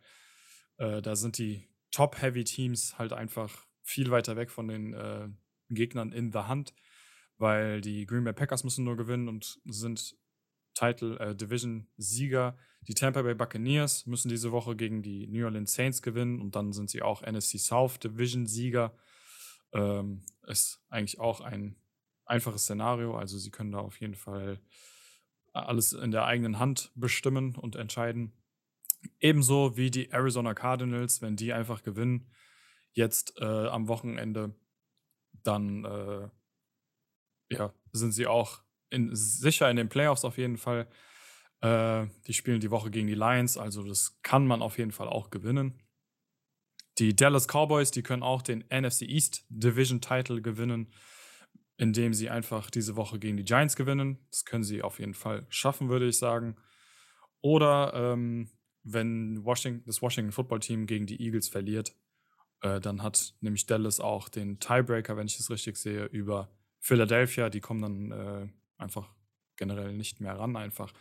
Äh, 0.76 1.02
da 1.02 1.16
sind 1.16 1.38
die 1.38 1.66
Top-Heavy-Teams 1.90 2.98
halt 2.98 3.12
einfach 3.12 3.66
viel 3.82 4.10
weiter 4.10 4.36
weg 4.36 4.50
von 4.50 4.68
den 4.68 4.92
äh, 4.92 5.28
Gegnern 5.70 6.12
in 6.12 6.30
der 6.30 6.48
Hand, 6.48 6.74
weil 7.38 7.80
die 7.80 8.06
Green 8.06 8.24
Bay 8.24 8.34
Packers 8.34 8.64
müssen 8.64 8.84
nur 8.84 8.96
gewinnen 8.96 9.28
und 9.28 9.60
sind 9.64 10.16
Title 10.74 11.18
äh, 11.18 11.34
Division 11.34 11.88
Sieger. 11.96 12.56
Die 12.86 12.94
Tampa 12.94 13.22
Bay 13.22 13.34
Buccaneers 13.34 14.06
müssen 14.06 14.28
diese 14.28 14.52
Woche 14.52 14.76
gegen 14.76 15.02
die 15.02 15.26
New 15.26 15.44
Orleans 15.44 15.74
Saints 15.74 16.02
gewinnen 16.02 16.40
und 16.40 16.54
dann 16.54 16.72
sind 16.72 16.90
sie 16.90 17.02
auch 17.02 17.22
NFC 17.22 17.58
South 17.58 17.98
Division 17.98 18.46
Sieger. 18.46 18.96
Ähm, 19.72 20.22
ist 20.46 20.82
eigentlich 20.88 21.20
auch 21.20 21.40
ein 21.40 21.76
einfaches 22.24 22.62
Szenario, 22.62 23.16
also 23.16 23.38
sie 23.38 23.50
können 23.50 23.72
da 23.72 23.78
auf 23.78 24.00
jeden 24.00 24.14
Fall 24.14 24.60
alles 25.52 25.92
in 25.92 26.10
der 26.10 26.24
eigenen 26.24 26.58
Hand 26.58 26.92
bestimmen 26.94 27.56
und 27.56 27.76
entscheiden. 27.76 28.32
Ebenso 29.20 29.76
wie 29.76 29.90
die 29.90 30.10
Arizona 30.10 30.54
Cardinals, 30.54 31.22
wenn 31.22 31.36
die 31.36 31.52
einfach 31.52 31.82
gewinnen, 31.82 32.30
jetzt 32.92 33.38
äh, 33.40 33.44
am 33.44 33.88
Wochenende, 33.88 34.54
dann 35.42 35.84
äh, 35.84 36.28
ja, 37.50 37.72
sind 37.92 38.12
sie 38.12 38.26
auch 38.26 38.62
in, 38.90 39.14
sicher 39.14 39.70
in 39.70 39.76
den 39.76 39.88
Playoffs 39.88 40.24
auf 40.24 40.38
jeden 40.38 40.58
Fall. 40.58 40.88
Äh, 41.60 42.06
die 42.26 42.34
spielen 42.34 42.60
die 42.60 42.70
Woche 42.70 42.90
gegen 42.90 43.06
die 43.06 43.14
Lions, 43.14 43.56
also 43.56 43.82
das 43.82 44.20
kann 44.22 44.46
man 44.46 44.62
auf 44.62 44.78
jeden 44.78 44.92
Fall 44.92 45.08
auch 45.08 45.30
gewinnen. 45.30 45.80
Die 46.98 47.14
Dallas 47.14 47.46
Cowboys, 47.46 47.90
die 47.90 48.02
können 48.02 48.22
auch 48.22 48.42
den 48.42 48.64
NFC 48.70 49.02
East 49.02 49.44
Division 49.48 50.00
Title 50.00 50.42
gewinnen, 50.42 50.92
indem 51.76 52.12
sie 52.12 52.28
einfach 52.28 52.70
diese 52.70 52.96
Woche 52.96 53.18
gegen 53.18 53.36
die 53.36 53.44
Giants 53.44 53.76
gewinnen. 53.76 54.18
Das 54.30 54.44
können 54.44 54.64
sie 54.64 54.82
auf 54.82 54.98
jeden 54.98 55.14
Fall 55.14 55.46
schaffen, 55.48 55.88
würde 55.88 56.08
ich 56.08 56.18
sagen. 56.18 56.56
Oder 57.40 57.92
ähm, 57.94 58.50
wenn 58.82 59.44
Washington, 59.44 59.84
das 59.86 60.02
Washington 60.02 60.32
Football 60.32 60.60
Team 60.60 60.86
gegen 60.86 61.06
die 61.06 61.22
Eagles 61.22 61.48
verliert, 61.48 61.94
äh, 62.62 62.80
dann 62.80 63.02
hat 63.02 63.34
nämlich 63.40 63.66
Dallas 63.66 64.00
auch 64.00 64.28
den 64.28 64.58
Tiebreaker, 64.58 65.16
wenn 65.16 65.28
ich 65.28 65.38
es 65.38 65.50
richtig 65.50 65.76
sehe, 65.76 66.06
über 66.06 66.50
Philadelphia. 66.80 67.48
Die 67.48 67.60
kommen 67.60 67.82
dann 67.82 68.10
äh, 68.10 68.48
einfach 68.76 69.14
generell 69.56 69.92
nicht 69.92 70.20
mehr 70.20 70.36
ran 70.36 70.56
einfach. 70.56 70.92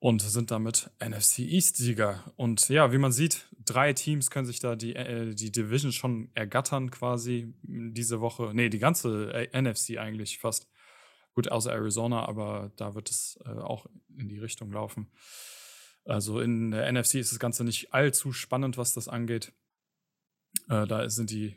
Und 0.00 0.22
sind 0.22 0.52
damit 0.52 0.90
NFC 1.00 1.40
East-Sieger. 1.40 2.32
Und 2.36 2.68
ja, 2.68 2.92
wie 2.92 2.98
man 2.98 3.10
sieht, 3.10 3.48
drei 3.64 3.92
Teams 3.92 4.30
können 4.30 4.46
sich 4.46 4.60
da 4.60 4.76
die, 4.76 4.94
äh, 4.94 5.34
die 5.34 5.50
Division 5.50 5.92
schon 5.92 6.30
ergattern 6.34 6.90
quasi 6.90 7.52
diese 7.62 8.20
Woche. 8.20 8.52
Nee, 8.54 8.68
die 8.68 8.78
ganze 8.78 9.32
äh, 9.32 9.60
NFC 9.60 9.98
eigentlich 9.98 10.38
fast. 10.38 10.68
Gut, 11.34 11.50
außer 11.50 11.72
Arizona, 11.72 12.26
aber 12.26 12.72
da 12.76 12.94
wird 12.94 13.10
es 13.10 13.38
äh, 13.44 13.48
auch 13.48 13.86
in 14.16 14.28
die 14.28 14.38
Richtung 14.38 14.70
laufen. 14.72 15.10
Also 16.04 16.40
in 16.40 16.70
der 16.70 16.90
NFC 16.90 17.16
ist 17.16 17.32
das 17.32 17.38
Ganze 17.38 17.64
nicht 17.64 17.92
allzu 17.92 18.32
spannend, 18.32 18.78
was 18.78 18.94
das 18.94 19.08
angeht. 19.08 19.52
Äh, 20.68 20.86
da 20.86 21.08
sind 21.10 21.30
die, 21.30 21.56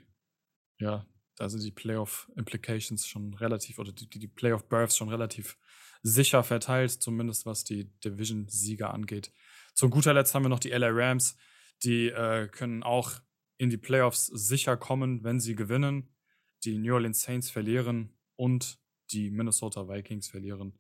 ja, 0.78 1.06
da 1.36 1.50
sind 1.50 1.64
die 1.64 1.72
Playoff-Implications 1.72 3.08
schon 3.08 3.34
relativ, 3.34 3.80
oder 3.80 3.92
die, 3.92 4.08
die 4.08 4.28
Playoff-Berths 4.28 4.98
schon 4.98 5.10
relativ 5.10 5.58
sicher 6.04 6.44
verteilt, 6.44 6.92
zumindest 6.92 7.46
was 7.46 7.64
die 7.64 7.86
Division-Sieger 8.00 8.94
angeht. 8.94 9.32
Zu 9.74 9.90
guter 9.90 10.14
Letzt 10.14 10.36
haben 10.36 10.44
wir 10.44 10.50
noch 10.50 10.60
die 10.60 10.70
LA 10.70 10.90
Rams, 10.92 11.38
die 11.84 12.08
äh, 12.08 12.48
können 12.48 12.84
auch 12.84 13.14
in 13.58 13.70
die 13.70 13.78
Playoffs 13.78 14.26
sicher 14.28 14.78
kommen, 14.78 15.24
wenn 15.24 15.40
sie 15.40 15.56
gewinnen. 15.56 16.16
Die 16.64 16.78
New 16.78 16.94
Orleans 16.94 17.22
Saints 17.22 17.50
verlieren 17.50 18.18
und 18.36 18.80
die 19.12 19.30
Minnesota 19.30 19.88
Vikings 19.88 20.28
verlieren. 20.28 20.80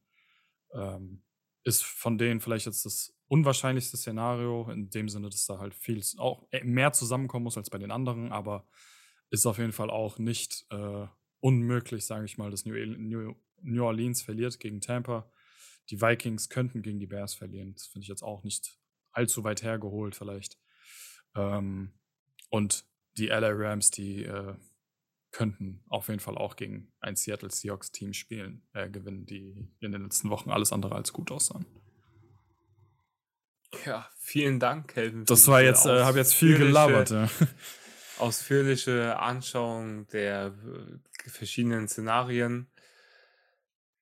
Ähm, 0.73 1.23
ist 1.63 1.83
von 1.83 2.17
denen 2.17 2.39
vielleicht 2.39 2.65
jetzt 2.65 2.85
das 2.85 3.15
unwahrscheinlichste 3.27 3.97
Szenario, 3.97 4.69
in 4.71 4.89
dem 4.89 5.09
Sinne, 5.09 5.29
dass 5.29 5.45
da 5.45 5.59
halt 5.59 5.75
viel 5.75 6.01
auch 6.17 6.47
äh, 6.51 6.63
mehr 6.63 6.91
zusammenkommen 6.91 7.43
muss 7.43 7.57
als 7.57 7.69
bei 7.69 7.77
den 7.77 7.91
anderen, 7.91 8.31
aber 8.31 8.67
ist 9.31 9.45
auf 9.45 9.57
jeden 9.57 9.71
Fall 9.71 9.89
auch 9.89 10.19
nicht 10.19 10.65
äh, 10.69 11.07
unmöglich, 11.39 12.05
sage 12.05 12.25
ich 12.25 12.37
mal, 12.37 12.51
dass 12.51 12.65
New, 12.65 12.75
New, 12.75 13.35
New, 13.61 13.83
Orleans 13.83 14.21
verliert 14.21 14.59
gegen 14.59 14.81
Tampa. 14.81 15.31
Die 15.89 16.01
Vikings 16.01 16.49
könnten 16.49 16.81
gegen 16.81 16.99
die 16.99 17.07
Bears 17.07 17.33
verlieren. 17.33 17.73
Das 17.73 17.87
finde 17.87 18.03
ich 18.03 18.09
jetzt 18.09 18.23
auch 18.23 18.43
nicht 18.43 18.77
allzu 19.13 19.43
weit 19.43 19.63
hergeholt, 19.63 20.15
vielleicht. 20.15 20.59
Ähm, 21.33 21.93
und 22.49 22.85
die 23.17 23.27
LA 23.27 23.51
Rams, 23.53 23.89
die 23.89 24.25
äh, 24.25 24.53
könnten 25.31 25.81
auf 25.87 26.09
jeden 26.09 26.19
Fall 26.19 26.37
auch 26.37 26.57
gegen 26.57 26.91
ein 26.99 27.15
Seattle 27.15 27.49
Seahawks 27.51 27.91
Team 27.93 28.13
spielen, 28.13 28.67
äh, 28.73 28.89
gewinnen, 28.89 29.25
die 29.25 29.69
in 29.79 29.93
den 29.93 30.03
letzten 30.03 30.29
Wochen 30.29 30.51
alles 30.51 30.73
andere 30.73 30.95
als 30.95 31.13
gut 31.13 31.31
aussahen. 31.31 31.65
Ja, 33.85 34.09
vielen 34.19 34.59
Dank, 34.59 34.89
Kelvin. 34.89 35.23
Das 35.23 35.47
war 35.47 35.61
jetzt, 35.61 35.85
äh, 35.85 36.03
habe 36.03 36.17
jetzt 36.17 36.33
viel 36.33 36.57
gelabert. 36.57 37.11
Ja 37.11 37.29
ausführliche 38.21 39.17
Anschauung 39.17 40.07
der 40.07 40.53
äh, 41.25 41.29
verschiedenen 41.29 41.87
Szenarien. 41.87 42.67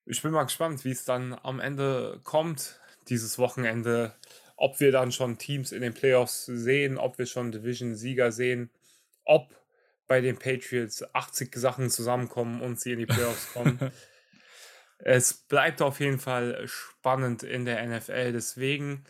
Ich 0.04 0.22
bin 0.22 0.32
mal 0.32 0.44
gespannt, 0.44 0.84
wie 0.84 0.90
es 0.90 1.04
dann 1.04 1.38
am 1.42 1.60
Ende 1.60 2.20
kommt, 2.24 2.80
dieses 3.08 3.38
Wochenende. 3.38 4.14
Ob 4.56 4.78
wir 4.80 4.92
dann 4.92 5.10
schon 5.10 5.38
Teams 5.38 5.72
in 5.72 5.80
den 5.80 5.94
Playoffs 5.94 6.46
sehen, 6.46 6.98
ob 6.98 7.18
wir 7.18 7.26
schon 7.26 7.50
Division-Sieger 7.50 8.30
sehen, 8.30 8.70
ob 9.24 9.54
bei 10.06 10.20
den 10.20 10.38
Patriots 10.38 11.02
80 11.14 11.54
Sachen 11.54 11.88
zusammenkommen 11.88 12.60
und 12.60 12.78
sie 12.78 12.92
in 12.92 12.98
die 12.98 13.06
Playoffs 13.06 13.52
kommen. 13.52 13.78
es 14.98 15.32
bleibt 15.32 15.80
auf 15.80 16.00
jeden 16.00 16.18
Fall 16.18 16.66
spannend 16.66 17.42
in 17.42 17.64
der 17.64 17.86
NFL. 17.86 18.32
Deswegen 18.32 19.04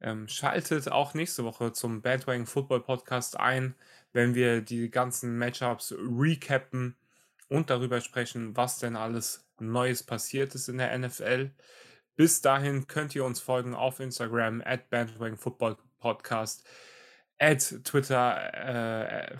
ähm, 0.00 0.28
schaltet 0.28 0.88
auch 0.90 1.14
nächste 1.14 1.44
Woche 1.44 1.72
zum 1.72 2.00
Bandwagon 2.00 2.46
Football 2.46 2.82
Podcast 2.82 3.38
ein 3.38 3.74
wenn 4.12 4.34
wir 4.34 4.60
die 4.60 4.90
ganzen 4.90 5.38
Matchups 5.38 5.94
recappen 5.98 6.96
und 7.48 7.70
darüber 7.70 8.00
sprechen, 8.00 8.56
was 8.56 8.78
denn 8.78 8.96
alles 8.96 9.44
Neues 9.60 10.02
passiert 10.02 10.54
ist 10.54 10.68
in 10.68 10.78
der 10.78 10.96
NFL. 10.96 11.50
Bis 12.16 12.40
dahin 12.40 12.86
könnt 12.86 13.14
ihr 13.14 13.24
uns 13.24 13.40
folgen 13.40 13.74
auf 13.74 14.00
Instagram 14.00 14.62
at 14.64 14.90
Bandwagon 14.90 15.36
Football 15.36 15.76
Podcast, 15.98 16.66
at 17.38 17.84
Twitter, 17.84 18.54
äh, 18.54 19.36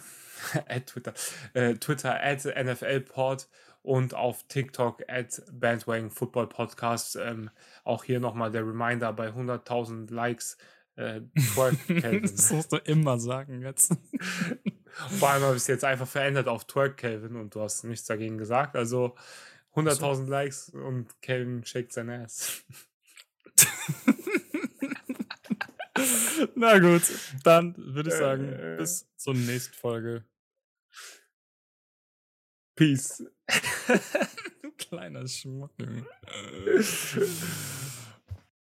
at 0.68 0.86
Twitter, 0.86 1.14
äh, 1.54 1.74
Twitter 1.74 2.20
at 2.22 2.44
NFL 2.44 3.00
Pod 3.00 3.48
und 3.82 4.14
auf 4.14 4.44
TikTok 4.48 5.02
at 5.08 5.42
Bandwagon 5.52 6.10
Football 6.10 6.48
Podcast. 6.48 7.16
Ähm, 7.16 7.50
auch 7.84 8.04
hier 8.04 8.20
nochmal 8.20 8.50
der 8.50 8.66
Reminder 8.66 9.12
bei 9.12 9.28
100.000 9.28 10.12
Likes 10.12 10.56
äh, 10.98 11.22
das 12.20 12.50
musst 12.50 12.72
du 12.72 12.76
immer 12.78 13.18
sagen 13.20 13.62
jetzt. 13.62 13.96
Vor 15.18 15.30
allem 15.30 15.44
habe 15.44 15.54
ich 15.54 15.62
es 15.62 15.68
jetzt 15.68 15.84
einfach 15.84 16.08
verändert 16.08 16.48
auf 16.48 16.64
Twerk 16.66 16.96
Calvin 16.96 17.36
und 17.36 17.54
du 17.54 17.60
hast 17.60 17.84
nichts 17.84 18.06
dagegen 18.06 18.36
gesagt. 18.36 18.74
Also 18.74 19.14
100.000 19.76 20.26
Likes 20.26 20.70
und 20.70 21.06
Calvin 21.22 21.64
shakt 21.64 21.92
sein 21.92 22.10
Ass. 22.10 22.64
Na 26.54 26.78
gut, 26.78 27.02
dann 27.44 27.74
würde 27.76 28.10
ich 28.10 28.16
sagen, 28.16 28.52
äh, 28.52 28.76
bis 28.78 29.08
zur 29.16 29.34
nächsten 29.34 29.74
Folge. 29.74 30.24
Peace. 32.74 33.24
Kleiner 34.78 35.28
Schmuck. 35.28 35.72